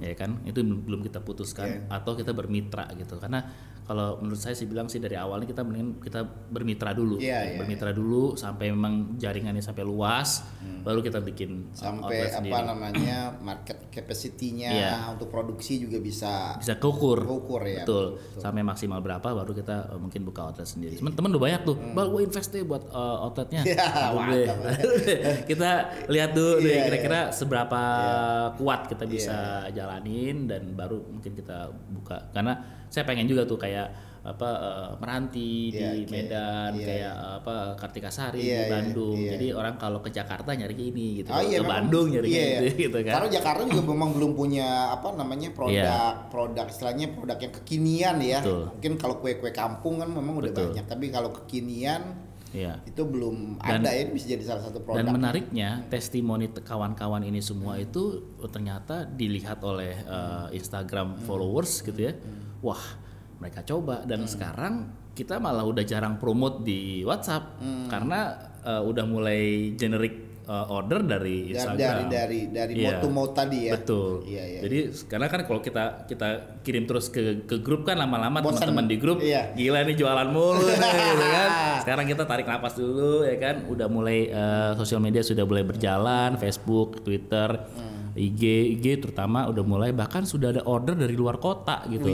ya 0.00 0.14
kan? 0.16 0.42
Itu 0.44 0.60
belum 0.64 1.00
kita 1.04 1.20
putuskan 1.24 1.86
atau 1.88 2.16
kita 2.16 2.32
bermitra 2.36 2.88
gitu. 2.96 3.16
Karena 3.20 3.44
kalau 3.86 4.18
menurut 4.22 4.38
saya 4.38 4.54
sih 4.54 4.66
bilang 4.66 4.86
sih 4.86 4.98
dari 4.98 5.16
awalnya 5.18 5.46
kita 5.48 5.62
mendingan 5.62 5.98
kita 6.02 6.20
bermitra 6.24 6.90
dulu. 6.92 7.18
Iya, 7.20 7.54
iya, 7.54 7.58
bermitra 7.58 7.90
dulu 7.90 8.34
sampai 8.34 8.72
memang 8.72 9.16
jaringannya 9.20 9.62
sampai 9.62 9.82
luas 9.84 10.42
baru 10.80 11.04
kita 11.04 11.20
bikin 11.20 11.68
uh, 11.68 11.76
sampai 11.76 12.24
outlet 12.24 12.32
sendiri. 12.32 12.52
apa 12.56 12.60
namanya 12.72 13.18
market 13.48 13.78
capacity-nya 13.92 14.70
Iya. 14.72 14.92
untuk 15.12 15.28
produksi 15.28 15.76
juga 15.76 16.00
bisa 16.00 16.56
bisa 16.56 16.80
keukur. 16.80 17.20
Keukur, 17.24 17.60
ya, 17.68 17.84
betul. 17.84 18.16
sampai 18.40 18.64
maksimal 18.64 19.04
berapa 19.04 19.28
baru 19.28 19.52
kita 19.52 19.92
uh, 19.92 20.00
mungkin 20.00 20.24
buka 20.24 20.48
outlet 20.52 20.68
sendiri. 20.68 20.96
Teman-teman 20.96 21.36
udah 21.36 21.42
banyak 21.42 21.62
tuh. 21.68 21.76
Bal 21.92 22.08
gue 22.08 22.20
invest 22.24 22.50
deh 22.52 22.64
buat 22.64 22.88
uh, 22.90 23.26
outletnya. 23.28 23.62
Hmm. 23.62 24.32
Iya, 24.32 24.54
kita 25.50 25.70
lihat 26.08 26.30
dulu 26.32 26.64
deh 26.64 26.72
Iya, 26.72 26.82
kira-kira 26.88 27.20
seberapa 27.34 27.82
kuat 28.56 28.88
kita 28.88 29.04
bisa 29.04 29.68
jalanin 29.74 30.48
dan 30.48 30.72
baru 30.72 31.02
mungkin 31.04 31.36
kita 31.36 31.68
buka. 31.92 32.32
Karena 32.32 32.79
saya 32.90 33.04
pengen 33.04 33.24
juga 33.24 33.42
tuh 33.44 33.56
kayak 33.56 33.88
apa 34.20 34.50
uh, 34.52 34.90
meranti 35.00 35.72
Iya, 35.72 35.96
di 35.96 36.04
kayak- 36.04 36.12
Medan 36.12 36.70
iya, 36.74 36.84
kayak 36.84 37.12
uh, 37.16 37.32
apa 37.40 37.54
Kartika 37.72 38.10
Sari 38.10 38.36
Iya, 38.36 38.44
di 38.44 38.52
iya, 38.52 38.68
Bandung 38.68 39.16
iya. 39.16 39.30
jadi 39.32 39.46
orang 39.54 39.74
kalau 39.74 39.98
ke 39.98 40.12
Jakarta 40.12 40.52
nyari 40.52 40.76
ini 40.76 41.06
gitu 41.16 41.32
Oh 41.32 41.40
iya, 41.40 41.56
ke 41.56 41.64
memang- 41.64 41.72
Bandung 41.88 42.06
nyari 42.12 42.28
iya, 42.28 42.44
itu 42.44 42.60
iya. 42.60 42.72
gitu 42.84 42.98
kan 43.00 43.12
Karena 43.16 43.28
Jakarta 43.32 43.62
juga 43.64 43.82
memang 43.88 44.10
belum 44.12 44.32
punya 44.34 44.68
apa 44.92 45.08
namanya 45.14 45.48
produk 45.50 45.72
Iya. 45.72 46.28
produk 46.28 46.66
istilahnya 46.68 47.06
produk 47.10 47.38
yang 47.40 47.52
kekinian 47.54 48.16
ya. 48.20 48.38
Betul. 48.44 48.62
Mungkin 48.70 48.92
kalau 48.98 49.14
kue-kue 49.16 49.52
kampung 49.52 49.94
kan 49.96 50.08
memang 50.10 50.34
udah 50.36 50.52
Betul. 50.52 50.68
banyak, 50.68 50.84
tapi 50.84 51.06
kalau 51.08 51.30
kekinian 51.32 52.02
Iya. 52.50 52.76
itu 52.84 53.00
belum 53.00 53.56
Dan- 53.56 53.80
ada 53.80 53.94
ya 53.94 54.04
bisa 54.04 54.26
jadi 54.28 54.44
salah 54.44 54.68
satu 54.68 54.84
produk. 54.84 55.00
Dan 55.00 55.16
menariknya 55.16 55.86
testimoni 55.88 56.50
te- 56.50 56.60
kawan-kawan 56.60 57.22
ini 57.22 57.40
semua 57.40 57.78
itu 57.78 58.20
ternyata 58.44 59.06
dilihat 59.06 59.62
oleh 59.62 59.96
uh, 60.04 60.52
Instagram 60.52 61.16
followers 61.24 61.80
gitu 61.80 62.04
ya. 62.04 62.12
Wah, 62.60 62.82
mereka 63.36 63.60
coba 63.62 64.04
dan 64.04 64.24
sekarang 64.24 64.74
kita 65.10 65.36
malah 65.36 65.62
udah 65.62 65.82
jarang 65.82 66.16
promote 66.16 66.60
di 66.60 67.02
WhatsApp 67.02 67.56
karena 67.86 68.20
uh, 68.60 68.80
udah 68.80 69.04
mulai 69.04 69.40
generic 69.74 70.14
uh, 70.44 70.68
order 70.70 71.00
dari 71.00 71.50
Instagram. 71.50 71.78
dari 71.78 72.04
dari 72.06 72.40
dari 72.48 72.72
Iya. 72.74 72.84
mouth 72.86 72.98
to 72.98 73.08
mouth 73.08 73.32
tadi 73.32 73.58
ya. 73.62 73.72
Betul. 73.74 74.12
Iya, 74.24 74.44
iya. 74.46 74.60
Jadi 74.60 74.78
karena 75.06 75.26
kan 75.26 75.40
kalau 75.42 75.60
kita 75.60 75.84
kita 76.04 76.28
kirim 76.60 76.84
terus 76.84 77.08
ke 77.08 77.44
ke 77.44 77.58
grup 77.58 77.82
kan 77.82 77.96
lama-lama 77.96 78.40
teman-teman 78.40 78.86
di 78.86 78.96
grup 78.96 79.18
Iya. 79.20 79.52
gila 79.52 79.84
nih 79.84 79.96
jualan 79.96 80.28
mulu 80.28 80.64
gitu 80.70 81.26
kan. 81.26 81.50
Sekarang 81.80 82.04
kita 82.06 82.22
tarik 82.24 82.44
napas 82.44 82.74
dulu 82.74 83.22
ya 83.22 83.36
kan. 83.36 83.56
Udah 83.66 83.86
mulai 83.86 84.26
eh, 84.26 84.70
sosial 84.74 84.98
media 84.98 85.20
sudah 85.20 85.44
mulai 85.44 85.64
berjalan, 85.64 86.36
Facebook, 86.36 87.00
Twitter, 87.00 87.50
Hmm. 87.70 87.99
IG, 88.14 88.42
IG 88.78 88.86
terutama 89.02 89.46
udah 89.46 89.64
mulai 89.66 89.90
bahkan 89.94 90.26
sudah 90.26 90.50
ada 90.50 90.62
order 90.66 90.98
dari 90.98 91.14
luar 91.14 91.38
kota 91.38 91.86
gitu. 91.86 92.10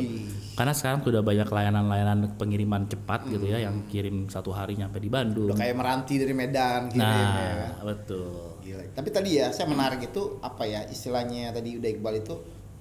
Karena 0.56 0.72
sekarang 0.72 1.04
sudah 1.04 1.20
banyak 1.20 1.48
layanan-layanan 1.52 2.40
pengiriman 2.40 2.88
cepat 2.88 3.28
gitu 3.28 3.44
ya 3.44 3.60
yang 3.68 3.84
kirim 3.92 4.28
satu 4.32 4.56
hari 4.56 4.76
nyampe 4.80 4.96
di 4.96 5.12
Bandung. 5.12 5.52
Udah 5.52 5.60
kayak 5.60 5.76
meranti 5.76 6.16
dari 6.16 6.32
Medan 6.32 6.88
kirim 6.88 7.04
ya. 7.04 7.76
Nah, 7.76 7.84
betul. 7.84 8.56
Gila. 8.64 8.82
Tapi 8.96 9.08
tadi 9.12 9.30
ya 9.36 9.52
saya 9.52 9.68
menarik 9.68 10.08
itu 10.08 10.40
apa 10.40 10.64
ya 10.64 10.88
istilahnya 10.88 11.52
tadi 11.52 11.76
udah 11.76 11.90
Iqbal 11.92 12.14
itu 12.24 12.34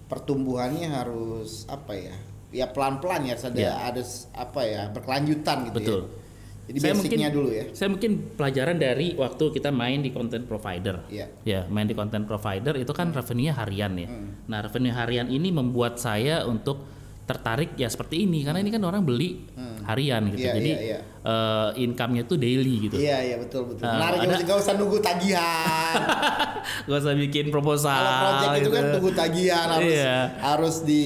pertumbuhannya 0.08 0.88
harus 0.88 1.68
apa 1.68 1.94
ya? 2.00 2.16
Ya 2.56 2.72
pelan-pelan 2.72 3.28
ya, 3.28 3.36
ada 3.36 3.60
Ya. 3.60 3.76
ada 3.92 4.00
apa 4.32 4.62
ya 4.64 4.88
berkelanjutan 4.96 5.58
gitu 5.68 5.78
Betul. 5.84 6.02
ya. 6.08 6.25
Jadi 6.66 6.78
saya 6.82 6.94
mungkin 6.98 7.18
dulu 7.30 7.50
ya. 7.54 7.64
Saya 7.78 7.90
mungkin 7.94 8.12
pelajaran 8.34 8.78
dari 8.82 9.14
waktu 9.14 9.54
kita 9.54 9.70
main 9.70 10.02
di 10.02 10.10
content 10.10 10.50
provider. 10.50 11.06
Iya. 11.14 11.26
Ya, 11.46 11.62
main 11.70 11.86
di 11.86 11.94
content 11.94 12.26
provider 12.26 12.74
itu 12.74 12.90
kan 12.90 13.14
revenue 13.14 13.54
harian 13.54 13.94
ya. 13.94 14.10
Nah, 14.50 14.66
revenue 14.66 14.94
harian 14.94 15.30
ini 15.30 15.54
membuat 15.54 16.02
saya 16.02 16.42
untuk 16.44 16.96
tertarik 17.26 17.74
ya 17.74 17.90
seperti 17.90 18.22
ini 18.30 18.46
karena 18.46 18.62
ini 18.62 18.70
kan 18.70 18.86
orang 18.86 19.02
beli 19.02 19.50
harian 19.86 20.30
gitu. 20.30 20.46
Iya, 20.46 20.54
Jadi 20.58 20.72
iya, 20.78 20.82
iya. 20.94 21.00
eh, 21.26 21.70
income-nya 21.82 22.22
tuh 22.30 22.38
daily 22.38 22.86
gitu. 22.86 22.98
Iya 23.02 23.18
iya 23.34 23.36
betul 23.42 23.74
betul. 23.74 23.82
Nah, 23.82 23.98
Menarik 23.98 24.20
ada- 24.30 24.38
ya, 24.38 24.46
gak 24.46 24.58
usah 24.62 24.74
nunggu 24.78 24.98
tagihan. 25.02 25.98
Gak 26.90 26.98
usah 27.02 27.14
bikin 27.14 27.46
proposal. 27.50 27.94
Kalau 27.98 28.22
project 28.22 28.50
itu 28.50 28.62
gitu. 28.62 28.70
kan 28.74 28.84
tunggu 28.94 29.12
tagihan 29.14 29.68
harus 29.70 29.90
Iya. 29.94 30.18
harus 30.42 30.76
di 30.86 31.02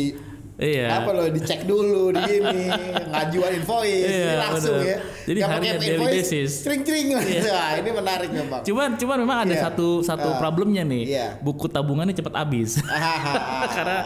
Iya. 0.60 0.92
apa 0.92 1.10
loh 1.10 1.26
dicek 1.26 1.64
dulu 1.64 2.12
di 2.12 2.20
ini 2.36 2.68
ngajuan 3.12 3.52
invoice 3.56 4.12
Iya, 4.12 4.34
langsung 4.38 4.76
bener. 4.76 4.92
ya. 4.92 4.98
Jadi 5.24 5.40
pakai 5.40 5.56
harian 5.56 5.76
daily 5.78 5.96
invoice, 5.96 6.16
basis. 6.20 6.52
Cring-cring 6.62 7.08
Wah, 7.16 7.72
ini 7.76 7.90
menarik 7.90 8.30
memang. 8.30 8.62
Cuman 8.62 8.90
cuman 8.94 9.18
memang 9.18 9.38
ada 9.44 9.56
Iya. 9.56 9.64
satu 9.66 9.88
satu 10.02 10.30
Ah. 10.30 10.38
problemnya 10.38 10.84
nih. 10.84 11.04
Iya. 11.08 11.28
Buku 11.40 11.66
tabungannya 11.66 12.12
cepat 12.12 12.36
habis. 12.36 12.76
Karena 13.76 13.98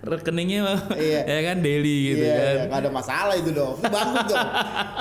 rekeningnya 0.00 0.60
Iya. 0.94 1.20
ya 1.24 1.38
kan 1.42 1.56
daily 1.58 1.96
gitu 2.12 2.22
iya, 2.22 2.34
kan. 2.34 2.44
iya, 2.44 2.62
nggak 2.68 2.80
ada 2.80 2.90
masalah 2.92 3.34
itu 3.34 3.50
dong. 3.50 3.74
Itu 3.74 3.88
bagus 3.88 4.22
dong. 4.28 4.48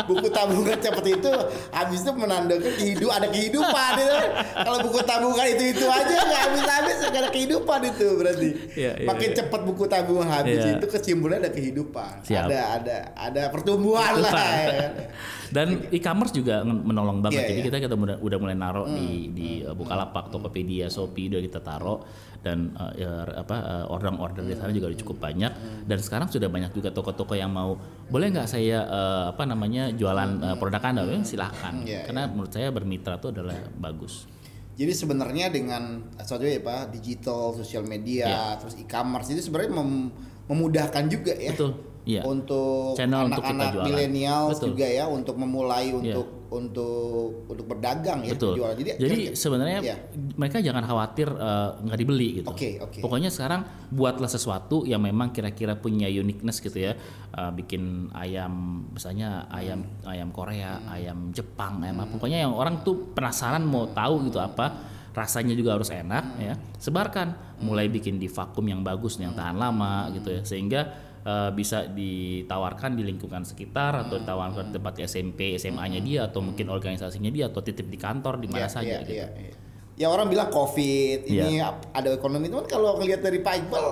Buku 0.07 0.27
tabungan 0.29 0.77
cepet 0.77 1.05
itu 1.13 1.31
habis 1.69 1.99
itu 1.99 2.11
menandakan 2.13 2.73
kehidup 2.73 3.09
ada 3.11 3.27
kehidupan 3.27 3.91
itu. 3.97 4.17
Kalau 4.55 4.77
buku 4.81 4.99
tabungan 5.03 5.45
itu 5.49 5.63
itu 5.69 5.85
aja 5.85 6.15
nggak 6.15 6.41
habis-habis 6.47 6.97
ada 7.03 7.29
kehidupan 7.29 7.79
itu 7.83 8.07
berarti. 8.15 8.49
Iya, 8.73 8.91
iya, 8.97 9.05
Makin 9.05 9.29
iya. 9.29 9.37
cepat 9.37 9.61
buku 9.63 9.83
tabungan 9.85 10.27
habis 10.29 10.59
Iya. 10.59 10.79
itu 10.79 10.85
kesimpulannya 10.93 11.49
ada 11.49 11.51
kehidupan. 11.51 12.21
Siap. 12.21 12.45
Ada 12.47 12.59
ada 12.77 12.97
ada 13.17 13.43
pertumbuhan 13.49 14.21
lah. 14.21 14.31
Ya. 14.31 14.89
Dan 15.55 15.85
e-commerce 15.93 16.33
juga 16.33 16.65
menolong 16.65 17.21
banget. 17.21 17.45
Iya, 17.45 17.49
Jadi 17.49 17.59
iya. 17.61 17.67
kita 17.69 17.77
kita 17.89 17.95
udah, 17.97 18.17
udah 18.21 18.37
mulai 18.41 18.57
naruh 18.57 18.89
di 18.89 19.29
di 19.33 19.49
uh, 19.61 19.77
Bukalapak, 19.77 20.33
Tokopedia, 20.33 20.89
Shopee 20.89 21.29
udah 21.29 21.41
kita 21.41 21.59
taruh 21.61 22.01
dan 22.43 22.75
uh, 22.75 22.91
ya, 22.97 23.23
apa 23.39 23.55
uh, 23.61 23.85
order-order 23.93 24.43
di 24.43 24.57
sana 24.57 24.75
juga 24.75 24.91
udah 24.91 24.99
cukup 24.99 25.17
banyak 25.23 25.51
dan 25.87 25.97
sekarang 26.01 26.27
sudah 26.27 26.51
banyak 26.51 26.75
juga 26.75 26.91
toko-toko 26.91 27.39
yang 27.39 27.53
mau 27.55 27.79
boleh 28.11 28.27
nggak 28.35 28.51
saya 28.51 28.83
uh, 28.83 29.23
apa 29.31 29.47
namanya 29.47 29.93
jualan 29.95 30.43
uh, 30.43 30.55
produk 30.59 30.83
Anda? 30.83 31.07
Ya, 31.07 31.23
silahkan. 31.23 31.73
Iya, 31.87 32.01
Karena 32.09 32.27
menurut 32.27 32.51
saya 32.51 32.67
bermitra 32.73 33.15
itu 33.21 33.31
adalah 33.31 33.55
bagus. 33.79 34.27
Jadi 34.73 34.89
sebenarnya 34.89 35.53
dengan 35.53 36.01
ya 36.17 36.61
Pak, 36.65 36.89
digital, 36.89 37.53
sosial 37.53 37.85
media, 37.85 38.25
Iya. 38.25 38.45
terus 38.57 38.73
e-commerce 38.81 39.29
itu 39.29 39.45
sebenarnya 39.45 39.71
mem- 39.77 40.32
memudahkan 40.45 41.03
juga 41.07 41.33
ya. 41.35 41.51
Betul. 41.51 41.71
Iya. 42.03 42.19
Untuk 42.27 42.99
anak-anak 42.99 43.87
milenial. 43.87 44.51
Iya. 44.51 44.59
juga 44.59 44.83
ya 44.85 45.05
untuk 45.07 45.39
memulai 45.39 45.87
untuk 45.89 46.43
untuk 46.53 47.47
untuk 47.49 47.65
berdagang 47.65 48.21
ya 48.21 48.35
Betul. 48.35 48.59
jualan. 48.59 48.75
Jadi 48.75 48.89
Jadi 48.93 49.15
kira-kira- 49.23 49.33
sebenarnya 49.33 49.79
Iya. 49.81 49.95
mereka 50.35 50.57
jangan 50.59 50.83
khawatir 50.83 51.31
eh, 51.31 51.69
nggak 51.81 51.97
dibeli 51.97 52.29
gitu. 52.37 52.49
Oke, 52.51 52.77
oke. 52.77 52.99
Pokoknya 52.99 53.31
sekarang 53.31 53.63
buatlah 53.89 54.27
sesuatu 54.27 54.83
yang 54.83 55.01
memang 55.01 55.31
kira-kira 55.31 55.73
punya 55.73 56.05
uniqueness 56.05 56.59
gitu 56.59 56.77
ya. 56.77 56.93
Eh, 57.31 57.51
bikin 57.55 58.11
ayam 58.13 58.83
misalnya 58.91 59.47
ayam 59.47 59.81
Hmm. 59.81 60.11
ayam 60.11 60.29
Korea, 60.29 60.83
ayam 60.85 61.31
Jepang, 61.31 61.79
ayam 61.81 62.03
apa. 62.03 62.19
Pokoknya 62.19 62.43
yang 62.43 62.51
orang 62.51 62.83
tuh 62.83 63.15
penasaran 63.15 63.63
mau 63.63 63.87
tahu 63.87 64.27
gitu 64.27 64.37
apa. 64.37 64.91
Rasanya 65.13 65.53
juga 65.53 65.73
harus 65.73 65.87
enak 65.87 66.23
Hmm. 66.25 66.41
ya. 66.41 66.53
Sebarkan. 66.75 67.27
Mulai 67.61 67.87
bikin 67.87 68.17
di 68.17 68.25
vakum 68.25 68.65
yang 68.65 68.81
bagus 68.81 69.15
yang 69.17 69.31
tahan 69.31 69.55
lama 69.55 70.05
Hmm. 70.05 70.13
gitu 70.15 70.29
ya. 70.31 70.41
Sehingga 70.43 70.81
eh, 71.23 71.51
bisa 71.51 71.87
ditawarkan 71.87 72.93
di 72.93 73.03
lingkungan 73.05 73.41
sekitar 73.41 73.95
atau 73.97 74.19
ditawarkan 74.19 74.67
di 74.67 74.73
tempat 74.73 74.99
SMP, 74.99 75.55
SMA-nya 75.55 75.97
dia 75.97 76.27
atau 76.27 76.43
mungkin 76.43 76.67
organisasinya 76.67 77.29
dia 77.29 77.47
atau 77.47 77.61
titip 77.61 77.85
di 77.85 77.95
kantor 77.95 78.37
di 78.37 78.47
mana 78.47 78.67
Iya, 78.67 78.67
saja 78.67 78.91
iya, 78.91 78.99
gitu. 78.99 79.13
iya, 79.15 79.27
iya. 79.39 79.53
Ya 79.95 80.07
orang 80.09 80.27
bilang 80.27 80.49
COVID 80.49 81.23
ini 81.23 81.61
ap- 81.61 81.87
ada 81.91 82.11
ekonomi 82.11 82.49
teman 82.49 82.65
kalau 82.65 82.97
ngelihat 82.97 83.21
dari 83.21 83.39
Pak 83.39 83.55
Iqbal 83.55 83.85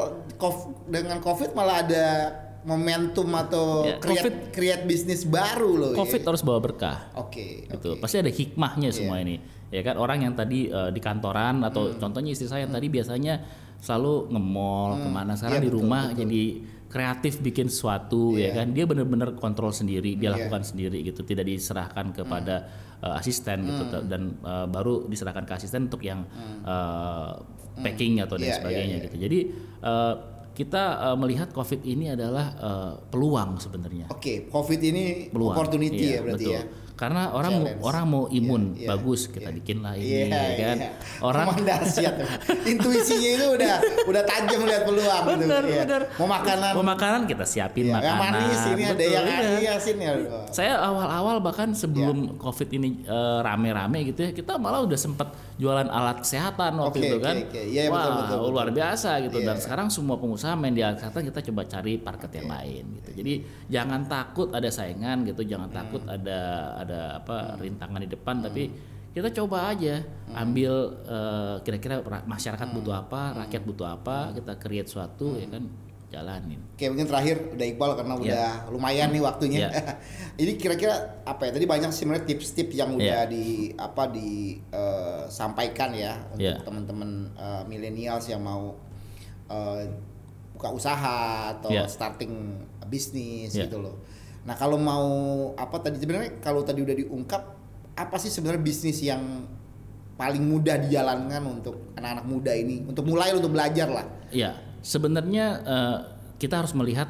dengan 0.89 1.21
COVID 1.21 1.53
malah 1.53 1.77
ada 1.79 2.05
momentum 2.61 3.31
atau 3.31 3.85
Ya, 3.85 3.95
create 3.97 4.21
COVID- 4.21 4.39
create 4.51 4.83
bisnis 4.83 5.23
baru 5.23 5.71
loh. 5.71 5.91
Covid 5.93 6.19
ya. 6.19 6.27
harus 6.27 6.41
bawa 6.41 6.59
berkah. 6.59 7.15
Oke. 7.15 7.63
Gitu. 7.65 7.95
oke. 7.95 8.01
Pasti 8.01 8.17
ada 8.17 8.29
hikmahnya 8.29 8.89
Iya. 8.89 8.97
semua 8.97 9.17
ini. 9.17 9.39
Ya 9.71 9.81
kan 9.81 9.95
orang 9.95 10.19
yang 10.21 10.35
tadi 10.35 10.67
eh, 10.67 10.91
di 10.91 10.99
kantoran 10.99 11.63
atau 11.63 11.89
Hmm. 11.89 11.97
contohnya 11.97 12.31
istri 12.31 12.45
saya 12.45 12.67
yang 12.67 12.75
tadi 12.75 12.87
biasanya 12.87 13.39
selalu 13.79 14.29
nge-mall 14.29 14.99
ke 14.99 15.07
mana 15.07 15.33
sekarang 15.33 15.57
Iya, 15.57 15.65
di 15.65 15.69
betul, 15.71 15.79
rumah 15.81 16.03
betul. 16.05 16.19
jadi 16.21 16.43
kreatif 16.91 17.33
bikin 17.39 17.65
sesuatu 17.65 18.35
Iya. 18.35 18.51
ya 18.51 18.61
kan 18.61 18.67
dia 18.75 18.83
benar-benar 18.83 19.33
kontrol 19.33 19.71
sendiri 19.71 20.13
dia 20.13 20.29
Iya. 20.29 20.37
lakukan 20.37 20.61
sendiri 20.61 21.01
gitu 21.01 21.23
tidak 21.23 21.47
diserahkan 21.47 22.11
kepada 22.11 22.67
eh, 23.01 23.15
asisten 23.17 23.63
gitu 23.65 23.83
dan 24.05 24.37
eh, 24.37 24.67
baru 24.67 25.07
diserahkan 25.07 25.47
ke 25.47 25.53
asisten 25.55 25.87
untuk 25.87 26.03
yang 26.03 26.27
eh, 26.61 27.31
packing 27.79 28.19
atau 28.19 28.35
dan 28.35 28.43
Iya, 28.43 28.51
iya, 28.51 28.57
sebagainya 28.59 28.95
iya. 28.99 29.05
gitu 29.07 29.15
jadi 29.17 29.39
eh, 29.81 30.15
kita 30.51 30.83
uh, 30.99 31.15
melihat 31.15 31.55
COVID 31.55 31.79
ini 31.87 32.11
adalah 32.11 32.45
uh, 32.59 32.93
peluang 33.07 33.55
sebenarnya. 33.55 34.11
Oke, 34.11 34.51
COVID 34.51 34.81
ini 34.83 35.31
Peluang. 35.31 35.55
opportunity 35.55 36.11
Iya, 36.11 36.19
ya 36.19 36.21
berarti 36.27 36.43
betul. 36.43 36.57
ya. 36.59 36.63
Karena 37.01 37.33
orang 37.33 37.51
mau, 37.57 37.65
orang 37.81 38.05
mau 38.05 38.23
imun 38.29 38.77
Iya, 38.77 38.85
iya, 38.85 38.87
bagus 38.93 39.25
kita 39.25 39.49
iya. 39.49 39.57
bikin 39.57 39.77
lah 39.81 39.97
ini 39.97 40.05
Iya, 40.05 40.25
ya 40.29 40.65
kan. 40.69 40.77
iya. 40.77 40.91
Orang 41.19 41.47
dahsyat. 41.65 42.13
Intuisinya 42.61 43.29
itu 43.33 43.45
udah 43.57 43.73
udah 44.05 44.21
tajam 44.21 44.57
melihat 44.61 44.83
peluang 44.85 45.23
gitu. 45.25 45.33
Bener, 45.41 45.63
Iya. 45.65 45.81
bener. 45.81 46.01
Mau 46.13 46.29
makanan 46.29 46.71
mau 46.77 46.85
makanan 46.85 47.21
kita 47.25 47.43
siapin 47.43 47.89
Iya, 47.89 47.93
makanan. 47.95 48.05
yang 48.05 48.19
manis 48.21 48.61
ini 48.67 48.83
ada 48.85 48.93
Betul, 48.93 49.09
yang 49.09 49.25
iya. 49.57 49.71
asin 49.73 49.97
ya. 49.97 50.11
Saya 50.53 50.73
awal-awal 50.77 51.41
bahkan 51.41 51.73
sebelum 51.73 52.37
COVID 52.37 52.69
ini 52.71 53.01
eh, 53.01 53.39
rame-rame 53.41 54.05
gitu 54.05 54.21
ya, 54.21 54.31
kita 54.31 54.55
malah 54.55 54.85
udah 54.85 54.95
sempat 54.95 55.33
jualan 55.57 55.87
alat 55.87 56.21
kesehatan 56.21 56.73
waktu 56.75 56.97
Oke, 56.97 57.07
itu 57.07 57.17
kan. 57.17 57.35
oke. 57.39 57.61
Iya, 57.63 57.81
Wah, 57.87 57.97
betul, 57.97 58.13
betul, 58.13 58.37
betul. 58.37 58.51
luar 58.53 58.69
biasa 58.69 59.11
gitu. 59.21 59.37
Iya, 59.37 59.47
Dan 59.49 59.57
iya. 59.57 59.63
sekarang 59.63 59.87
semua 59.89 60.17
pengusaha 60.17 60.53
main 60.53 60.73
di 60.73 60.81
alat 60.81 61.01
kesehatan 61.01 61.21
kita 61.25 61.39
coba 61.49 61.61
cari 61.65 61.93
market 61.97 62.31
yang 62.35 62.49
lain 62.49 62.83
gitu. 63.01 63.09
Jadi 63.17 63.33
jangan 63.69 64.01
takut 64.05 64.53
ada 64.53 64.69
saingan 64.69 65.25
gitu, 65.25 65.41
jangan 65.43 65.69
Hmm. 65.71 65.77
takut 65.81 66.01
ada 66.05 66.39
ada 66.77 66.90
apa 66.91 67.55
rintangan 67.57 67.99
di 67.99 68.09
depan 68.09 68.35
tapi 68.39 68.63
kita 69.11 69.27
coba 69.33 69.67
aja 69.67 69.99
Hmm. 70.31 70.35
ambil 70.39 70.71
eh, 71.03 71.55
kira-kira 71.61 71.99
ra- 71.99 72.23
masyarakat 72.23 72.67
butuh 72.71 72.95
apa, 72.97 73.35
rakyat 73.37 73.61
butuh 73.61 73.87
apa, 73.89 74.31
kita 74.31 74.55
create 74.55 74.87
suatu 74.87 75.35
ya 75.35 75.47
kan 75.47 75.67
jalanin. 76.07 76.59
Oke 76.75 76.87
mungkin 76.87 77.07
terakhir 77.07 77.51
udah 77.51 77.65
Iqbal 77.65 77.91
karena 77.95 78.13
Iya. 78.15 78.23
udah 78.23 78.49
lumayan 78.67 79.09
nih 79.11 79.19
waktunya. 79.19 79.59
Iya. 79.63 79.69
Ini 80.43 80.51
kira-kira 80.55 80.95
apa 81.23 81.47
ya? 81.47 81.51
Tadi 81.51 81.63
banyak 81.65 81.87
sih 81.89 82.03
sebenarnya 82.03 82.27
tips-tips 82.27 82.71
yang 82.73 82.95
udah 82.95 83.27
Iya. 83.27 83.31
di 83.31 83.45
apa 83.75 84.03
disampaikan 84.11 85.91
ya 85.91 86.13
untuk 86.31 86.43
Iya. 86.43 86.55
teman-teman 86.63 87.09
eh, 87.33 87.63
millennials 87.65 88.27
yang 88.27 88.41
mau 88.41 88.75
eh, 89.47 89.83
buka 90.55 90.71
usaha 90.71 91.19
atau 91.51 91.67
Iya. 91.67 91.83
starting 91.83 92.31
bisnis 92.87 93.51
Iya. 93.51 93.67
gitu 93.67 93.79
loh. 93.79 93.99
Nah 94.41 94.55
kalau 94.57 94.77
mau 94.81 95.07
apa 95.53 95.77
tadi 95.77 96.01
sebenarnya 96.01 96.41
kalau 96.41 96.65
tadi 96.65 96.81
udah 96.81 96.95
diungkap 96.97 97.41
apa 97.93 98.15
sih 98.17 98.33
sebenarnya 98.33 98.61
bisnis 98.61 98.97
yang 99.05 99.45
paling 100.17 100.41
mudah 100.41 100.77
dijalankan 100.81 101.41
untuk 101.49 101.93
anak-anak 101.97 102.25
muda 102.25 102.51
ini 102.53 102.85
untuk 102.85 103.05
mulai 103.05 103.33
untuk 103.33 103.53
belajar 103.53 103.89
lah. 103.89 104.05
Ya, 104.29 104.57
sebenarnya 104.81 105.45
eh, 105.61 105.97
kita 106.41 106.61
harus 106.61 106.73
melihat 106.73 107.09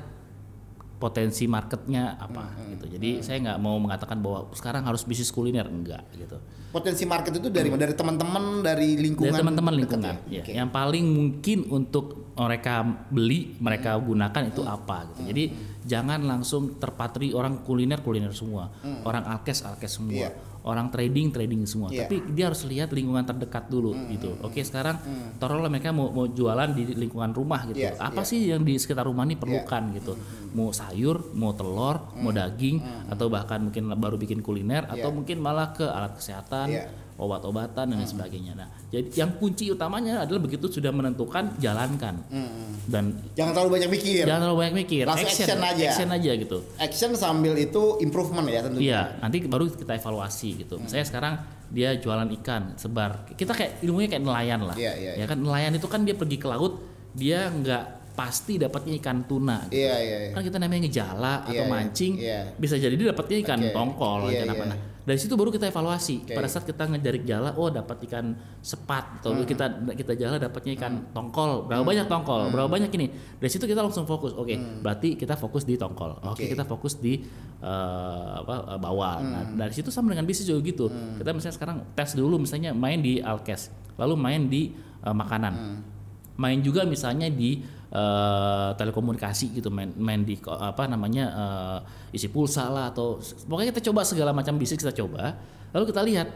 potensi 1.02 1.50
marketnya 1.50 2.14
apa 2.16 2.54
Hmm, 2.54 2.78
gitu. 2.78 2.86
Jadi 2.86 3.26
saya 3.26 3.42
nggak 3.42 3.58
mau 3.58 3.74
mengatakan 3.76 4.22
bahwa 4.22 4.54
sekarang 4.54 4.86
harus 4.86 5.02
bisnis 5.02 5.34
kuliner 5.34 5.66
enggak 5.66 6.06
gitu. 6.14 6.38
Potensi 6.70 7.04
market 7.04 7.36
itu 7.36 7.50
dari 7.50 7.68
mana? 7.68 7.84
Dari 7.84 7.98
teman-teman, 7.98 8.44
dari 8.62 8.96
lingkungan. 8.96 9.34
Dari 9.34 9.42
teman-teman 9.42 9.74
lingkungan, 9.76 10.16
ya? 10.30 10.40
ya. 10.40 10.42
Oke. 10.46 10.52
yang 10.54 10.70
paling 10.70 11.04
mungkin 11.04 11.66
untuk 11.68 12.32
mereka 12.32 12.86
beli, 13.10 13.58
mereka 13.58 13.98
Hmm. 13.98 14.06
gunakan 14.06 14.44
itu 14.46 14.62
apa 14.62 14.98
gitu. 15.10 15.22
Jadi 15.34 15.44
jangan 15.84 16.22
langsung 16.22 16.78
terpatri 16.78 17.34
orang 17.34 17.66
kuliner 17.66 18.00
kuliner 18.00 18.32
semua, 18.32 18.70
orang 19.04 19.26
alkes 19.26 19.66
alkes 19.66 19.98
semua, 19.98 20.30
Hmm. 20.30 20.51
Iya. 20.62 20.70
orang 20.70 20.88
trading 20.94 21.28
trading 21.34 21.62
semua. 21.66 21.90
Iya. 21.90 22.06
Hmm. 22.06 22.10
Tapi 22.10 22.16
dia 22.38 22.46
harus 22.54 22.62
lihat 22.70 22.90
lingkungan 22.94 23.26
terdekat 23.26 23.66
dulu 23.68 23.98
gitu. 24.14 24.38
Oke 24.46 24.62
sekarang 24.62 25.02
taruhlah 25.42 25.74
mereka 25.74 25.90
mau 25.90 26.14
mau 26.14 26.30
jualan 26.30 26.70
di 26.78 26.94
lingkungan 26.94 27.34
rumah 27.34 27.66
gitu. 27.74 27.82
Iya, 27.82 27.98
apa 27.98 28.22
iya. 28.22 28.30
sih 28.30 28.40
yang 28.54 28.62
di 28.62 28.78
sekitar 28.78 29.10
rumah 29.10 29.26
ini 29.26 29.36
perlukan 29.36 29.90
gitu? 29.98 30.14
Mau 30.54 30.70
sayur, 30.70 31.34
mau 31.34 31.56
telur, 31.58 32.14
mau 32.22 32.30
daging, 32.30 33.10
atau 33.10 33.32
bahkan 33.32 33.72
mungkin 33.72 33.90
baru 33.98 34.20
bikin 34.20 34.44
kuliner, 34.46 34.86
atau 34.86 35.10
Iya. 35.10 35.16
mungkin 35.16 35.38
malah 35.42 35.74
ke 35.74 35.88
alat 35.88 36.20
kesehatan 36.20 36.68
Iya. 36.70 36.84
Obat-obatan 37.22 37.86
dan 37.86 37.96
lain 37.96 38.10
sebagainya. 38.10 38.54
Nah, 38.54 38.66
jadi 38.90 39.06
yang 39.16 39.38
kunci 39.38 39.70
utamanya 39.70 40.26
adalah 40.26 40.42
begitu 40.42 40.66
sudah 40.68 40.90
menentukan 40.90 41.54
jalankan 41.56 42.18
dan 42.86 43.14
Jangan 43.34 43.52
terlalu 43.54 43.72
banyak 43.78 43.90
mikir. 43.92 44.24
jangan 44.26 44.42
terlalu 44.42 44.60
banyak 44.60 44.76
mikir, 44.82 45.04
Langsung 45.06 45.30
action 45.30 45.60
aja. 45.62 45.86
action 45.86 46.10
aja 46.10 46.32
gitu. 46.34 46.58
Action 46.76 47.12
sambil 47.14 47.54
itu 47.56 48.02
improvement 48.02 48.46
ya 48.46 48.60
tentunya. 48.62 48.82
Iya, 48.84 49.02
nanti 49.22 49.38
baru 49.44 49.70
kita 49.70 49.94
evaluasi 49.94 50.50
gitu. 50.60 50.76
Misalnya 50.76 51.06
sekarang 51.06 51.34
dia 51.70 51.94
jualan 51.96 52.28
ikan 52.42 52.74
sebar, 52.76 53.30
kita 53.32 53.54
kayak 53.54 53.80
ilmunya 53.82 54.10
kayak 54.10 54.24
nelayan 54.24 54.66
lah. 54.66 54.76
Iya, 54.76 54.92
iya, 54.98 55.12
Ya 55.16 55.26
kan 55.26 55.38
nelayan 55.38 55.72
itu 55.72 55.86
kan 55.86 56.02
dia 56.02 56.12
pergi 56.12 56.36
ke 56.36 56.50
laut, 56.50 56.82
dia 57.14 57.48
nggak 57.48 57.84
pasti 58.12 58.60
dapatnya 58.60 59.00
ikan 59.00 59.24
tuna. 59.24 59.70
gitu. 59.70 59.80
Iya, 59.80 59.96
iya, 59.98 60.18
iya. 60.22 60.32
Kan 60.34 60.44
kita 60.44 60.58
namanya 60.58 60.84
ngejala 60.84 61.34
atau 61.44 61.54
Iya, 61.54 61.64
iya. 61.64 61.72
mancing, 61.72 62.14
Iya. 62.18 62.40
bisa 62.58 62.76
jadi 62.76 62.92
dia 62.92 63.08
dapatnya 63.10 63.38
ikan 63.40 63.60
Oke. 63.62 63.72
tongkol, 63.72 64.20
Iya, 64.26 64.32
ikan 64.36 64.50
apa. 64.50 64.58
iya. 64.58 64.68
Nah, 64.68 64.80
dari 65.12 65.20
situ 65.20 65.36
baru 65.36 65.52
kita 65.52 65.68
evaluasi. 65.68 66.24
Oke. 66.24 66.32
Pada 66.32 66.48
saat 66.48 66.64
kita 66.64 66.88
ngejarik 66.88 67.28
jala, 67.28 67.52
oh 67.60 67.68
dapat 67.68 68.00
ikan 68.08 68.32
sepat 68.64 69.20
atau 69.20 69.36
Hmm. 69.36 69.44
kita 69.44 69.68
kita 69.92 70.16
jala 70.16 70.40
dapatnya 70.40 70.72
ikan 70.80 71.12
tongkol. 71.12 71.68
Berapa 71.68 71.84
banyak 71.84 72.08
tongkol? 72.08 72.48
Berapa 72.48 72.72
banyak 72.72 72.88
ini? 72.96 73.12
Dari 73.12 73.52
situ 73.52 73.68
kita 73.68 73.84
langsung 73.84 74.08
fokus. 74.08 74.32
Oke, 74.32 74.56
berarti 74.56 75.20
kita 75.20 75.36
fokus 75.36 75.68
di 75.68 75.76
tongkol. 75.76 76.16
Oke, 76.24 76.24
Hmm. 76.24 76.32
Oke. 76.32 76.44
kita 76.48 76.64
fokus 76.64 76.96
di 76.96 77.20
eh, 77.60 78.32
apa 78.40 78.56
eh, 78.72 78.80
bawal. 78.80 79.20
Nah, 79.22 79.44
Hmm. 79.52 79.60
dari 79.60 79.76
situ 79.76 79.92
sama 79.92 80.16
dengan 80.16 80.24
bisnis 80.24 80.48
juga 80.48 80.64
gitu. 80.64 80.88
Kita 81.20 81.30
misalnya 81.30 81.56
sekarang 81.60 81.78
tes 81.92 82.16
dulu 82.16 82.40
misalnya 82.40 82.72
main 82.72 83.04
di 83.04 83.20
alkes, 83.20 83.68
lalu 84.00 84.16
main 84.16 84.48
di 84.48 84.72
eh, 85.04 85.12
makanan. 85.12 85.54
Hmm. 85.54 85.80
Main 86.40 86.64
juga 86.64 86.88
misalnya 86.88 87.28
di 87.28 87.60
eh, 87.92 88.70
telekomunikasi 88.74 89.52
gitu, 89.54 89.68
main 89.68 89.92
main 89.94 90.24
di 90.24 90.40
apa 90.42 90.88
namanya 90.88 91.26
eh, 91.30 91.78
isi 92.14 92.28
pulsa 92.28 92.68
lah 92.68 92.90
atau 92.90 93.20
pokoknya 93.20 93.72
kita 93.72 93.92
coba 93.92 94.02
segala 94.02 94.32
macam 94.32 94.56
bisnis 94.56 94.80
kita 94.80 94.96
coba. 94.96 95.36
Lalu 95.72 95.84
kita 95.86 96.02
lihat 96.02 96.28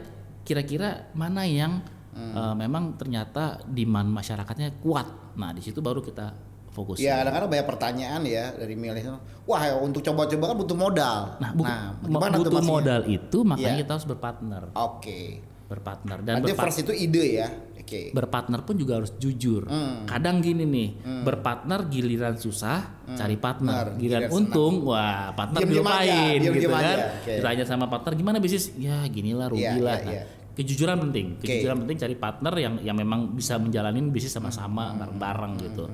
kira-kira 0.42 0.88
mana 1.12 1.42
yang 1.42 1.80
Hmm. 2.12 2.32
eh, 2.32 2.54
memang 2.58 2.96
ternyata 2.96 3.60
demand 3.66 4.08
masyarakatnya 4.08 4.80
kuat. 4.80 5.04
Nah, 5.36 5.52
di 5.52 5.60
situ 5.60 5.80
baru 5.80 6.00
kita 6.00 6.32
fokus. 6.72 6.96
Ya 6.96 7.20
kadang-kadang 7.20 7.48
banyak 7.50 7.66
pertanyaan 7.66 8.20
ya 8.24 8.52
dari 8.52 8.72
milenial. 8.72 9.20
Wah 9.44 9.60
ya, 9.60 9.76
untuk 9.76 10.00
coba-coba 10.00 10.44
kan 10.48 10.56
butuh 10.56 10.76
modal. 10.76 11.36
Nah, 11.36 11.52
bu- 11.52 11.68
gimana 12.08 12.40
tuh 12.40 12.48
butuh 12.48 12.52
maksudnya? 12.56 12.72
modal 12.72 13.00
itu 13.04 13.38
makanya 13.44 13.68
Iya. 13.68 13.80
kita 13.84 13.90
harus 13.92 14.06
berpartner. 14.08 14.62
Oke. 14.72 15.20
Berpartner 15.68 16.18
dan 16.24 16.32
Nanti 16.40 16.52
berpa- 16.52 16.64
first 16.64 16.88
itu 16.88 16.92
ide 16.96 17.24
ya. 17.36 17.48
Oke. 17.86 18.10
berpartner 18.10 18.66
pun 18.66 18.74
juga 18.74 18.98
harus 18.98 19.14
jujur. 19.14 19.62
Hmm. 19.64 20.02
Kadang 20.04 20.42
gini 20.42 20.66
nih, 20.66 20.88
berpartner 21.22 21.86
giliran 21.86 22.34
susah, 22.34 23.06
cari 23.08 23.38
partner. 23.38 23.94
Benar, 23.94 24.02
Giliran 24.02 24.22
giliran 24.26 24.34
untung, 24.34 24.74
wah 24.84 25.30
partner 25.30 25.62
Diem-diem 25.62 25.86
dilupain 25.86 26.38
gitu 26.42 26.68
kan. 26.68 26.98
Oke. 27.22 27.32
Ditanya 27.38 27.64
sama 27.64 27.86
partner 27.86 28.12
gimana 28.12 28.36
bisnis? 28.36 28.74
Ya 28.74 29.06
ginilah 29.06 29.46
rugi 29.46 29.62
Iya, 29.62 29.78
lah. 29.78 29.96
iya, 29.96 30.02
Nah, 30.02 30.12
iya. 30.12 30.22
Kejujuran 30.52 30.96
penting. 30.98 31.26
Kejujuran 31.38 31.76
penting 31.78 31.96
cari 32.00 32.16
partner 32.16 32.54
yang 32.56 32.74
yang 32.82 32.96
memang 32.96 33.30
bisa 33.30 33.54
menjalanin 33.54 34.10
bisnis 34.10 34.32
sama-sama 34.32 34.90
Hmm. 34.90 34.98
bareng-bareng 34.98 35.52
gitu. 35.62 35.84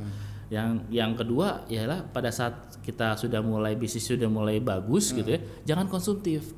Yang 0.48 0.68
yang 0.88 1.12
kedua 1.12 1.64
ialah 1.66 2.06
pada 2.06 2.28
saat 2.28 2.80
kita 2.80 3.16
sudah 3.16 3.40
mulai 3.40 3.74
bisnis 3.74 4.06
sudah 4.06 4.28
mulai 4.28 4.58
bagus 4.58 5.10
Hmm. 5.10 5.20
gitu 5.20 5.28
ya, 5.30 5.40
jangan 5.66 5.86
konsumtif. 5.86 6.56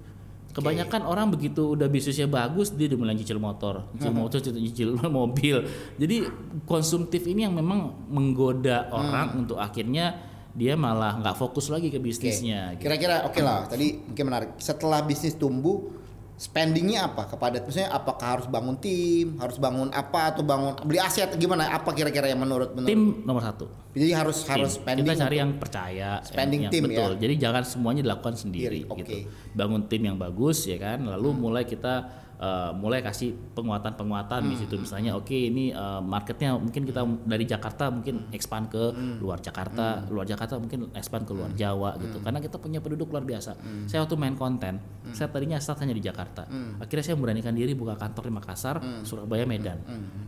Kebanyakan 0.55 1.03
orang 1.03 1.29
begitu 1.29 1.75
udah 1.75 1.87
bisnisnya 1.87 2.25
bagus 2.25 2.71
dia 2.71 2.87
udah 2.87 2.97
mulai 2.97 3.19
cicil 3.19 3.37
motor, 3.37 3.91
cicil 3.93 4.09
Hmm. 4.09 4.23
motor, 4.23 4.39
cicil, 4.39 4.63
cicil 4.63 4.89
mobil. 5.11 5.67
Jadi 5.95 6.17
konsumtif 6.63 7.27
ini 7.27 7.43
yang 7.43 7.53
memang 7.53 8.07
menggoda 8.07 8.87
Hmm. 8.87 8.95
orang 8.95 9.27
untuk 9.37 9.59
akhirnya 9.59 10.15
dia 10.51 10.79
malah 10.79 11.19
nggak 11.19 11.35
fokus 11.35 11.67
lagi 11.67 11.91
ke 11.91 11.99
bisnisnya. 11.99 12.79
gitu. 12.79 12.87
Kira-kira 12.87 13.27
oke 13.27 13.43
lah. 13.43 13.67
Tadi 13.67 13.99
mungkin 14.01 14.25
menarik. 14.25 14.51
Setelah 14.57 15.03
bisnis 15.03 15.35
tumbuh, 15.35 15.91
spendingnya 16.35 17.07
apa 17.07 17.31
kepada 17.31 17.63
maksudnya 17.63 17.95
apakah 17.95 18.39
harus 18.39 18.47
bangun 18.51 18.75
tim, 18.83 19.39
harus 19.39 19.55
bangun 19.55 19.87
apa 19.95 20.35
atau 20.35 20.43
bangun 20.43 20.75
beli 20.83 20.99
aset 20.99 21.31
gimana? 21.39 21.71
Apa 21.71 21.95
kira-kira 21.95 22.27
yang 22.27 22.43
menurut 22.43 22.75
menurut? 22.75 22.91
Tim 22.91 23.23
nomor 23.23 23.43
satu. 23.43 23.71
Jadi 23.95 24.11
harus 24.11 24.43
harus 24.51 24.75
Tim. 24.75 24.83
spending. 24.83 25.05
Kita 25.07 25.23
cari 25.23 25.37
yang 25.39 25.53
percaya, 25.63 26.11
spending 26.27 26.61
yang, 26.67 26.73
tim 26.75 26.83
ya. 26.85 26.89
betul. 26.91 27.13
Jadi 27.23 27.35
jangan 27.39 27.63
semuanya 27.63 28.03
dilakukan 28.03 28.35
sendiri 28.35 28.83
oke. 28.91 28.99
gitu. 28.99 29.31
Bangun 29.55 29.87
tim 29.87 30.03
yang 30.03 30.19
bagus 30.19 30.67
ya 30.67 30.75
kan. 30.83 31.07
Lalu 31.07 31.29
mulai 31.31 31.63
kita 31.63 32.24
eh, 32.39 32.71
mulai 32.75 33.01
kasih 33.01 33.35
penguatan-penguatan 33.55 34.47
di 34.51 34.57
situ. 34.59 34.75
misalnya 34.81 35.15
oke 35.15 35.35
ini 35.35 35.71
eh, 35.71 36.01
marketnya 36.03 36.59
mungkin 36.59 36.83
kita 36.85 37.01
dari 37.25 37.45
Jakarta 37.47 37.89
mungkin 37.89 38.29
expand 38.35 38.69
ke 38.69 38.85
luar 39.21 39.39
Jakarta, 39.41 40.05
luar 40.11 40.27
Jakarta 40.27 40.59
mungkin 40.59 40.93
expand 40.95 41.25
ke 41.25 41.33
luar 41.33 41.51
Jawa 41.55 41.97
gitu. 42.01 42.19
Karena 42.21 42.39
kita 42.43 42.57
punya 42.59 42.79
penduduk 42.83 43.11
luar 43.11 43.25
biasa. 43.25 43.57
Saya 43.87 44.05
waktu 44.05 44.17
main 44.19 44.35
konten, 44.35 44.81
saya 45.15 45.31
tadinya 45.31 45.59
start 45.61 45.83
hanya 45.85 45.95
di 45.95 46.03
Jakarta. 46.05 46.47
Akhirnya 46.81 47.05
saya 47.05 47.17
memberanikan 47.19 47.55
diri 47.55 47.73
buka 47.77 47.95
kantor 47.97 48.29
di 48.29 48.33
Makassar, 48.35 48.77
Surabaya, 49.07 49.45
Medan. 49.47 49.79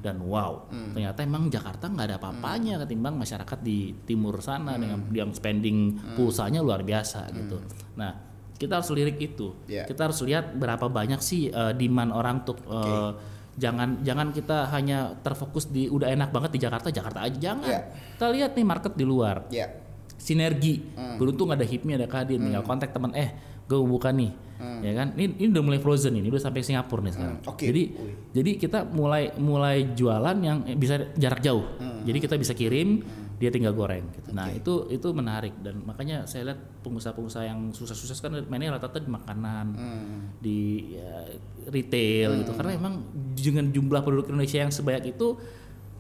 Dan 0.01 0.23
wow, 0.23 0.71
ternyata 0.95 1.23
emang 1.27 1.49
Jakarta 1.51 1.91
nggak 1.91 2.07
ada 2.07 2.17
apa-apanya 2.23 2.75
ketimbang 2.87 3.19
masyarakat 3.19 3.59
di 3.61 3.93
timur 4.07 4.39
sana 4.41 4.79
dengan 4.79 5.03
yang 5.13 5.31
spending 5.35 5.99
pulsanya 6.15 6.61
luar 6.63 6.83
biasa 6.87 7.29
gitu. 7.35 7.59
Nah, 7.97 8.36
kita 8.57 8.81
harus 8.81 8.89
lirik 8.93 9.21
itu. 9.21 9.53
Yeah. 9.69 9.85
Kita 9.85 10.09
harus 10.09 10.19
lihat 10.25 10.57
berapa 10.57 10.89
banyak 10.89 11.21
sih 11.21 11.53
uh, 11.53 11.77
demand 11.77 12.11
orang 12.13 12.43
untuk 12.43 12.59
uh, 12.67 13.13
jangan 13.57 14.01
jangan 14.05 14.33
kita 14.33 14.69
hanya 14.73 15.17
terfokus 15.21 15.69
di 15.69 15.89
udah 15.89 16.13
enak 16.13 16.33
banget 16.33 16.57
di 16.57 16.61
Jakarta, 16.65 16.89
Jakarta 16.89 17.25
aja 17.25 17.37
jangan. 17.37 17.69
Yeah. 17.69 17.85
Kita 18.17 18.27
lihat 18.33 18.51
nih 18.57 18.67
market 18.67 18.93
di 18.97 19.05
luar. 19.05 19.49
Ya. 19.53 19.69
Sinergi. 20.17 20.83
Hmm. 20.97 21.21
Beruntung 21.21 21.53
ada 21.53 21.63
HIPMI 21.63 22.01
ada 22.01 22.09
Kadin 22.09 22.41
tinggal 22.41 22.65
kontak 22.65 22.91
teman 22.91 23.13
eh 23.13 23.37
gue 23.69 23.79
buka 23.79 24.11
nih. 24.11 24.33
Ya 24.57 24.93
kan? 24.97 25.13
Ini, 25.13 25.37
ini 25.37 25.49
udah 25.53 25.65
mulai 25.69 25.81
frozen 25.85 26.17
ini, 26.17 26.33
udah 26.33 26.41
sampai 26.41 26.65
Singapura 26.65 27.05
nih 27.05 27.13
sekarang. 27.13 27.39
Hmm, 27.45 27.51
oke. 27.53 27.61
Jadi 27.61 27.83
Wih. 27.93 28.15
jadi 28.33 28.51
kita 28.57 28.79
mulai 28.89 29.37
mulai 29.37 29.93
jualan 29.93 30.37
yang 30.41 30.65
bisa 30.81 31.13
jarak 31.13 31.45
jauh. 31.45 31.77
Hmm. 31.77 32.01
Jadi 32.09 32.19
kita 32.25 32.35
bisa 32.41 32.57
kirim 32.57 33.05
dia 33.37 33.53
tinggal 33.53 33.77
goreng 33.77 34.09
gitu. 34.17 34.33
Nah, 34.33 34.49
itu 34.49 34.89
itu 34.89 35.09
menarik 35.13 35.53
dan 35.61 35.85
makanya 35.85 36.25
saya 36.25 36.53
lihat 36.53 36.61
pengusaha-pengusaha 36.81 37.45
yang 37.45 37.69
susah-susah 37.69 38.17
kan 38.25 38.33
mainnya 38.49 38.73
rata-rata 38.73 39.05
di 39.05 39.13
makanan, 39.13 39.67
Hmm. 39.77 40.21
di 40.41 40.61
ya, 40.97 41.29
retail 41.69 42.41
gitu. 42.41 42.57
Karena 42.57 42.73
emang 42.81 43.05
dengan 43.37 43.69
jumlah 43.69 44.01
penduduk 44.01 44.33
Indonesia 44.33 44.65
yang 44.65 44.73
sebanyak 44.73 45.13
itu 45.13 45.37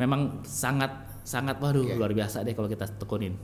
memang 0.00 0.40
sangat 0.48 0.92
sangat 1.26 1.58
waduh 1.58 1.84
luar 1.98 2.14
biasa 2.14 2.40
deh 2.46 2.54
kalau 2.56 2.70
kita 2.70 2.88
tekunin. 2.96 3.36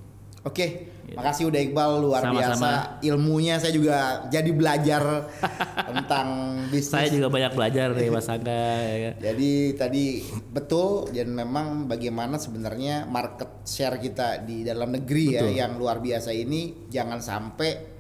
Oke, 0.43 0.91
makasih 1.09 1.47
udah 1.47 1.61
Iqbal 1.63 2.03
luar 2.03 2.19
Iya. 2.21 2.51
Sama-sama. 2.51 2.51
biasa 2.51 2.71
ilmunya 3.01 3.55
saya 3.57 3.71
juga 3.71 3.99
jadi 4.27 4.51
belajar 4.51 5.03
tentang 5.89 6.27
bisnis. 6.67 6.91
Saya 6.91 7.09
juga 7.09 7.31
banyak 7.31 7.53
belajar 7.53 7.95
dari 7.95 8.11
Mas 8.11 8.27
Angga 8.27 8.51
ya 8.83 8.97
kan. 8.99 9.15
Jadi 9.23 9.51
tadi 9.73 10.05
betul 10.51 11.15
dan 11.15 11.31
memang 11.31 11.87
bagaimana 11.87 12.37
sebenarnya 12.37 13.07
market 13.07 13.63
share 13.63 13.97
kita 13.97 14.43
di 14.43 14.63
dalam 14.63 14.91
negeri 14.91 15.31
Betul. 15.31 15.47
ya 15.49 15.63
yang 15.63 15.79
luar 15.79 16.03
biasa 16.03 16.31
ini 16.31 16.91
jangan 16.91 17.23
sampai 17.23 17.95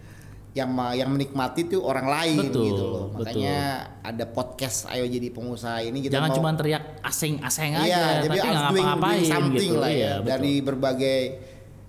yang 0.52 0.68
yang 0.92 1.08
menikmati 1.08 1.64
tuh 1.64 1.80
orang 1.80 2.04
lain 2.04 2.36
Betul, 2.44 2.64
gitu 2.66 2.84
loh. 2.84 3.06
betul. 3.08 3.24
Makanya 3.24 3.58
ada 4.02 4.24
podcast 4.26 4.84
ayo 4.90 5.06
jadi 5.06 5.30
pengusaha 5.30 5.80
ini 5.80 6.02
kita 6.02 6.12
Jangan 6.12 6.28
mau 6.28 6.36
cuma 6.36 6.50
teriak 6.52 7.00
asing-asing 7.00 7.72
aja 7.72 7.86
Iya, 7.86 8.02
tapi 8.02 8.10
jadi 8.20 8.36
nggak 8.36 8.44
harus 8.44 8.64
doing, 8.68 8.88
doing 8.92 9.24
something 9.30 9.70
gitu. 9.70 9.80
lah 9.80 9.88
ya. 9.88 9.96
Iya, 9.96 10.12
betul. 10.18 10.28
dari 10.28 10.52
berbagai 10.60 11.18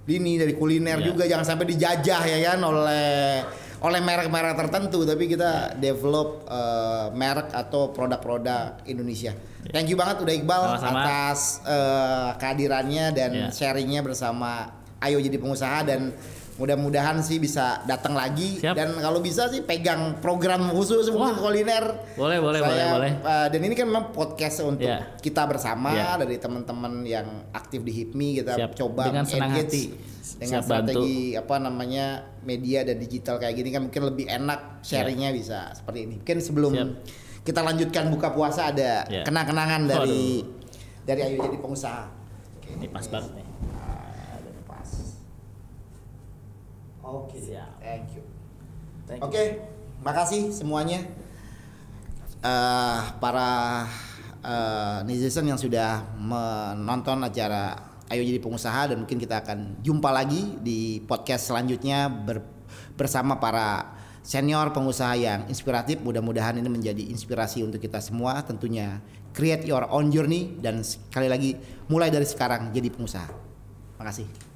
lini 0.04 0.36
dari 0.36 0.54
kuliner 0.54 0.99
Iya. 0.99 1.06
juga 1.06 1.24
jangan 1.24 1.45
sampai 1.45 1.66
dijajah 1.70 2.22
ya 2.24 2.38
kan 2.49 2.60
oleh 2.60 3.39
oleh 3.80 3.99
merek-merek 3.99 4.56
tertentu 4.56 5.04
tapi 5.04 5.28
kita 5.28 5.76
develop 5.76 6.43
eh, 6.45 7.08
merek 7.12 7.51
atau 7.51 7.91
produk-produk 7.91 8.84
Indonesia. 8.86 9.32
Thank 9.66 9.88
you 9.88 9.95
banget 9.95 10.20
udah 10.20 10.34
Iqbal. 10.34 10.62
Sama-sama. 10.76 10.99
atas 11.01 11.39
eh, 11.64 12.30
kehadirannya 12.38 13.06
dan 13.12 13.32
Iya. 13.32 13.47
sharingnya 13.51 13.99
bersama 13.99 14.72
Ayo 14.99 15.20
jadi 15.20 15.36
pengusaha 15.36 15.84
dan 15.84 16.16
mudah-mudahan 16.54 17.18
sih 17.18 17.38
bisa 17.38 17.82
datang 17.84 18.14
lagi 18.14 18.62
Siap. 18.62 18.78
dan 18.78 18.93
kalau 18.95 19.18
bisa 19.20 19.49
sih 19.49 19.62
pegang 19.62 20.22
program 20.22 20.70
khusus 20.70 21.10
mungkin 21.10 21.34
Wah. 21.34 21.41
kuliner 21.41 21.86
Boleh, 22.14 22.38
boleh, 22.38 22.60
boleh, 22.60 22.86
boleh. 22.91 23.12
Uh, 23.20 23.47
dan 23.49 23.60
ini 23.60 23.74
kan 23.74 23.86
memang 23.86 24.10
podcast 24.10 24.62
untuk 24.62 24.86
Iya. 24.86 25.18
kita 25.18 25.43
bersama 25.43 25.89
Iya. 25.91 26.22
dari 26.22 26.38
teman-teman 26.38 27.01
yang 27.01 27.26
aktif 27.49 27.82
di 27.82 27.89
HIPMI 27.91 28.30
kita 28.39 28.54
Siap. 28.56 28.72
coba 28.76 29.10
Dengan 29.10 29.26
senang 29.26 29.49
hati. 29.51 29.97
dengan 30.36 30.51
Siap 30.56 30.64
strategi 30.64 31.18
apa 31.34 31.56
namanya 31.58 32.06
media 32.41 32.82
dan 32.82 32.97
digital 32.97 33.36
kayak 33.38 33.56
gini 33.56 33.70
kan 33.70 33.82
mungkin 33.84 34.04
lebih 34.06 34.26
enak 34.26 34.82
sharingnya 34.82 35.30
bisa 35.32 35.74
seperti 35.74 36.06
ini. 36.06 36.16
Mungkin 36.22 36.38
sebelum 36.38 36.72
Siap. 36.72 36.89
kita 37.43 37.60
lanjutkan 37.60 38.08
buka 38.08 38.30
puasa 38.30 38.70
ada 38.70 39.04
Iya. 39.06 39.26
kenang-kenangan 39.26 39.84
dari 39.84 40.45
dari 41.01 41.22
Ayo 41.26 41.41
jadi 41.41 41.58
pengusaha. 41.58 42.04
Ini 42.70 42.88
pas 42.88 43.06
banget 43.08 43.32
nih. 43.34 43.45
ada 44.32 44.51
pas. 44.64 44.89
Oke, 47.14 47.38
Siap. 47.38 47.78
thank 47.78 48.09
you. 48.18 48.24
Thank. 49.05 49.22
Oke, 49.22 49.61
makasih 50.01 50.49
semuanya 50.49 51.05
Eh, 52.43 53.01
para 53.24 53.88
eh, 54.43 54.97
netizen 55.07 55.47
yang 55.47 55.55
sudah 55.55 56.03
menonton 56.20 57.24
acara 57.24 57.80
Ayo 58.11 58.20
Jadi 58.20 58.43
Pengusaha 58.43 58.91
dan 58.91 58.99
mungkin 58.99 59.16
kita 59.16 59.39
akan 59.47 59.80
jumpa 59.80 60.11
lagi 60.11 60.59
di 60.59 60.99
podcast 61.07 61.47
selanjutnya 61.47 62.11
ber- 62.11 62.43
bersama 62.99 63.39
para 63.39 63.95
senior 64.28 64.76
pengusaha 64.76 65.16
yang 65.16 65.47
inspiratif. 65.47 66.03
Mudah-mudahan 66.03 66.59
ini 66.59 66.68
menjadi 66.68 66.99
inspirasi 67.16 67.64
untuk 67.64 67.80
kita 67.80 68.03
semua. 68.03 68.43
Tentunya 68.43 68.99
create 69.32 69.64
your 69.64 69.88
own 69.88 70.11
journey 70.11 70.59
dan 70.59 70.84
sekali 70.84 71.32
lagi 71.32 71.55
mulai 71.88 72.11
dari 72.11 72.28
sekarang 72.28 72.76
jadi 72.76 72.91
pengusaha. 72.91 73.32
Makasih. 74.03 74.53